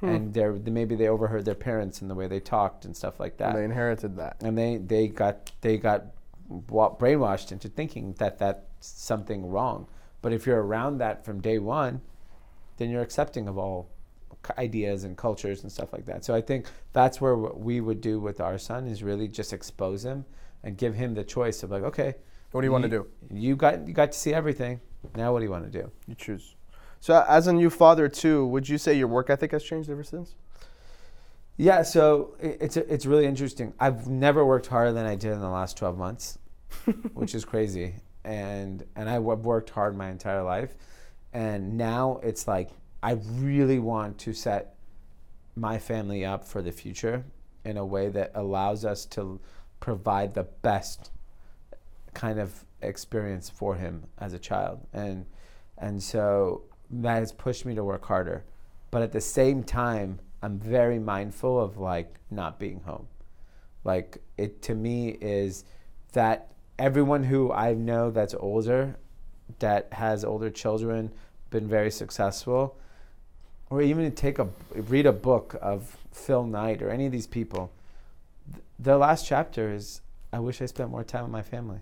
Hmm. 0.00 0.08
And 0.08 0.34
they're 0.34 0.52
maybe 0.52 0.94
they 0.94 1.08
overheard 1.08 1.44
their 1.46 1.54
parents 1.54 2.02
and 2.02 2.10
the 2.10 2.14
way 2.14 2.26
they 2.28 2.38
talked 2.40 2.84
and 2.84 2.94
stuff 2.94 3.18
like 3.18 3.38
that 3.38 3.50
And 3.50 3.58
they 3.58 3.64
inherited 3.64 4.16
that. 4.18 4.36
and 4.42 4.56
they 4.56 4.76
they 4.76 5.08
got 5.08 5.50
they 5.62 5.78
got 5.78 6.06
brainwashed 6.50 7.52
into 7.52 7.68
thinking 7.68 8.14
that 8.14 8.38
that's 8.38 8.64
something 8.80 9.48
wrong. 9.48 9.88
But 10.22 10.32
if 10.32 10.46
you're 10.46 10.62
around 10.62 10.98
that 10.98 11.24
from 11.24 11.40
day 11.40 11.58
one, 11.58 12.00
then 12.76 12.90
you're 12.90 13.02
accepting 13.02 13.48
of 13.48 13.58
all 13.58 13.90
ideas 14.58 15.04
and 15.04 15.16
cultures 15.16 15.62
and 15.62 15.72
stuff 15.72 15.92
like 15.92 16.06
that. 16.06 16.24
So 16.24 16.34
I 16.34 16.40
think 16.40 16.66
that's 16.92 17.20
where 17.20 17.36
what 17.36 17.58
we 17.58 17.80
would 17.80 18.00
do 18.00 18.20
with 18.20 18.40
our 18.40 18.58
son 18.58 18.86
is 18.86 19.02
really 19.02 19.28
just 19.28 19.52
expose 19.52 20.04
him 20.04 20.24
and 20.62 20.76
give 20.76 20.94
him 20.94 21.14
the 21.14 21.24
choice 21.24 21.62
of 21.62 21.70
like, 21.70 21.82
okay, 21.82 22.14
What 22.52 22.60
do 22.62 22.66
you 22.66 22.72
want 22.72 22.84
to 22.84 22.88
do? 22.88 23.06
You 23.30 23.56
got 23.56 23.86
you 23.86 23.92
got 23.92 24.12
to 24.12 24.18
see 24.18 24.32
everything. 24.32 24.80
Now 25.14 25.32
what 25.32 25.40
do 25.40 25.44
you 25.44 25.50
want 25.50 25.70
to 25.70 25.82
do? 25.82 25.90
You 26.06 26.14
choose. 26.14 26.54
So, 27.00 27.24
as 27.28 27.46
a 27.46 27.52
new 27.52 27.70
father 27.70 28.08
too, 28.08 28.46
would 28.46 28.68
you 28.68 28.78
say 28.78 28.94
your 28.94 29.08
work 29.08 29.30
ethic 29.30 29.52
has 29.52 29.62
changed 29.62 29.90
ever 29.90 30.02
since? 30.02 30.34
Yeah, 31.56 31.82
so 31.82 32.36
it's 32.38 32.76
it's 32.76 33.06
really 33.06 33.24
interesting. 33.24 33.72
I've 33.80 34.08
never 34.08 34.44
worked 34.44 34.66
harder 34.66 34.92
than 34.92 35.06
I 35.06 35.14
did 35.14 35.32
in 35.32 35.40
the 35.40 35.48
last 35.48 35.76
12 35.78 35.96
months, 35.96 36.38
which 37.14 37.34
is 37.34 37.44
crazy. 37.44 37.94
And 38.24 38.84
and 38.94 39.08
I've 39.08 39.22
worked 39.22 39.70
hard 39.70 39.96
my 39.96 40.10
entire 40.10 40.42
life, 40.42 40.74
and 41.32 41.78
now 41.78 42.20
it's 42.22 42.46
like 42.46 42.70
I 43.02 43.12
really 43.12 43.78
want 43.78 44.18
to 44.18 44.34
set 44.34 44.74
my 45.54 45.78
family 45.78 46.24
up 46.24 46.44
for 46.44 46.60
the 46.60 46.72
future 46.72 47.24
in 47.64 47.78
a 47.78 47.84
way 47.84 48.08
that 48.10 48.32
allows 48.34 48.84
us 48.84 49.06
to 49.06 49.40
provide 49.80 50.34
the 50.34 50.44
best 50.44 51.10
kind 52.14 52.38
of 52.38 52.64
experience 52.82 53.48
for 53.48 53.74
him 53.74 54.04
as 54.18 54.32
a 54.32 54.38
child 54.38 54.86
and 54.92 55.26
and 55.78 56.02
so 56.02 56.62
that 56.90 57.16
has 57.16 57.32
pushed 57.32 57.64
me 57.64 57.74
to 57.74 57.82
work 57.82 58.04
harder 58.04 58.44
but 58.90 59.02
at 59.02 59.12
the 59.12 59.20
same 59.20 59.62
time 59.62 60.18
i'm 60.46 60.58
very 60.60 60.98
mindful 61.00 61.60
of 61.60 61.76
like 61.76 62.14
not 62.30 62.58
being 62.60 62.80
home 62.86 63.06
like 63.82 64.18
it 64.38 64.62
to 64.62 64.74
me 64.76 65.08
is 65.20 65.64
that 66.12 66.52
everyone 66.78 67.24
who 67.24 67.50
i 67.52 67.74
know 67.74 68.10
that's 68.12 68.34
older 68.34 68.96
that 69.58 69.88
has 69.92 70.24
older 70.24 70.48
children 70.48 71.10
been 71.50 71.66
very 71.68 71.90
successful 71.90 72.76
or 73.70 73.82
even 73.82 74.04
to 74.04 74.10
take 74.10 74.38
a 74.38 74.48
read 74.74 75.04
a 75.06 75.12
book 75.12 75.56
of 75.60 75.96
phil 76.12 76.44
knight 76.44 76.80
or 76.80 76.90
any 76.90 77.06
of 77.06 77.12
these 77.12 77.26
people 77.26 77.72
th- 78.52 78.62
their 78.78 78.96
last 78.96 79.26
chapter 79.26 79.72
is 79.72 80.00
i 80.32 80.38
wish 80.38 80.62
i 80.62 80.66
spent 80.66 80.90
more 80.90 81.02
time 81.04 81.24
with 81.24 81.32
my 81.32 81.42
family 81.42 81.80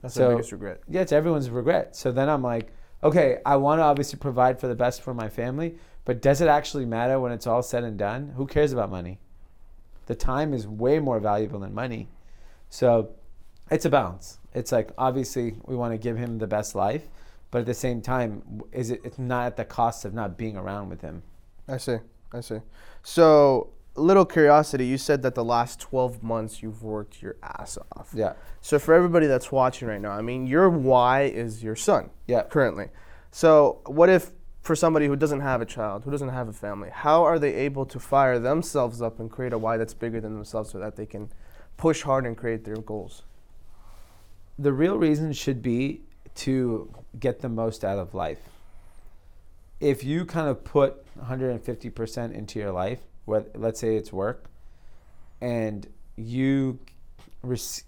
That's 0.00 0.14
So- 0.14 0.28
the 0.30 0.34
biggest 0.36 0.52
regret. 0.52 0.80
yeah, 0.88 1.02
it's 1.02 1.12
everyone's 1.12 1.50
regret. 1.50 1.94
So 1.94 2.10
then 2.10 2.28
I'm 2.28 2.42
like, 2.42 2.72
okay, 3.04 3.38
I 3.46 3.54
want 3.56 3.78
to 3.78 3.84
obviously 3.84 4.18
provide 4.18 4.58
for 4.58 4.66
the 4.66 4.74
best 4.74 5.00
for 5.02 5.14
my 5.14 5.28
family, 5.28 5.76
but 6.04 6.20
does 6.20 6.40
it 6.40 6.48
actually 6.48 6.84
matter 6.84 7.20
when 7.20 7.32
it's 7.32 7.46
all 7.46 7.62
said 7.62 7.84
and 7.84 7.98
done? 7.98 8.34
Who 8.36 8.46
cares 8.46 8.72
about 8.72 8.90
money? 8.90 9.18
The 10.06 10.14
time 10.14 10.52
is 10.52 10.66
way 10.66 10.98
more 10.98 11.20
valuable 11.20 11.60
than 11.60 11.74
money. 11.74 12.08
So 12.68 13.10
it's 13.70 13.84
a 13.84 13.90
balance. 13.90 14.38
It's 14.54 14.72
like 14.72 14.90
obviously 14.98 15.56
we 15.64 15.76
want 15.76 15.92
to 15.92 15.98
give 15.98 16.16
him 16.16 16.38
the 16.38 16.46
best 16.46 16.74
life, 16.74 17.08
but 17.50 17.60
at 17.60 17.66
the 17.66 17.74
same 17.74 18.00
time, 18.00 18.62
is 18.72 18.90
it? 18.90 19.00
It's 19.04 19.18
not 19.18 19.46
at 19.46 19.56
the 19.56 19.64
cost 19.64 20.04
of 20.04 20.14
not 20.14 20.36
being 20.36 20.56
around 20.56 20.88
with 20.88 21.02
him. 21.02 21.22
I 21.68 21.76
see. 21.76 21.98
I 22.32 22.40
see. 22.40 22.58
So, 23.02 23.70
little 23.94 24.24
curiosity. 24.24 24.86
You 24.86 24.98
said 24.98 25.22
that 25.22 25.34
the 25.34 25.44
last 25.44 25.80
12 25.80 26.22
months 26.22 26.62
you've 26.62 26.82
worked 26.82 27.20
your 27.22 27.36
ass 27.42 27.78
off. 27.94 28.10
Yeah, 28.14 28.32
So, 28.62 28.78
for 28.78 28.94
everybody 28.94 29.26
that's 29.26 29.52
watching 29.52 29.88
right 29.88 30.00
now, 30.00 30.12
I 30.12 30.22
mean, 30.22 30.46
your 30.46 30.70
why 30.70 31.24
is 31.24 31.62
your 31.62 31.76
son 31.76 32.10
yeah. 32.26 32.42
currently. 32.44 32.88
So, 33.30 33.80
what 33.86 34.08
if 34.08 34.32
for 34.62 34.76
somebody 34.76 35.06
who 35.06 35.16
doesn't 35.16 35.40
have 35.40 35.60
a 35.60 35.66
child, 35.66 36.04
who 36.04 36.10
doesn't 36.10 36.28
have 36.28 36.48
a 36.48 36.52
family, 36.52 36.90
how 36.90 37.24
are 37.24 37.38
they 37.38 37.54
able 37.54 37.84
to 37.86 37.98
fire 37.98 38.38
themselves 38.38 39.02
up 39.02 39.18
and 39.18 39.30
create 39.30 39.52
a 39.52 39.58
why 39.58 39.76
that's 39.76 39.94
bigger 39.94 40.20
than 40.20 40.34
themselves 40.34 40.70
so 40.70 40.78
that 40.78 40.96
they 40.96 41.06
can 41.06 41.30
push 41.76 42.02
hard 42.02 42.26
and 42.26 42.36
create 42.36 42.64
their 42.64 42.76
goals? 42.76 43.22
the 44.58 44.72
real 44.72 44.96
reason 44.96 45.32
should 45.32 45.62
be 45.62 46.02
to 46.34 46.92
get 47.18 47.40
the 47.40 47.48
most 47.48 47.84
out 47.84 47.98
of 47.98 48.14
life. 48.14 48.40
If 49.80 50.04
you 50.04 50.24
kind 50.24 50.48
of 50.48 50.62
put 50.62 51.04
150% 51.16 52.32
into 52.32 52.58
your 52.58 52.70
life, 52.70 53.00
let's 53.26 53.80
say 53.80 53.96
it's 53.96 54.12
work, 54.12 54.48
and 55.40 55.86
you 56.16 56.78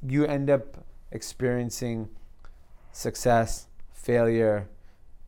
you 0.02 0.26
end 0.26 0.50
up 0.50 0.84
experiencing 1.12 2.08
success, 2.90 3.68
failure, 3.92 4.68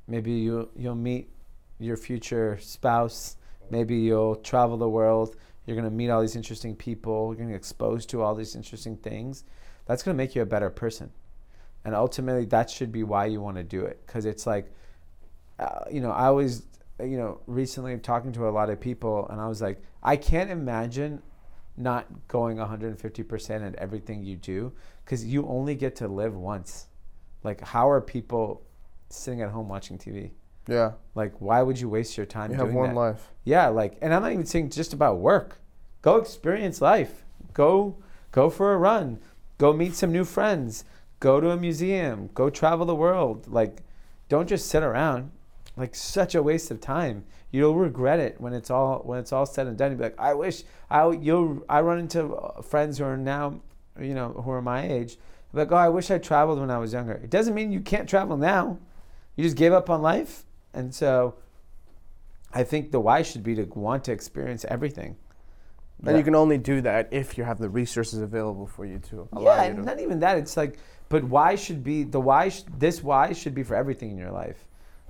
maybe 0.09 0.33
you 0.33 0.69
you'll 0.75 0.97
meet 0.97 1.31
your 1.79 1.97
future 1.97 2.59
spouse, 2.61 3.37
maybe 3.71 3.97
you'll 3.97 4.37
travel 4.37 4.77
the 4.77 4.89
world, 4.89 5.37
you're 5.65 5.77
going 5.77 5.89
to 5.89 5.95
meet 5.95 6.11
all 6.11 6.21
these 6.21 6.37
interesting 6.37 6.77
people, 6.77 7.29
you're 7.29 7.37
going 7.37 7.49
to 7.49 7.53
get 7.53 7.59
exposed 7.59 8.09
to 8.11 8.23
all 8.23 8.35
these 8.35 8.55
interesting 8.55 8.97
things. 8.97 9.45
That's 9.87 10.03
going 10.03 10.17
to 10.17 10.23
make 10.23 10.35
you 10.35 10.43
a 10.43 10.47
better 10.47 10.71
person. 10.71 11.11
And 11.85 11.95
ultimately 11.95 12.45
that 12.47 12.71
should 12.71 12.91
be 12.91 13.03
why 13.03 13.27
you 13.27 13.41
want 13.41 13.57
to 13.57 13.63
do 13.63 13.85
it. 13.85 14.03
Because 14.07 14.25
it's 14.25 14.47
like 14.47 14.73
uh, 15.59 15.85
you 15.91 16.03
know 16.03 16.11
i 16.11 16.27
always 16.27 16.67
you 17.01 17.17
know 17.17 17.41
recently 17.47 17.97
talking 17.97 18.31
to 18.31 18.47
a 18.47 18.51
lot 18.51 18.69
of 18.69 18.79
people 18.79 19.27
and 19.31 19.41
i 19.41 19.49
was 19.49 19.63
like 19.63 19.81
i 20.03 20.17
can't 20.17 20.51
imagine 20.51 21.23
not 21.77 22.07
going 22.29 22.57
150% 22.57 23.67
at 23.67 23.75
everything 23.75 24.25
you 24.25 24.37
do 24.37 24.73
because 25.05 25.25
you 25.25 25.47
only 25.47 25.75
get 25.75 25.97
to 25.97 26.09
live 26.09 26.35
once. 26.35 26.87
Like 27.43 27.61
how 27.61 27.91
are 27.91 28.01
people 28.01 28.63
sitting 29.11 29.43
at 29.43 29.51
home 29.51 29.69
watching 29.69 29.99
tv 29.99 30.31
Yeah, 30.69 30.93
like 31.15 31.35
why 31.41 31.63
would 31.63 31.79
you 31.79 31.89
waste 31.89 32.17
your 32.17 32.27
time 32.27 32.51
you 32.51 32.57
have 32.57 32.73
one 32.73 32.91
that? 32.91 32.97
life. 32.97 33.31
Yeah, 33.45 33.69
like, 33.69 33.97
and 34.03 34.13
I'm 34.13 34.23
not 34.23 34.33
even 34.33 34.47
saying 34.47 34.71
just 34.71 34.93
about 34.93 35.19
work. 35.19 35.61
Go 36.03 36.17
experience 36.17 36.81
life. 36.81 37.25
Go, 37.53 37.97
go 38.33 38.51
for 38.51 38.73
a 38.73 38.77
run. 38.77 39.21
Go 39.59 39.73
meet 39.73 39.95
some 39.95 40.13
new 40.13 40.25
friends. 40.25 40.85
Go 41.21 41.41
to 41.41 41.51
a 41.51 41.57
museum. 41.57 42.31
Go 42.35 42.51
travel 42.51 42.87
the 42.87 42.95
world. 42.95 43.47
Like, 43.49 43.79
don't 44.29 44.49
just 44.49 44.69
sit 44.69 44.83
around. 44.83 45.31
Like, 45.77 45.95
such 45.95 46.35
a 46.35 46.43
waste 46.43 46.71
of 46.71 46.81
time. 46.81 47.25
You'll 47.51 47.77
regret 47.77 48.19
it 48.19 48.41
when 48.41 48.53
it's 48.53 48.71
all 48.71 49.01
when 49.05 49.19
it's 49.19 49.33
all 49.33 49.47
said 49.47 49.67
and 49.67 49.79
done. 49.79 49.93
You'll 49.93 49.99
be 49.99 50.05
like, 50.05 50.19
I 50.19 50.35
wish 50.35 50.65
I 50.91 51.11
you'll 51.11 51.65
I 51.69 51.81
run 51.81 51.99
into 51.99 52.35
uh, 52.35 52.63
friends 52.63 52.99
who 52.99 53.05
are 53.05 53.17
now, 53.17 53.61
you 54.01 54.15
know, 54.15 54.31
who 54.33 54.51
are 54.51 54.61
my 54.61 54.87
age. 54.87 55.17
Like, 55.53 55.73
oh, 55.73 55.77
I 55.77 55.89
wish 55.89 56.11
I 56.11 56.19
traveled 56.19 56.59
when 56.61 56.71
I 56.71 56.79
was 56.79 56.93
younger. 56.93 57.15
It 57.15 57.31
doesn't 57.31 57.55
mean 57.55 57.73
you 57.73 57.81
can't 57.81 58.09
travel 58.09 58.37
now. 58.37 58.79
You 59.37 59.45
just 59.45 59.57
gave 59.57 59.73
up 59.73 59.89
on 59.89 60.03
life, 60.03 60.45
and 60.77 60.95
so 60.95 61.35
I 62.53 62.63
think 62.63 62.93
the 62.93 63.01
why 63.01 63.23
should 63.23 63.43
be 63.43 63.55
to 63.57 63.65
want 63.65 64.05
to 64.05 64.13
experience 64.13 64.65
everything. 64.69 65.17
And 66.05 66.17
you 66.17 66.23
can 66.23 66.35
only 66.35 66.59
do 66.59 66.81
that 66.83 67.09
if 67.11 67.39
you 67.39 67.45
have 67.45 67.59
the 67.59 67.71
resources 67.71 68.21
available 68.21 68.67
for 68.67 68.85
you 68.85 68.99
to 69.11 69.29
allow 69.33 69.57
yeah, 69.57 69.69
you 69.69 69.75
to. 69.77 69.83
not 69.83 69.99
even 69.99 70.21
that. 70.21 70.37
It's 70.37 70.57
like, 70.57 70.79
but 71.09 71.25
why 71.25 71.55
should 71.55 71.83
be 71.83 72.05
the 72.05 72.21
why? 72.21 72.51
Sh- 72.51 72.65
this 72.79 73.03
why 73.03 73.33
should 73.33 73.55
be 73.55 73.63
for 73.63 73.75
everything 73.75 74.11
in 74.11 74.19
your 74.19 74.31
life. 74.31 74.67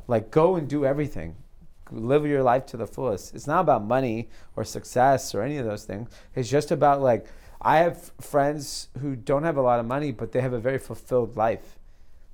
Like, 0.07 0.31
go 0.31 0.57
and 0.57 0.69
do 0.69 0.85
everything. 0.85 1.35
Live 1.91 2.25
your 2.27 2.43
life 2.43 2.67
to 2.67 2.77
the 2.77 2.87
fullest. 2.87 3.35
It's 3.35 3.47
not 3.47 3.61
about 3.61 3.85
money 3.85 4.29
or 4.55 4.65
success 4.65 5.35
or 5.35 5.43
any 5.43 5.57
of 5.57 5.67
those 5.67 5.85
things. 5.85 6.09
It's 6.35 6.49
just 6.49 6.71
about 6.71 7.03
like 7.03 7.27
I 7.61 7.79
have 7.79 8.13
friends 8.21 8.89
who 9.01 9.17
don't 9.17 9.43
have 9.43 9.57
a 9.57 9.63
lot 9.63 9.81
of 9.81 9.87
money, 9.87 10.13
but 10.13 10.33
they 10.33 10.41
have 10.41 10.53
a 10.53 10.61
very 10.61 10.79
fulfilled 10.79 11.37
life. 11.37 11.79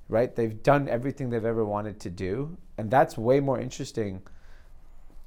Right? 0.09 0.35
They've 0.35 0.61
done 0.61 0.87
everything 0.87 1.29
they've 1.29 1.43
ever 1.43 1.65
wanted 1.65 1.99
to 2.01 2.09
do, 2.09 2.57
and 2.77 2.89
that's 2.89 3.17
way 3.17 3.39
more 3.39 3.59
interesting 3.59 4.21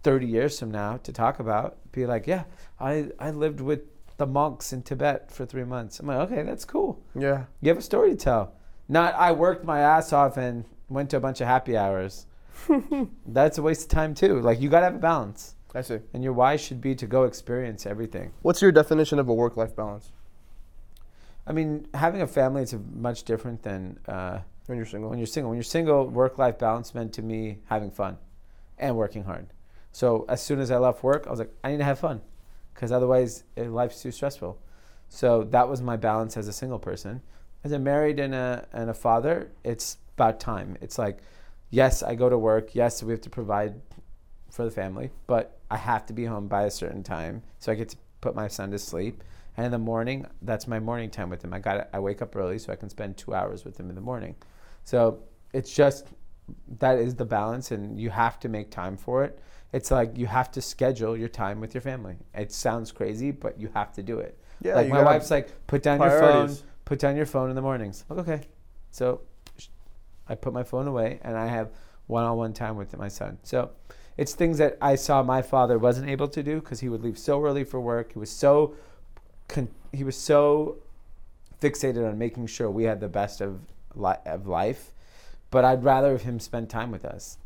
30 0.02 0.26
years 0.26 0.58
from 0.58 0.70
now 0.70 0.98
to 0.98 1.12
talk 1.12 1.40
about. 1.40 1.78
Be 1.92 2.06
like 2.06 2.26
yeah 2.26 2.44
i 2.78 3.08
i 3.18 3.30
lived 3.30 3.60
with 3.60 3.80
the 4.18 4.26
monks 4.26 4.72
in 4.72 4.82
tibet 4.82 5.30
for 5.30 5.44
three 5.46 5.64
months. 5.64 6.00
I'm 6.00 6.06
like 6.06 6.30
okay 6.30 6.42
that's 6.42 6.64
cool. 6.64 7.00
Yeah, 7.14 7.44
you 7.60 7.68
have 7.68 7.78
a 7.78 7.82
story 7.82 8.10
to 8.10 8.16
tell. 8.16 8.52
Not 8.88 9.14
i 9.14 9.32
worked 9.32 9.64
my 9.64 9.80
ass 9.80 10.12
off 10.12 10.36
and 10.36 10.64
went 10.88 11.10
to 11.10 11.16
a 11.16 11.20
bunch 11.20 11.40
of 11.40 11.46
happy 11.48 11.76
hours. 11.76 12.26
That's 13.26 13.58
a 13.58 13.62
waste 13.62 13.82
of 13.82 13.88
time 13.88 14.14
too. 14.14 14.40
Like 14.40 14.60
you 14.60 14.68
gotta 14.68 14.86
have 14.86 14.94
a 14.94 14.98
balance. 14.98 15.54
I 15.74 15.82
see. 15.82 15.98
and 16.14 16.24
your 16.24 16.32
why 16.32 16.56
should 16.56 16.80
be 16.80 16.94
to 16.94 17.06
go 17.06 17.24
experience 17.24 17.84
everything. 17.84 18.32
What's 18.40 18.62
your 18.62 18.72
definition 18.72 19.18
of 19.18 19.28
a 19.28 19.34
work-life 19.34 19.76
balance? 19.76 20.10
I 21.46 21.52
mean 21.52 21.86
having 21.94 22.22
a 22.22 22.26
family 22.26 22.62
is 22.62 22.74
much 22.94 23.24
different 23.24 23.62
than 23.62 23.98
uh, 24.08 24.38
when 24.66 24.76
you're 24.76 24.86
single? 24.86 25.10
when 25.10 25.18
you're 25.18 25.26
single 25.26 25.50
when 25.50 25.56
you're 25.56 25.64
single 25.64 26.08
work-life 26.08 26.58
balance 26.58 26.94
meant 26.94 27.12
to 27.12 27.22
me 27.22 27.58
having 27.66 27.90
fun 27.90 28.16
and 28.78 28.96
working 28.96 29.24
hard 29.24 29.46
so 29.92 30.24
as 30.28 30.42
soon 30.42 30.60
as 30.60 30.70
i 30.70 30.76
left 30.76 31.02
work 31.02 31.26
i 31.26 31.30
was 31.30 31.38
like 31.38 31.52
i 31.64 31.70
need 31.70 31.78
to 31.78 31.84
have 31.84 31.98
fun 31.98 32.20
because 32.74 32.92
otherwise 32.92 33.44
eh, 33.56 33.68
life's 33.68 34.02
too 34.02 34.10
stressful 34.10 34.58
so 35.08 35.44
that 35.44 35.68
was 35.68 35.80
my 35.80 35.96
balance 35.96 36.36
as 36.36 36.48
a 36.48 36.52
single 36.52 36.78
person 36.78 37.20
as 37.66 37.72
a 37.72 37.78
married 37.80 38.20
and 38.20 38.32
a 38.32 38.66
and 38.72 38.88
a 38.88 38.94
father, 38.94 39.50
it's 39.64 39.98
about 40.16 40.38
time. 40.38 40.76
It's 40.80 40.98
like, 40.98 41.18
yes, 41.70 42.02
I 42.02 42.14
go 42.14 42.28
to 42.28 42.38
work. 42.38 42.74
Yes, 42.76 43.02
we 43.02 43.10
have 43.12 43.20
to 43.22 43.30
provide 43.30 43.74
for 44.50 44.64
the 44.64 44.70
family, 44.70 45.10
but 45.26 45.58
I 45.68 45.76
have 45.76 46.06
to 46.06 46.12
be 46.12 46.24
home 46.24 46.46
by 46.46 46.62
a 46.62 46.70
certain 46.70 47.02
time 47.02 47.42
so 47.58 47.72
I 47.72 47.74
get 47.74 47.88
to 47.90 47.96
put 48.20 48.36
my 48.36 48.46
son 48.46 48.70
to 48.70 48.78
sleep. 48.78 49.22
And 49.56 49.66
in 49.66 49.72
the 49.72 49.78
morning, 49.78 50.26
that's 50.42 50.68
my 50.68 50.78
morning 50.78 51.10
time 51.10 51.28
with 51.28 51.42
him. 51.42 51.52
I 51.52 51.58
got 51.58 51.88
I 51.92 51.98
wake 51.98 52.22
up 52.22 52.36
early 52.36 52.58
so 52.58 52.72
I 52.72 52.76
can 52.76 52.88
spend 52.88 53.16
two 53.16 53.34
hours 53.34 53.64
with 53.64 53.80
him 53.80 53.88
in 53.88 53.96
the 53.96 54.00
morning. 54.00 54.36
So 54.86 55.18
it's 55.52 55.74
just 55.74 56.06
that 56.78 56.96
is 56.98 57.16
the 57.16 57.24
balance, 57.24 57.72
and 57.72 58.00
you 58.00 58.08
have 58.08 58.38
to 58.40 58.48
make 58.48 58.70
time 58.70 58.96
for 58.96 59.24
it. 59.24 59.40
It's 59.72 59.90
like 59.90 60.16
you 60.16 60.26
have 60.26 60.52
to 60.52 60.62
schedule 60.62 61.16
your 61.16 61.28
time 61.28 61.60
with 61.60 61.74
your 61.74 61.80
family. 61.80 62.14
It 62.32 62.52
sounds 62.52 62.92
crazy, 62.92 63.32
but 63.32 63.58
you 63.60 63.68
have 63.74 63.92
to 63.94 64.02
do 64.02 64.20
it. 64.20 64.38
Yeah, 64.62 64.76
like 64.76 64.88
my 64.88 65.02
wife's 65.02 65.30
like, 65.30 65.48
put 65.66 65.82
down 65.82 66.00
your 66.00 66.20
phone. 66.20 66.56
Put 66.84 67.00
down 67.00 67.16
your 67.16 67.26
phone 67.26 67.50
in 67.50 67.56
the 67.56 67.62
mornings. 67.62 68.04
Like, 68.08 68.20
okay. 68.20 68.40
So 68.92 69.22
I 70.28 70.36
put 70.36 70.52
my 70.52 70.62
phone 70.62 70.86
away, 70.86 71.18
and 71.22 71.36
I 71.36 71.46
have 71.46 71.70
one-on-one 72.06 72.52
time 72.52 72.76
with 72.76 72.96
my 72.96 73.08
son. 73.08 73.38
So 73.42 73.70
it's 74.16 74.34
things 74.34 74.58
that 74.58 74.78
I 74.80 74.94
saw 74.94 75.20
my 75.24 75.42
father 75.42 75.78
wasn't 75.78 76.08
able 76.08 76.28
to 76.28 76.44
do 76.44 76.60
because 76.60 76.78
he 76.78 76.88
would 76.88 77.02
leave 77.02 77.18
so 77.18 77.44
early 77.44 77.64
for 77.64 77.80
work. 77.80 78.12
He 78.12 78.20
was 78.20 78.30
so 78.30 78.76
con- 79.48 79.74
he 79.92 80.04
was 80.04 80.16
so 80.16 80.76
fixated 81.60 82.08
on 82.08 82.16
making 82.18 82.46
sure 82.46 82.70
we 82.70 82.84
had 82.84 83.00
the 83.00 83.08
best 83.08 83.40
of 83.40 83.58
li- 83.96 84.14
of 84.26 84.46
life. 84.46 84.92
But 85.50 85.64
I'd 85.64 85.84
rather 85.84 86.12
have 86.12 86.22
him 86.22 86.38
spend 86.40 86.68
time 86.70 86.90
with 86.90 87.04
us. 87.04 87.38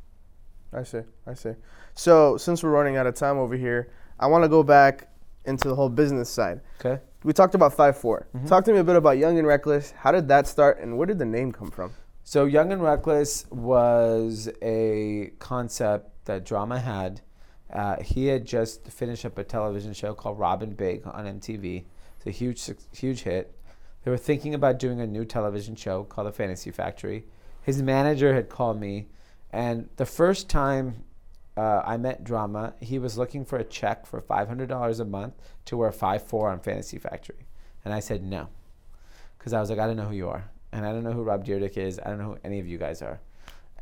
I 0.72 0.82
see. 0.84 1.00
I 1.26 1.34
see. 1.34 1.52
So 1.94 2.36
since 2.36 2.62
we're 2.62 2.70
running 2.70 2.96
out 2.96 3.06
of 3.06 3.14
time 3.14 3.38
over 3.38 3.56
here, 3.56 3.90
I 4.18 4.26
want 4.26 4.44
to 4.44 4.48
go 4.48 4.62
back 4.62 5.08
into 5.44 5.68
the 5.68 5.74
whole 5.74 5.88
business 5.88 6.28
side. 6.28 6.60
Okay. 6.84 7.02
We 7.24 7.32
talked 7.32 7.54
about 7.54 7.74
five 7.74 7.96
Four. 7.98 8.26
Mhm. 8.34 8.48
Talk 8.48 8.64
to 8.64 8.72
me 8.72 8.78
a 8.78 8.84
bit 8.84 8.96
about 8.96 9.18
Young 9.18 9.38
and 9.38 9.46
Reckless. 9.46 9.90
How 9.92 10.12
did 10.12 10.28
that 10.28 10.46
start, 10.46 10.78
and 10.80 10.96
where 10.96 11.06
did 11.06 11.18
the 11.18 11.24
name 11.26 11.52
come 11.52 11.70
from? 11.70 11.92
So 12.24 12.44
Young 12.46 12.72
and 12.72 12.82
Reckless 12.82 13.46
was 13.50 14.48
a 14.62 15.32
concept 15.38 16.24
that 16.26 16.44
Drama 16.44 16.78
had. 16.78 17.20
Uh, 17.72 18.02
he 18.02 18.26
had 18.28 18.44
just 18.44 18.86
finished 18.88 19.24
up 19.24 19.36
a 19.38 19.44
television 19.44 19.92
show 19.92 20.14
called 20.14 20.38
Rob 20.38 20.76
& 20.76 20.76
Big 20.76 21.06
on 21.06 21.26
MTV. 21.26 21.84
It's 22.16 22.26
a 22.26 22.30
huge, 22.30 22.70
huge 22.92 23.22
hit. 23.22 23.54
They 24.02 24.10
were 24.10 24.16
thinking 24.16 24.54
about 24.54 24.78
doing 24.78 25.00
a 25.00 25.06
new 25.06 25.24
television 25.24 25.76
show 25.76 26.04
called 26.04 26.26
The 26.26 26.32
Fantasy 26.32 26.70
Factory. 26.70 27.24
His 27.62 27.82
manager 27.82 28.34
had 28.34 28.48
called 28.48 28.80
me, 28.80 29.08
and 29.52 29.88
the 29.96 30.06
first 30.06 30.48
time 30.48 31.04
uh, 31.56 31.82
I 31.84 31.96
met 31.98 32.24
Drama, 32.24 32.74
he 32.80 32.98
was 32.98 33.18
looking 33.18 33.44
for 33.44 33.58
a 33.58 33.64
check 33.64 34.06
for 34.06 34.20
$500 34.20 35.00
a 35.00 35.04
month 35.04 35.34
to 35.66 35.76
wear 35.76 35.90
5'4 35.90 36.52
on 36.52 36.60
Fantasy 36.60 36.98
Factory. 36.98 37.46
And 37.84 37.92
I 37.92 38.00
said 38.00 38.22
no, 38.22 38.48
because 39.38 39.52
I 39.52 39.60
was 39.60 39.68
like, 39.68 39.78
I 39.78 39.86
don't 39.86 39.96
know 39.96 40.06
who 40.06 40.14
you 40.14 40.28
are. 40.28 40.50
And 40.72 40.86
I 40.86 40.92
don't 40.92 41.02
know 41.02 41.12
who 41.12 41.22
Rob 41.22 41.44
Dyrdek 41.44 41.76
is. 41.76 41.98
I 41.98 42.08
don't 42.08 42.18
know 42.18 42.24
who 42.24 42.38
any 42.44 42.60
of 42.60 42.66
you 42.66 42.78
guys 42.78 43.02
are. 43.02 43.20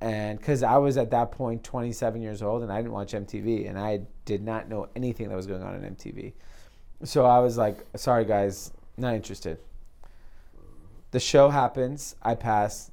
And 0.00 0.38
because 0.38 0.62
I 0.62 0.76
was 0.76 0.96
at 0.96 1.10
that 1.10 1.32
point 1.32 1.64
27 1.64 2.22
years 2.22 2.40
old 2.42 2.62
and 2.62 2.72
I 2.72 2.76
didn't 2.76 2.92
watch 2.92 3.12
MTV 3.12 3.68
and 3.68 3.78
I 3.78 4.02
did 4.24 4.42
not 4.42 4.68
know 4.68 4.88
anything 4.94 5.28
that 5.28 5.36
was 5.36 5.46
going 5.46 5.62
on 5.62 5.74
in 5.74 5.94
MTV. 5.94 6.32
So 7.04 7.26
I 7.26 7.40
was 7.40 7.56
like, 7.56 7.78
sorry 7.96 8.24
guys, 8.24 8.72
not 8.96 9.14
interested. 9.14 9.58
The 11.10 11.20
show 11.20 11.48
happens, 11.48 12.16
I 12.22 12.34
pass. 12.34 12.90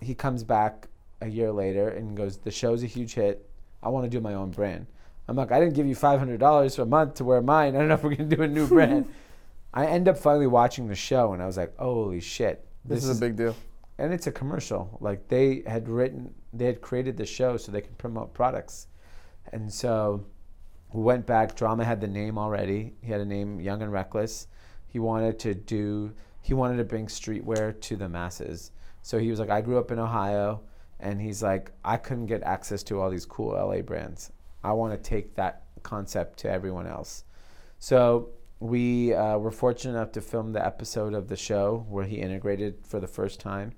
He 0.00 0.14
comes 0.14 0.44
back 0.44 0.88
a 1.20 1.28
year 1.28 1.50
later 1.50 1.88
and 1.88 2.16
goes, 2.16 2.38
The 2.38 2.50
show's 2.50 2.82
a 2.82 2.86
huge 2.86 3.14
hit. 3.14 3.48
I 3.82 3.88
want 3.88 4.04
to 4.04 4.10
do 4.10 4.20
my 4.20 4.34
own 4.34 4.50
brand. 4.50 4.86
I'm 5.28 5.36
like, 5.36 5.52
I 5.52 5.60
didn't 5.60 5.74
give 5.74 5.86
you 5.86 5.96
$500 5.96 6.78
a 6.78 6.84
month 6.84 7.14
to 7.14 7.24
wear 7.24 7.40
mine. 7.40 7.74
I 7.74 7.78
don't 7.78 7.88
know 7.88 7.94
if 7.94 8.02
we're 8.02 8.14
going 8.14 8.28
to 8.28 8.36
do 8.36 8.42
a 8.42 8.48
new 8.48 8.66
brand. 8.66 9.08
I 9.74 9.86
end 9.86 10.06
up 10.06 10.18
finally 10.18 10.46
watching 10.46 10.86
the 10.86 10.94
show 10.94 11.32
and 11.32 11.42
I 11.42 11.46
was 11.46 11.56
like, 11.56 11.76
holy 11.78 12.20
shit. 12.20 12.64
This, 12.84 13.04
is, 13.04 13.16
a 13.16 13.20
big 13.20 13.36
deal. 13.36 13.56
and 13.98 14.12
it's 14.12 14.26
a 14.26 14.32
commercial. 14.32 14.98
Like 15.00 15.26
they 15.28 15.62
had 15.66 15.88
written, 15.88 16.32
they 16.52 16.66
had 16.66 16.80
created 16.80 17.16
the 17.16 17.26
show 17.26 17.56
so 17.56 17.72
they 17.72 17.80
could 17.80 17.96
promote 17.98 18.34
products. 18.34 18.86
And 19.52 19.72
so 19.72 20.24
we 20.92 21.02
went 21.02 21.26
back. 21.26 21.56
Drama 21.56 21.84
had 21.84 22.00
the 22.00 22.06
name 22.06 22.38
already. 22.38 22.94
He 23.00 23.10
had 23.10 23.20
a 23.20 23.24
name, 23.24 23.60
Young 23.60 23.82
and 23.82 23.90
Reckless. 23.90 24.46
He 24.86 24.98
wanted 25.00 25.38
to 25.40 25.54
do, 25.54 26.12
he 26.44 26.52
wanted 26.52 26.76
to 26.76 26.84
bring 26.84 27.06
streetwear 27.06 27.80
to 27.80 27.96
the 27.96 28.06
masses. 28.06 28.70
So 29.00 29.18
he 29.18 29.30
was 29.30 29.40
like, 29.40 29.48
I 29.48 29.62
grew 29.62 29.78
up 29.78 29.90
in 29.90 29.98
Ohio. 29.98 30.60
And 31.00 31.18
he's 31.18 31.42
like, 31.42 31.72
I 31.82 31.96
couldn't 31.96 32.26
get 32.26 32.42
access 32.42 32.82
to 32.82 33.00
all 33.00 33.08
these 33.08 33.24
cool 33.24 33.52
LA 33.52 33.80
brands. 33.80 34.30
I 34.62 34.72
want 34.72 34.92
to 34.92 34.98
take 34.98 35.34
that 35.36 35.62
concept 35.82 36.38
to 36.40 36.50
everyone 36.50 36.86
else. 36.86 37.24
So 37.78 38.28
we 38.60 39.14
uh, 39.14 39.38
were 39.38 39.50
fortunate 39.50 39.92
enough 39.92 40.12
to 40.12 40.20
film 40.20 40.52
the 40.52 40.64
episode 40.64 41.14
of 41.14 41.28
the 41.28 41.36
show 41.36 41.86
where 41.88 42.04
he 42.04 42.16
integrated 42.16 42.86
for 42.86 43.00
the 43.00 43.06
first 43.06 43.40
time 43.40 43.72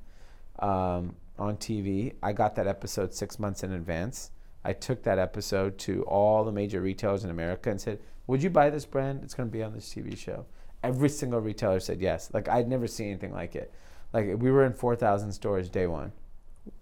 um, 0.59 1.15
on 1.39 1.59
TV. 1.59 2.15
I 2.21 2.33
got 2.33 2.57
that 2.57 2.67
episode 2.67 3.15
six 3.15 3.39
months 3.39 3.63
in 3.63 3.75
advance. 3.75 4.33
I 4.65 4.73
took 4.73 5.05
that 5.05 5.21
episode 5.21 5.79
to 5.79 6.03
all 6.03 6.43
the 6.43 6.51
major 6.51 6.81
retailers 6.81 7.23
in 7.23 7.31
America 7.31 7.71
and 7.71 7.81
said, 7.81 8.01
"Would 8.27 8.43
you 8.43 8.51
buy 8.51 8.71
this 8.71 8.85
brand? 8.85 9.23
It's 9.23 9.35
going 9.35 9.49
to 9.49 9.53
be 9.53 9.63
on 9.63 9.73
this 9.73 9.89
TV 9.89 10.19
show." 10.19 10.47
Every 10.83 11.09
single 11.09 11.41
retailer 11.41 11.81
said 11.81 12.01
yes. 12.01 12.31
Like 12.33 12.49
I'd 12.49 12.69
never 12.69 12.87
seen 12.87 13.09
anything 13.09 13.33
like 13.33 13.57
it. 13.57 13.73
Like 14.13 14.27
we 14.39 14.51
were 14.51 14.65
in 14.65 14.73
four 14.73 14.97
thousand 14.97 15.33
stores 15.33 15.69
day 15.69 15.87
one. 15.87 16.13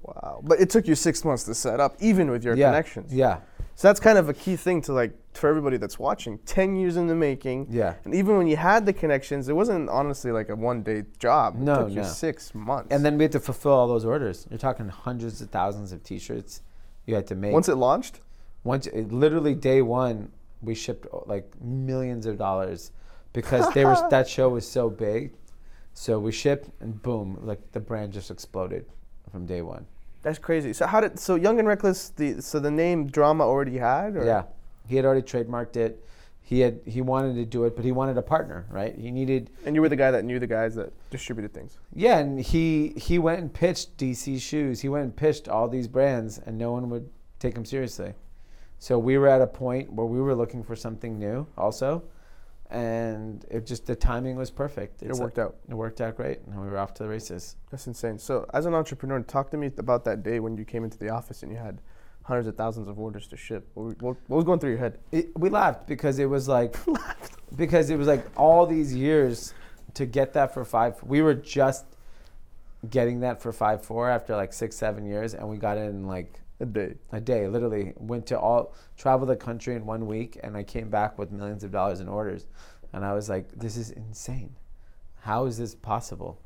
Wow. 0.02 0.40
But 0.42 0.61
it 0.61 0.70
took 0.70 0.87
you 0.87 0.94
six 0.94 1.24
months 1.24 1.44
to 1.44 1.54
set 1.54 1.80
up, 1.80 1.96
even 2.00 2.30
with 2.30 2.44
your 2.44 2.57
yeah. 2.57 2.68
connections. 2.68 3.12
Yeah. 3.12 3.40
So 3.76 3.88
that's 3.88 4.00
kind 4.00 4.18
of 4.18 4.28
a 4.28 4.35
key 4.35 4.57
thing 4.57 4.80
to 4.83 4.92
like 4.92 5.12
for 5.35 5.48
everybody 5.48 5.78
that's 5.78 5.98
watching. 5.98 6.38
Ten 6.46 6.76
years 6.76 6.96
in 6.96 7.07
the 7.07 7.14
making. 7.14 7.66
Yeah. 7.70 7.94
And 8.04 8.14
even 8.14 8.37
when 8.38 8.46
you 8.46 8.57
had 8.57 8.87
the 8.87 8.92
connections, 8.92 9.48
it 9.48 9.57
wasn't 9.57 9.88
honestly 9.88 10.30
like 10.30 10.48
a 10.48 10.54
one 10.57 10.83
day 10.83 11.04
job. 11.18 11.57
It 11.57 11.61
No, 11.61 11.76
took 11.83 11.90
you 11.90 11.96
no. 11.96 12.02
six 12.04 12.54
months. 12.54 12.88
And 12.90 13.04
then 13.04 13.18
we 13.18 13.24
had 13.24 13.33
to 13.33 13.40
fulfill 13.40 13.72
all 13.72 13.88
those 13.88 14.04
orders. 14.04 14.46
You're 14.48 14.59
talking 14.59 14.88
hundreds 14.88 15.40
of 15.40 15.50
thousands 15.50 15.92
of 15.92 16.02
T-shirts. 16.04 16.62
You 17.07 17.14
had 17.14 17.26
to 17.26 17.35
make. 17.35 17.52
once 17.52 17.68
it 17.68 17.74
launched, 17.74 18.20
once 18.62 18.87
it, 18.87 19.12
literally 19.12 19.54
day 19.54 19.83
one 19.83 20.30
we 20.62 20.74
shipped 20.74 21.07
like 21.26 21.50
millions 21.61 22.24
of 22.26 22.38
dollars 22.38 22.92
because 23.35 23.70
they 23.75 23.85
were 23.85 23.97
that 24.11 24.27
show 24.27 24.49
was 24.49 24.66
so 24.66 24.88
big. 24.88 25.35
So 25.92 26.18
we 26.18 26.33
shipped 26.33 26.70
and 26.81 27.01
boom 27.03 27.38
like 27.42 27.73
the 27.73 27.81
brand 27.81 28.14
just 28.14 28.31
exploded 28.31 28.87
from 29.31 29.44
day 29.44 29.61
one. 29.61 29.87
That's 30.23 30.38
crazy. 30.38 30.73
So 30.73 30.87
how 30.87 31.01
did 31.01 31.18
so 31.18 31.35
Young 31.35 31.59
and 31.59 31.68
Reckless 31.68 32.09
the 32.09 32.40
so 32.40 32.59
the 32.59 32.70
name 32.70 33.07
drama 33.07 33.44
already 33.44 33.77
had 33.77 34.16
or? 34.16 34.25
Yeah. 34.25 34.44
He 34.87 34.97
had 34.97 35.05
already 35.05 35.23
trademarked 35.23 35.77
it. 35.77 36.03
He 36.40 36.61
had 36.61 36.81
he 36.85 37.01
wanted 37.01 37.35
to 37.37 37.44
do 37.44 37.64
it 37.64 37.77
but 37.77 37.85
he 37.85 37.92
wanted 37.92 38.16
a 38.18 38.23
partner 38.23 38.66
right? 38.70 38.94
He 38.97 39.11
needed 39.11 39.51
and 39.64 39.75
you 39.75 39.83
were 39.83 39.88
the 39.88 39.97
guy 39.97 40.11
that 40.11 40.25
knew 40.25 40.38
the 40.38 40.47
guys 40.47 40.75
that 40.75 40.92
distributed 41.11 41.53
things. 41.55 41.79
yeah 41.94 42.18
and 42.18 42.40
he 42.40 42.94
he 42.97 43.18
went 43.18 43.40
and 43.40 43.53
pitched 43.53 43.97
dc 43.97 44.40
shoes. 44.40 44.81
He 44.81 44.88
went 44.88 45.05
and 45.05 45.14
pitched 45.16 45.49
all 45.49 45.68
these 45.68 45.88
brands 45.88 46.38
and 46.38 46.59
no 46.59 46.73
one 46.73 46.90
would 46.90 47.09
take 47.38 47.57
him 47.57 47.64
seriously. 47.64 48.14
So 48.79 48.99
we 48.99 49.16
were 49.16 49.29
at 49.29 49.40
a 49.40 49.47
point 49.47 49.92
where 49.92 50.07
we 50.07 50.20
were 50.20 50.35
looking 50.35 50.62
for 50.64 50.77
something 50.77 51.18
new 51.18 51.47
also 51.57 52.03
and 52.74 53.44
it 53.50 53.66
just 53.66 53.87
the 53.87 53.94
timing 53.94 54.34
was 54.34 54.50
perfect 54.50 55.00
It 55.00 55.10
It's 55.10 55.20
worked 55.20 55.38
out. 55.38 55.56
It 55.68 55.74
worked 55.74 56.00
out 56.00 56.16
great, 56.16 56.40
and 56.46 56.60
we 56.60 56.66
were 56.66 56.78
off 56.78 56.92
to 56.94 57.04
the 57.04 57.08
races. 57.08 57.54
That's 57.70 57.87
insane. 57.87 58.18
So 58.18 58.46
as 58.52 58.66
an 58.66 58.74
entrepreneur, 58.74 59.20
talk 59.20 59.50
to 59.52 59.56
me 59.56 59.70
about 59.78 60.04
that 60.06 60.24
day 60.24 60.40
when 60.40 60.56
you 60.56 60.64
came 60.64 60.82
into 60.82 60.98
the 60.98 61.08
office 61.08 61.44
and 61.44 61.52
you 61.52 61.58
had 61.58 61.80
hundreds 62.24 62.48
of 62.48 62.56
thousands 62.56 62.88
of 62.88 62.98
orders 62.98 63.28
to 63.28 63.37
ship. 63.37 63.68
What, 63.74 64.02
what, 64.02 64.16
what 64.26 64.37
was 64.37 64.44
going 64.44 64.58
through 64.58 64.70
your 64.70 64.80
head? 64.80 64.98
It, 65.12 65.38
we 65.38 65.50
laughed 65.50 65.87
because 65.87 66.18
it 66.18 66.24
was 66.24 66.48
like, 66.48 66.76
because 67.56 67.90
it 67.90 67.96
was 67.96 68.08
like 68.08 68.26
all 68.37 68.66
these 68.66 68.92
years 68.92 69.54
to 69.94 70.04
get 70.04 70.32
that 70.32 70.52
for 70.52 70.64
five. 70.64 71.00
We 71.04 71.22
were 71.22 71.34
just 71.34 71.84
getting 72.90 73.20
that 73.20 73.40
for 73.40 73.52
five 73.52 73.84
four 73.84 74.10
after 74.10 74.34
like 74.34 74.52
six 74.52 74.74
seven 74.74 75.06
years, 75.06 75.34
and 75.34 75.48
we 75.48 75.58
got 75.58 75.78
it 75.78 75.88
in 75.90 76.08
like 76.08 76.40
A 76.60 76.66
day. 76.66 76.94
a 77.12 77.20
day. 77.20 77.48
Literally 77.48 77.92
went 77.96 78.26
to 78.26 78.38
all 78.38 78.74
travel 78.96 79.26
the 79.26 79.36
country 79.36 79.74
in 79.74 79.86
one 79.86 80.06
week, 80.06 80.38
and 80.42 80.56
I 80.56 80.62
came 80.62 80.88
back 80.88 81.18
with 81.18 81.32
millions 81.32 81.64
of 81.64 81.72
dollars 81.72 82.00
in 82.00 82.08
orders, 82.08 82.46
and 82.92 83.04
I 83.04 83.12
was 83.12 83.28
like, 83.28 83.50
this 83.52 83.76
is 83.76 83.90
insane. 83.90 84.54
How 85.20 85.46
is 85.46 85.58
this 85.58 85.74
possible? 85.74 86.40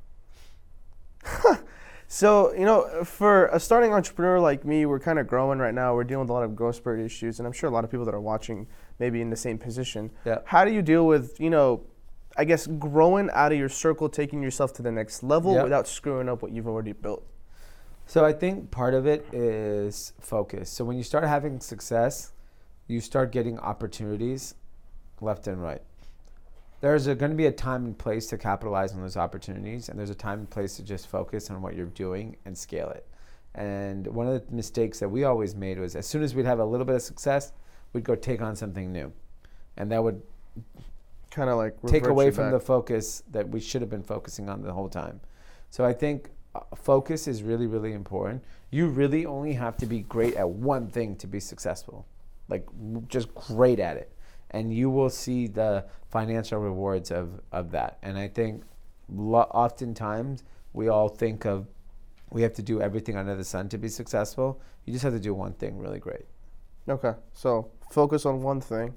So, 2.10 2.54
you 2.54 2.64
know, 2.64 3.04
for 3.04 3.48
a 3.48 3.60
starting 3.60 3.92
entrepreneur 3.92 4.40
like 4.40 4.64
me, 4.64 4.86
we're 4.86 4.98
kind 4.98 5.18
of 5.18 5.26
growing 5.26 5.58
right 5.58 5.74
now. 5.74 5.94
We're 5.94 6.04
dealing 6.04 6.22
with 6.22 6.30
a 6.30 6.32
lot 6.32 6.42
of 6.42 6.56
growth 6.56 6.76
spurt 6.76 7.00
issues, 7.00 7.38
and 7.38 7.46
I'm 7.46 7.52
sure 7.52 7.68
a 7.68 7.72
lot 7.72 7.84
of 7.84 7.90
people 7.90 8.06
that 8.06 8.14
are 8.14 8.20
watching 8.20 8.66
maybe 8.98 9.20
in 9.20 9.28
the 9.28 9.36
same 9.36 9.58
position. 9.58 10.10
Yeah. 10.24 10.38
How 10.46 10.64
do 10.64 10.72
you 10.72 10.80
deal 10.80 11.06
with, 11.06 11.38
you 11.38 11.50
know, 11.50 11.84
I 12.34 12.46
guess 12.46 12.66
growing 12.66 13.28
out 13.34 13.52
of 13.52 13.58
your 13.58 13.68
circle, 13.68 14.08
taking 14.08 14.42
yourself 14.42 14.72
to 14.74 14.82
the 14.82 14.90
next 14.90 15.22
level 15.22 15.62
without 15.62 15.86
screwing 15.86 16.30
up 16.30 16.40
what 16.40 16.50
you've 16.50 16.66
already 16.66 16.92
built? 16.92 17.26
So 18.08 18.24
I 18.24 18.32
think 18.32 18.70
part 18.70 18.94
of 18.94 19.06
it 19.06 19.26
is 19.34 20.14
focus. 20.18 20.70
So 20.70 20.82
when 20.82 20.96
you 20.96 21.02
start 21.02 21.24
having 21.24 21.60
success, 21.60 22.32
you 22.86 23.02
start 23.02 23.32
getting 23.32 23.58
opportunities 23.58 24.54
left 25.20 25.46
and 25.46 25.62
right. 25.62 25.82
There's 26.80 27.06
going 27.06 27.30
to 27.30 27.36
be 27.36 27.44
a 27.44 27.52
time 27.52 27.84
and 27.84 27.98
place 27.98 28.26
to 28.28 28.38
capitalize 28.38 28.94
on 28.94 29.02
those 29.02 29.18
opportunities, 29.18 29.90
and 29.90 29.98
there's 29.98 30.08
a 30.08 30.14
time 30.14 30.38
and 30.38 30.48
place 30.48 30.74
to 30.76 30.82
just 30.82 31.06
focus 31.06 31.50
on 31.50 31.60
what 31.60 31.74
you're 31.74 31.84
doing 31.84 32.36
and 32.46 32.56
scale 32.56 32.88
it. 32.88 33.06
And 33.54 34.06
one 34.06 34.26
of 34.26 34.48
the 34.48 34.56
mistakes 34.56 34.98
that 35.00 35.08
we 35.10 35.24
always 35.24 35.54
made 35.54 35.78
was 35.78 35.94
as 35.94 36.06
soon 36.06 36.22
as 36.22 36.34
we'd 36.34 36.46
have 36.46 36.60
a 36.60 36.64
little 36.64 36.86
bit 36.86 36.96
of 36.96 37.02
success, 37.02 37.52
we'd 37.92 38.04
go 38.04 38.14
take 38.14 38.40
on 38.40 38.56
something 38.56 38.90
new. 38.90 39.12
And 39.76 39.92
that 39.92 40.02
would 40.02 40.22
kind 41.30 41.50
of 41.50 41.58
like 41.58 41.76
take 41.86 42.06
away 42.06 42.30
from 42.30 42.44
back. 42.44 42.52
the 42.52 42.60
focus 42.60 43.22
that 43.32 43.50
we 43.50 43.60
should 43.60 43.82
have 43.82 43.90
been 43.90 44.02
focusing 44.02 44.48
on 44.48 44.62
the 44.62 44.72
whole 44.72 44.88
time. 44.88 45.20
So 45.68 45.84
I 45.84 45.92
think 45.92 46.30
focus 46.76 47.28
is 47.28 47.42
really, 47.42 47.66
really 47.66 47.92
important. 47.92 48.42
You 48.70 48.88
really 48.88 49.26
only 49.26 49.54
have 49.54 49.76
to 49.78 49.86
be 49.86 50.00
great 50.00 50.34
at 50.34 50.48
one 50.48 50.88
thing 50.88 51.16
to 51.16 51.26
be 51.26 51.40
successful, 51.40 52.06
like 52.48 52.66
just 53.08 53.34
great 53.34 53.80
at 53.80 53.96
it, 53.96 54.12
and 54.50 54.72
you 54.72 54.90
will 54.90 55.10
see 55.10 55.46
the 55.46 55.84
financial 56.10 56.58
rewards 56.58 57.10
of 57.10 57.40
of 57.52 57.70
that. 57.72 57.98
And 58.02 58.18
I 58.18 58.28
think 58.28 58.62
lo- 59.08 59.50
oftentimes 59.50 60.44
we 60.72 60.88
all 60.88 61.08
think 61.08 61.44
of 61.46 61.66
we 62.30 62.42
have 62.42 62.52
to 62.54 62.62
do 62.62 62.80
everything 62.80 63.16
under 63.16 63.34
the 63.34 63.44
sun 63.44 63.68
to 63.70 63.78
be 63.78 63.88
successful. 63.88 64.60
You 64.84 64.92
just 64.92 65.02
have 65.04 65.14
to 65.14 65.20
do 65.20 65.34
one 65.34 65.52
thing 65.54 65.78
really 65.78 65.98
great. 65.98 66.26
Okay, 66.88 67.14
so 67.32 67.70
focus 67.90 68.24
on 68.26 68.42
one 68.42 68.60
thing, 68.60 68.94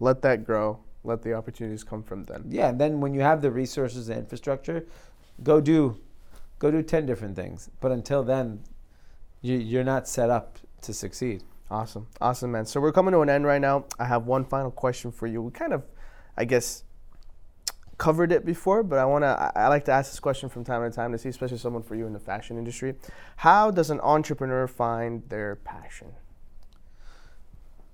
let 0.00 0.22
that 0.22 0.44
grow, 0.44 0.78
let 1.04 1.22
the 1.22 1.34
opportunities 1.34 1.84
come 1.84 2.02
from 2.02 2.24
then. 2.24 2.44
Yeah, 2.48 2.68
and 2.68 2.80
then 2.80 3.00
when 3.00 3.14
you 3.14 3.20
have 3.20 3.40
the 3.40 3.50
resources 3.50 4.08
and 4.08 4.18
infrastructure, 4.18 4.86
go 5.42 5.60
do, 5.60 5.98
go 6.58 6.70
do 6.70 6.82
ten 6.82 7.06
different 7.06 7.36
things. 7.36 7.70
But 7.80 7.92
until 7.92 8.22
then, 8.22 8.64
you, 9.40 9.56
you're 9.56 9.84
not 9.84 10.08
set 10.08 10.30
up 10.30 10.58
to 10.82 10.92
succeed. 10.92 11.42
Awesome, 11.70 12.06
awesome, 12.20 12.52
man. 12.52 12.66
So 12.66 12.80
we're 12.80 12.92
coming 12.92 13.12
to 13.12 13.20
an 13.20 13.30
end 13.30 13.46
right 13.46 13.60
now. 13.60 13.86
I 13.98 14.04
have 14.04 14.26
one 14.26 14.44
final 14.44 14.70
question 14.70 15.10
for 15.10 15.26
you. 15.26 15.42
We 15.42 15.50
kind 15.50 15.72
of, 15.72 15.82
I 16.36 16.44
guess, 16.44 16.84
covered 17.96 18.32
it 18.32 18.44
before, 18.44 18.82
but 18.82 18.98
I 18.98 19.04
wanna. 19.04 19.52
I, 19.56 19.64
I 19.64 19.68
like 19.68 19.84
to 19.86 19.92
ask 19.92 20.10
this 20.10 20.20
question 20.20 20.48
from 20.48 20.64
time 20.64 20.82
to 20.88 20.94
time 20.94 21.12
to 21.12 21.18
see, 21.18 21.28
especially 21.28 21.58
someone 21.58 21.82
for 21.82 21.94
you 21.94 22.06
in 22.06 22.12
the 22.12 22.18
fashion 22.20 22.58
industry. 22.58 22.94
How 23.36 23.70
does 23.70 23.90
an 23.90 24.00
entrepreneur 24.00 24.66
find 24.66 25.28
their 25.28 25.56
passion? 25.56 26.12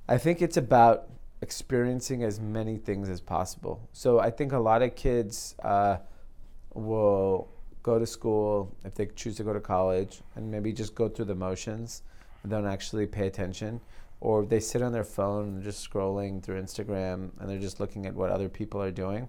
I 0.09 0.19
think 0.19 0.43
it's 0.43 0.57
about 0.57 1.09
experiencing 1.41 2.25
as 2.25 2.41
many 2.41 2.77
things 2.77 3.09
as 3.09 3.21
possible. 3.21 3.89
So 3.93 4.19
I 4.19 4.31
think 4.31 4.53
a 4.53 4.59
lot 4.59 4.83
of 4.83 4.97
kids 4.97 5.55
uh, 5.63 5.99
will 6.75 7.49
go 7.83 7.99
to 7.99 8.07
school 8.07 8.75
if 8.85 8.95
they 8.95 9.07
choose 9.07 9.37
to 9.37 9.45
go 9.45 9.53
to 9.53 9.61
college 9.61 10.21
and 10.37 10.51
maybe 10.51 10.73
just 10.73 10.95
go 10.95 11.09
through 11.09 11.27
the 11.27 11.35
motions 11.35 12.03
and 12.43 12.51
don't 12.51 12.67
actually 12.67 13.07
pay 13.07 13.27
attention. 13.27 13.81
Or 14.21 14.45
they 14.45 14.61
sit 14.61 14.83
on 14.83 14.93
their 14.93 15.05
phone 15.05 15.49
and 15.49 15.63
just 15.63 15.89
scrolling 15.89 16.43
through 16.43 16.61
Instagram 16.61 17.31
and 17.39 17.49
they're 17.49 17.59
just 17.59 17.81
looking 17.81 18.07
at 18.07 18.15
what 18.15 18.31
other 18.31 18.49
people 18.49 18.83
are 18.83 18.91
doing. 18.91 19.29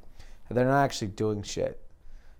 And 0.49 0.57
they're 0.57 0.65
not 0.65 0.83
actually 0.83 1.09
doing 1.09 1.43
shit. 1.43 1.81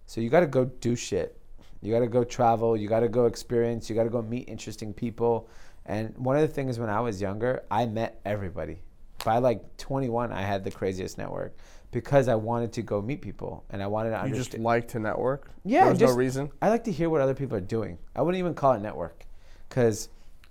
So 0.06 0.20
you 0.20 0.30
got 0.30 0.42
to 0.42 0.48
go 0.48 0.66
do 0.66 0.96
shit. 0.96 1.38
You 1.82 1.94
got 1.94 2.00
to 2.00 2.08
go 2.08 2.24
travel. 2.24 2.76
You 2.76 2.90
got 2.90 3.00
to 3.00 3.08
go 3.08 3.26
experience. 3.26 3.90
You 3.90 3.96
got 3.96 4.04
to 4.04 4.10
go 4.10 4.22
meet 4.22 4.50
interesting 4.50 4.94
people. 4.94 5.50
And 5.86 6.16
one 6.18 6.36
of 6.36 6.42
the 6.42 6.48
things 6.48 6.78
when 6.78 6.90
I 6.90 7.00
was 7.00 7.22
younger, 7.22 7.64
I 7.72 7.86
met 7.86 8.20
everybody. 8.26 8.82
By 9.24 9.38
like 9.38 9.78
21, 9.78 10.32
I 10.32 10.42
had 10.42 10.64
the 10.64 10.72
craziest 10.72 11.18
network 11.18 11.56
because 11.92 12.28
I 12.28 12.36
wanted 12.36 12.74
to 12.74 12.82
go 12.82 13.02
meet 13.02 13.22
people 13.22 13.64
and 13.70 13.84
I 13.84 13.88
wanted 13.88 14.10
to 14.12 14.16
You 14.16 14.22
understand. 14.24 14.52
just 14.52 14.60
like 14.60 14.88
to 14.90 15.00
network. 15.00 15.52
Yeah, 15.64 15.86
There's 15.86 16.00
no 16.00 16.14
reason. 16.16 16.50
I 16.62 16.70
like 16.70 16.84
to 16.86 16.92
hear 16.92 17.10
what 17.10 17.22
other 17.22 17.34
people 17.34 17.58
are 17.58 17.62
doing. 17.62 17.98
I 18.16 18.22
wouldn't 18.22 18.40
even 18.40 18.54
call 18.54 18.74
it 18.74 18.82
network 18.82 19.26
because 19.68 20.10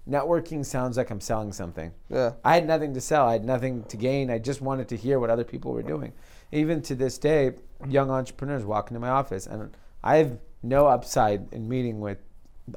networking 0.09 0.65
sounds 0.65 0.97
like 0.97 1.11
I'm 1.11 1.21
selling 1.21 1.53
something. 1.53 1.93
Yeah. 2.09 2.33
I 2.45 2.55
had 2.55 2.67
nothing 2.67 2.95
to 2.95 3.01
sell. 3.01 3.27
I 3.27 3.33
had 3.33 3.45
nothing 3.45 3.85
to 3.85 3.97
gain. 3.97 4.31
I 4.31 4.39
just 4.39 4.61
wanted 4.61 4.89
to 4.89 4.97
hear 4.97 5.19
what 5.19 5.31
other 5.31 5.45
people 5.45 5.73
were 5.73 5.83
doing. 5.83 6.13
Even 6.53 6.83
to 6.83 6.95
this 6.95 7.17
day, 7.19 7.53
young 7.89 8.11
entrepreneurs 8.11 8.65
walk 8.65 8.91
into 8.91 9.01
my 9.01 9.09
office, 9.11 9.47
and 9.47 9.75
I 10.03 10.17
have 10.17 10.39
no 10.63 10.87
upside 10.87 11.53
in 11.53 11.69
meeting 11.69 12.01
with 12.01 12.19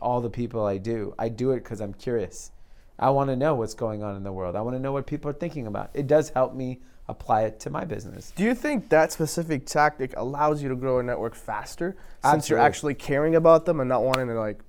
all 0.01 0.21
the 0.21 0.29
people 0.29 0.65
I 0.65 0.77
do. 0.77 1.13
I 1.17 1.29
do 1.29 1.51
it 1.51 1.63
because 1.63 1.81
I'm 1.81 1.93
curious. 1.93 2.51
I 2.99 3.09
want 3.09 3.29
to 3.29 3.35
know 3.35 3.55
what's 3.55 3.73
going 3.73 4.03
on 4.03 4.15
in 4.15 4.23
the 4.23 4.31
world. 4.31 4.55
I 4.55 4.61
want 4.61 4.75
to 4.75 4.79
know 4.79 4.91
what 4.91 5.07
people 5.07 5.29
are 5.31 5.33
thinking 5.33 5.65
about. 5.67 5.89
It 5.93 6.07
does 6.07 6.29
help 6.29 6.53
me 6.53 6.81
apply 7.07 7.43
it 7.43 7.59
to 7.61 7.69
my 7.69 7.83
business. 7.83 8.31
Do 8.35 8.43
you 8.43 8.55
think 8.55 8.89
that 8.89 9.11
specific 9.11 9.65
tactic 9.65 10.13
allows 10.15 10.63
you 10.63 10.69
to 10.69 10.75
grow 10.75 10.99
a 10.99 11.03
network 11.03 11.35
faster 11.35 11.95
since 12.23 12.49
you're 12.49 12.59
actually 12.59 12.93
caring 12.93 13.35
about 13.35 13.65
them 13.65 13.79
and 13.79 13.89
not 13.89 14.03
wanting 14.03 14.27
to 14.27 14.33
like? 14.35 14.59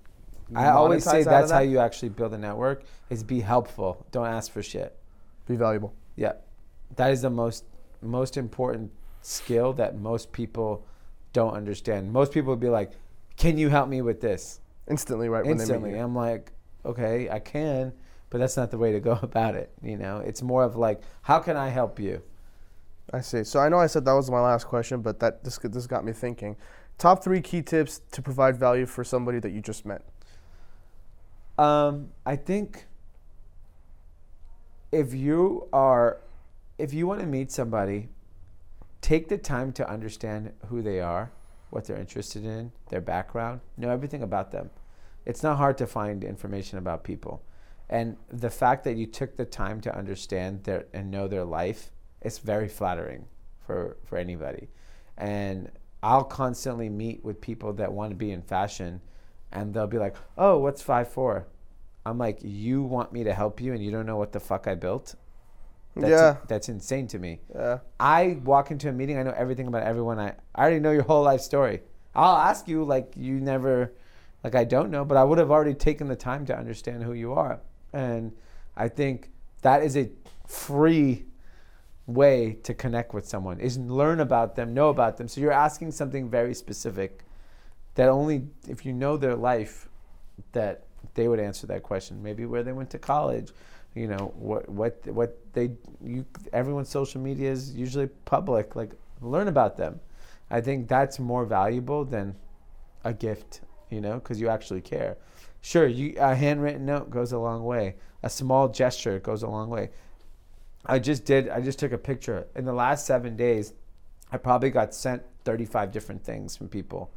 I 0.54 0.68
always 0.68 1.04
say 1.04 1.22
that's 1.22 1.50
how 1.50 1.60
you 1.60 1.78
actually 1.78 2.10
build 2.10 2.34
a 2.34 2.38
network: 2.38 2.84
is 3.10 3.22
be 3.22 3.40
helpful. 3.40 4.04
Don't 4.10 4.26
ask 4.26 4.50
for 4.50 4.62
shit. 4.62 4.96
be 5.46 5.56
valuable. 5.56 5.94
Yeah, 6.16 6.32
that 6.96 7.10
is 7.12 7.22
the 7.22 7.30
most 7.30 7.64
most 8.02 8.36
important 8.36 8.90
skill 9.22 9.72
that 9.74 9.98
most 9.98 10.32
people 10.32 10.84
don't 11.32 11.54
understand. 11.54 12.12
Most 12.12 12.32
people 12.32 12.50
would 12.50 12.60
be 12.60 12.68
like, 12.68 12.92
"Can 13.36 13.56
you 13.58 13.68
help 13.68 13.88
me 13.88 14.02
with 14.02 14.20
this?" 14.20 14.60
Instantly, 14.86 15.28
right 15.28 15.44
when 15.44 15.52
Instantly, 15.52 15.90
they 15.90 15.94
meet 15.94 15.98
you. 15.98 16.04
I'm 16.04 16.14
like, 16.14 16.52
"Okay, 16.84 17.30
I 17.30 17.38
can," 17.38 17.92
but 18.34 18.40
that's 18.40 18.56
not 18.56 18.72
the 18.72 18.78
way 18.78 18.90
to 18.90 18.98
go 18.98 19.12
about 19.22 19.54
it. 19.54 19.70
You 19.80 19.96
know, 19.96 20.18
it's 20.18 20.42
more 20.42 20.64
of 20.64 20.74
like, 20.74 21.00
"How 21.22 21.38
can 21.38 21.56
I 21.56 21.68
help 21.68 22.00
you?" 22.00 22.20
I 23.12 23.20
see. 23.20 23.44
So 23.44 23.60
I 23.60 23.68
know 23.68 23.78
I 23.78 23.86
said 23.86 24.04
that 24.06 24.12
was 24.12 24.28
my 24.28 24.40
last 24.40 24.66
question, 24.66 25.02
but 25.02 25.20
that 25.20 25.44
this 25.44 25.56
this 25.58 25.86
got 25.86 26.04
me 26.04 26.10
thinking. 26.10 26.56
Top 26.98 27.22
three 27.22 27.40
key 27.40 27.62
tips 27.62 28.00
to 28.10 28.20
provide 28.20 28.56
value 28.56 28.86
for 28.86 29.04
somebody 29.04 29.38
that 29.38 29.52
you 29.52 29.60
just 29.60 29.86
met. 29.86 30.02
Um, 31.58 32.08
I 32.26 32.34
think 32.34 32.86
if 34.90 35.14
you 35.14 35.68
are, 35.72 36.18
if 36.76 36.92
you 36.92 37.06
want 37.06 37.20
to 37.20 37.26
meet 37.26 37.52
somebody, 37.52 38.08
take 39.00 39.28
the 39.28 39.38
time 39.38 39.72
to 39.74 39.88
understand 39.88 40.50
who 40.66 40.82
they 40.82 40.98
are, 40.98 41.30
what 41.70 41.84
they're 41.84 42.00
interested 42.00 42.44
in, 42.44 42.72
their 42.88 43.00
background, 43.00 43.60
know 43.76 43.90
everything 43.90 44.24
about 44.24 44.50
them. 44.50 44.70
It's 45.24 45.44
not 45.44 45.56
hard 45.56 45.78
to 45.78 45.86
find 45.86 46.24
information 46.24 46.78
about 46.78 47.04
people. 47.04 47.40
And 47.88 48.16
the 48.28 48.50
fact 48.50 48.84
that 48.84 48.96
you 48.96 49.06
took 49.06 49.36
the 49.36 49.44
time 49.44 49.80
to 49.82 49.96
understand 49.96 50.64
their 50.64 50.86
and 50.92 51.10
know 51.10 51.28
their 51.28 51.44
life, 51.44 51.90
it's 52.22 52.38
very 52.38 52.68
flattering 52.68 53.26
for, 53.66 53.96
for 54.04 54.16
anybody. 54.16 54.68
And 55.16 55.70
I'll 56.02 56.24
constantly 56.24 56.88
meet 56.88 57.24
with 57.24 57.40
people 57.40 57.72
that 57.74 57.92
want 57.92 58.10
to 58.10 58.16
be 58.16 58.30
in 58.30 58.42
fashion 58.42 59.00
and 59.52 59.72
they'll 59.72 59.86
be 59.86 59.98
like, 59.98 60.16
"Oh, 60.36 60.58
what's 60.58 60.82
five 60.82 61.08
four? 61.08 61.46
I'm 62.04 62.18
like, 62.18 62.38
"You 62.42 62.82
want 62.82 63.12
me 63.12 63.24
to 63.24 63.32
help 63.32 63.60
you 63.60 63.72
and 63.72 63.82
you 63.82 63.90
don't 63.90 64.06
know 64.06 64.16
what 64.16 64.32
the 64.32 64.40
fuck 64.40 64.66
I 64.66 64.74
built?" 64.74 65.14
That's 65.96 66.10
yeah, 66.10 66.36
that's 66.48 66.68
insane 66.68 67.06
to 67.08 67.18
me. 67.18 67.40
yeah. 67.54 67.78
I 68.00 68.40
walk 68.44 68.72
into 68.72 68.88
a 68.88 68.92
meeting, 68.92 69.16
I 69.16 69.22
know 69.22 69.34
everything 69.36 69.68
about 69.68 69.84
everyone. 69.84 70.18
I, 70.18 70.34
I 70.54 70.62
already 70.62 70.80
know 70.80 70.90
your 70.90 71.04
whole 71.04 71.22
life 71.22 71.40
story. 71.40 71.82
I'll 72.16 72.36
ask 72.36 72.66
you 72.66 72.84
like 72.84 73.12
you 73.16 73.40
never, 73.40 73.92
like 74.42 74.56
I 74.56 74.64
don't 74.64 74.90
know, 74.90 75.04
but 75.04 75.16
I 75.16 75.24
would 75.24 75.38
have 75.38 75.52
already 75.52 75.74
taken 75.74 76.08
the 76.08 76.16
time 76.16 76.46
to 76.46 76.58
understand 76.58 77.04
who 77.04 77.12
you 77.12 77.32
are. 77.32 77.60
And 77.94 78.32
I 78.76 78.88
think 78.88 79.30
that 79.62 79.82
is 79.82 79.96
a 79.96 80.10
free 80.46 81.24
way 82.06 82.58
to 82.64 82.74
connect 82.74 83.14
with 83.14 83.26
someone 83.26 83.60
is 83.60 83.78
learn 83.78 84.20
about 84.20 84.56
them, 84.56 84.74
know 84.74 84.90
about 84.90 85.16
them. 85.16 85.26
So 85.28 85.40
you're 85.40 85.52
asking 85.52 85.92
something 85.92 86.28
very 86.28 86.52
specific 86.52 87.24
that 87.94 88.08
only 88.08 88.46
if 88.68 88.84
you 88.84 88.92
know 88.92 89.16
their 89.16 89.36
life 89.36 89.88
that 90.52 90.84
they 91.14 91.28
would 91.28 91.40
answer 91.40 91.66
that 91.68 91.82
question. 91.82 92.22
Maybe 92.22 92.44
where 92.44 92.62
they 92.62 92.72
went 92.72 92.90
to 92.90 92.98
college, 92.98 93.52
you 93.94 94.08
know, 94.08 94.32
what 94.36 94.68
what 94.68 95.06
what 95.06 95.38
they 95.52 95.70
you 96.02 96.26
everyone's 96.52 96.88
social 96.88 97.20
media 97.20 97.50
is 97.50 97.74
usually 97.74 98.08
public. 98.24 98.74
Like 98.74 98.90
learn 99.20 99.48
about 99.48 99.76
them. 99.76 100.00
I 100.50 100.60
think 100.60 100.88
that's 100.88 101.18
more 101.18 101.44
valuable 101.46 102.04
than 102.04 102.34
a 103.04 103.14
gift, 103.14 103.60
you 103.90 104.00
know, 104.00 104.14
because 104.14 104.40
you 104.40 104.48
actually 104.48 104.80
care. 104.80 105.16
Sure, 105.64 105.86
you 105.86 106.14
a 106.18 106.34
handwritten 106.34 106.84
note 106.84 107.08
goes 107.08 107.32
a 107.32 107.38
long 107.38 107.64
way. 107.64 107.96
A 108.22 108.28
small 108.28 108.68
gesture 108.68 109.18
goes 109.18 109.42
a 109.42 109.48
long 109.48 109.70
way. 109.70 109.88
I 110.84 110.98
just 110.98 111.24
did. 111.24 111.48
I 111.48 111.62
just 111.62 111.78
took 111.78 111.90
a 111.90 111.96
picture. 111.96 112.46
In 112.54 112.66
the 112.66 112.74
last 112.74 113.06
seven 113.06 113.34
days, 113.34 113.72
I 114.30 114.36
probably 114.36 114.68
got 114.68 114.94
sent 114.94 115.22
35 115.44 115.90
different 115.90 116.22
things 116.22 116.54
from 116.54 116.68
people 116.68 117.10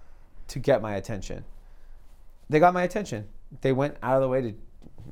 to 0.48 0.60
get 0.60 0.82
my 0.82 0.96
attention. 0.96 1.44
They 2.48 2.60
got 2.60 2.74
my 2.74 2.84
attention. 2.84 3.28
They 3.60 3.74
went 3.74 3.98
out 4.02 4.16
of 4.16 4.22
the 4.22 4.30
way 4.30 4.42
to 4.42 4.54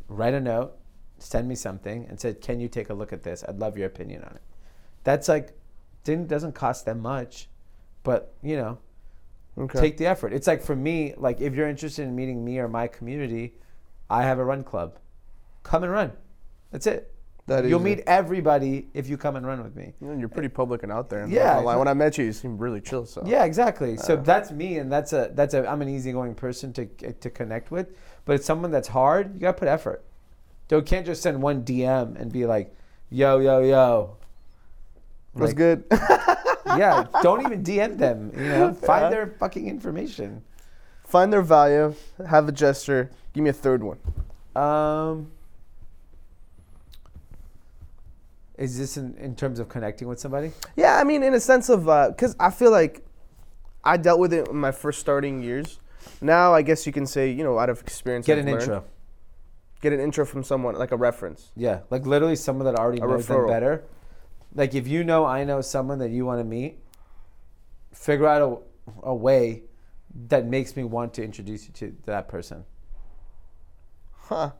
write 0.08 0.34
a 0.34 0.40
note, 0.40 0.78
send 1.18 1.50
me 1.50 1.56
something, 1.56 2.06
and 2.08 2.18
said, 2.18 2.40
"Can 2.40 2.62
you 2.62 2.70
take 2.70 2.90
a 2.90 2.94
look 2.94 3.12
at 3.12 3.24
this? 3.24 3.44
I'd 3.46 3.60
love 3.60 3.78
your 3.78 3.88
opinion 3.88 4.24
on 4.24 4.32
it." 4.32 4.44
That's 5.04 5.28
like, 5.28 5.52
didn't 6.06 6.30
doesn't 6.30 6.54
cost 6.54 6.86
them 6.86 7.02
much, 7.02 7.50
but 8.02 8.34
you 8.42 8.56
know, 8.56 8.78
Okay. 9.58 9.80
take 9.80 9.98
the 9.98 10.06
effort. 10.06 10.34
It's 10.34 10.48
like 10.48 10.62
for 10.62 10.76
me, 10.76 11.14
like 11.18 11.40
if 11.42 11.54
you're 11.56 11.70
interested 11.70 12.04
in 12.04 12.16
meeting 12.16 12.44
me 12.44 12.60
or 12.60 12.68
my 12.68 12.88
community, 12.88 13.54
I 14.10 14.24
have 14.24 14.40
a 14.40 14.44
run 14.46 14.64
club. 14.64 14.98
Come 15.64 15.84
and 15.84 15.92
run. 15.92 16.12
That's 16.72 16.88
it. 16.88 17.12
That 17.48 17.66
You'll 17.66 17.80
meet 17.80 18.02
everybody 18.08 18.88
if 18.96 19.08
you 19.08 19.18
come 19.18 19.36
and 19.36 19.46
run 19.46 19.64
with 19.64 19.76
me. 19.76 19.94
Know, 20.02 20.18
You're 20.18 20.30
pretty 20.30 20.50
public 20.50 20.82
and 20.82 20.92
out 20.92 21.10
there. 21.10 21.22
I'm 21.22 21.32
Yeah, 21.32 21.62
gonna. 21.62 21.78
When 21.78 21.88
I 21.88 21.94
met 21.94 22.18
you, 22.18 22.26
you 22.26 22.34
seemed 22.34 22.60
really 22.60 22.82
chill. 22.82 23.06
So 23.06 23.22
Yeah, 23.24 23.46
exactly. 23.46 23.98
So 23.98 24.16
Uh, 24.16 24.22
that's 24.22 24.52
me, 24.52 24.80
and 24.80 24.92
that's 24.92 25.14
a 25.14 25.30
that's 25.34 25.54
a 25.54 25.68
I'm 25.70 25.82
an 25.84 25.90
easygoing 25.90 26.34
person 26.34 26.74
to 26.74 26.86
to 26.86 27.30
connect 27.30 27.70
with. 27.70 27.96
But 28.26 28.38
it's 28.38 28.46
someone 28.46 28.72
that's 28.72 28.88
hard. 28.88 29.36
You 29.36 29.42
gotta 29.42 29.58
put 29.58 29.68
effort. 29.68 30.04
You 30.72 30.82
can't 30.82 31.06
just 31.06 31.22
send 31.22 31.40
one 31.42 31.64
DM 31.64 32.20
and 32.20 32.32
be 32.32 32.48
like, 32.48 32.76
"Yo, 33.12 33.38
yo, 33.40 33.60
yo." 33.62 34.18
was 35.36 35.50
Like, 35.52 35.58
good. 35.58 35.84
yeah, 36.66 37.06
don't 37.22 37.42
even 37.46 37.64
DM 37.64 37.98
them. 37.98 38.32
You 38.36 38.44
know, 38.44 38.68
Yeah. 38.82 38.88
find 38.88 39.14
their 39.14 39.28
fucking 39.28 39.68
information. 39.68 40.44
Find 41.06 41.32
their 41.32 41.42
value. 41.42 41.94
Have 42.28 42.48
a 42.50 42.52
gesture. 42.52 43.12
Give 43.34 43.44
me 43.44 43.50
a 43.50 43.54
third 43.54 43.84
one. 43.84 43.98
Um, 44.56 45.32
Is 48.58 48.78
this 48.78 48.96
in, 48.98 49.16
in 49.18 49.36
terms 49.36 49.60
of 49.60 49.68
connecting 49.68 50.08
with 50.08 50.20
somebody? 50.20 50.52
Yeah, 50.78 50.98
I 50.98 51.04
mean, 51.04 51.24
in 51.24 51.34
a 51.34 51.40
sense 51.40 51.70
of, 51.70 51.82
because 52.16 52.36
I 52.40 52.50
feel 52.52 52.72
like 52.72 53.06
I 53.84 53.98
dealt 53.98 54.20
with 54.20 54.32
it 54.34 54.48
in 54.48 54.56
my 54.56 54.72
first 54.72 55.00
starting 55.00 55.44
years. 55.44 55.80
Now, 56.22 56.54
I 56.54 56.62
guess 56.62 56.88
you 56.88 56.94
can 56.94 57.06
say, 57.06 57.30
you 57.30 57.44
know, 57.44 57.60
out 57.60 57.70
of 57.70 57.82
experience, 57.82 58.26
Get 58.26 58.38
I've 58.38 58.46
an 58.46 58.52
learned. 58.52 58.62
intro. 58.64 58.84
Get 59.82 59.92
an 59.94 60.00
intro 60.00 60.26
from 60.26 60.44
someone, 60.44 60.76
like 60.76 60.92
a 60.92 60.98
reference. 60.98 61.52
Yeah, 61.58 61.82
like 61.90 62.06
literally 62.06 62.38
someone 62.38 62.66
that 62.66 62.76
already 62.80 63.02
A 63.02 63.06
knows 63.06 63.28
them 63.28 63.46
better. 63.46 63.84
Like 64.56 64.74
if 64.74 64.88
you 64.88 65.04
know 65.04 65.26
I 65.26 65.44
know 65.44 65.62
someone 65.62 66.00
that 66.00 66.12
you 66.12 66.26
want 66.26 66.40
to 66.40 66.46
meet, 66.46 66.80
figure 67.94 68.28
out 68.28 68.42
a, 68.42 69.10
a 69.10 69.16
way 69.16 69.64
that 70.28 70.46
makes 70.46 70.76
me 70.76 70.84
want 70.84 71.14
to 71.16 71.24
introduce 71.24 71.68
you 71.68 71.74
to 71.74 71.96
that 72.06 72.28
person. 72.28 72.64
Huh. 74.14 74.52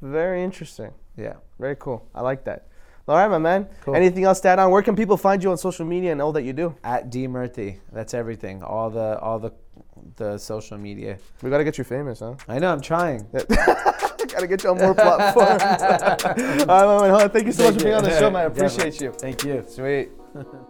Very 0.00 0.44
interesting. 0.44 0.92
Yeah. 1.16 1.34
Very 1.58 1.76
cool. 1.76 2.06
I 2.14 2.20
like 2.20 2.44
that. 2.44 2.68
All 3.08 3.16
right, 3.16 3.28
my 3.28 3.38
man. 3.38 3.66
Cool. 3.80 3.96
Anything 3.96 4.24
else 4.24 4.38
to 4.40 4.48
add 4.48 4.58
on? 4.58 4.70
Where 4.70 4.82
can 4.82 4.94
people 4.94 5.16
find 5.16 5.42
you 5.42 5.50
on 5.50 5.56
social 5.56 5.86
media 5.86 6.12
and 6.12 6.20
all 6.20 6.32
that 6.32 6.42
you 6.42 6.52
do? 6.52 6.76
At 6.84 7.08
D 7.08 7.26
Murthy. 7.26 7.80
That's 7.90 8.12
everything. 8.12 8.62
All 8.62 8.90
the 8.90 9.18
all 9.20 9.38
the 9.38 9.52
the 10.16 10.36
social 10.36 10.76
media. 10.76 11.18
We 11.42 11.48
gotta 11.48 11.64
get 11.64 11.78
you 11.78 11.84
famous, 11.84 12.20
huh? 12.20 12.34
I 12.46 12.58
know 12.58 12.70
I'm 12.70 12.82
trying. 12.82 13.26
gotta 14.32 14.46
get 14.46 14.62
you 14.62 14.70
on 14.70 14.78
more 14.78 14.94
platforms. 14.94 15.62
all 15.62 15.76
right, 15.78 16.66
my 16.66 17.08
man. 17.08 17.10
Hold. 17.10 17.32
Thank 17.32 17.46
you 17.46 17.52
so 17.52 17.64
much 17.64 17.74
for 17.74 17.84
being 17.84 17.94
on 17.94 18.04
the 18.04 18.18
show, 18.18 18.30
man. 18.30 18.46
I 18.46 18.48
Definitely. 18.48 18.68
appreciate 18.68 19.00
you. 19.00 19.12
Thank 19.12 19.44
you. 19.44 19.64
Sweet. 19.68 20.10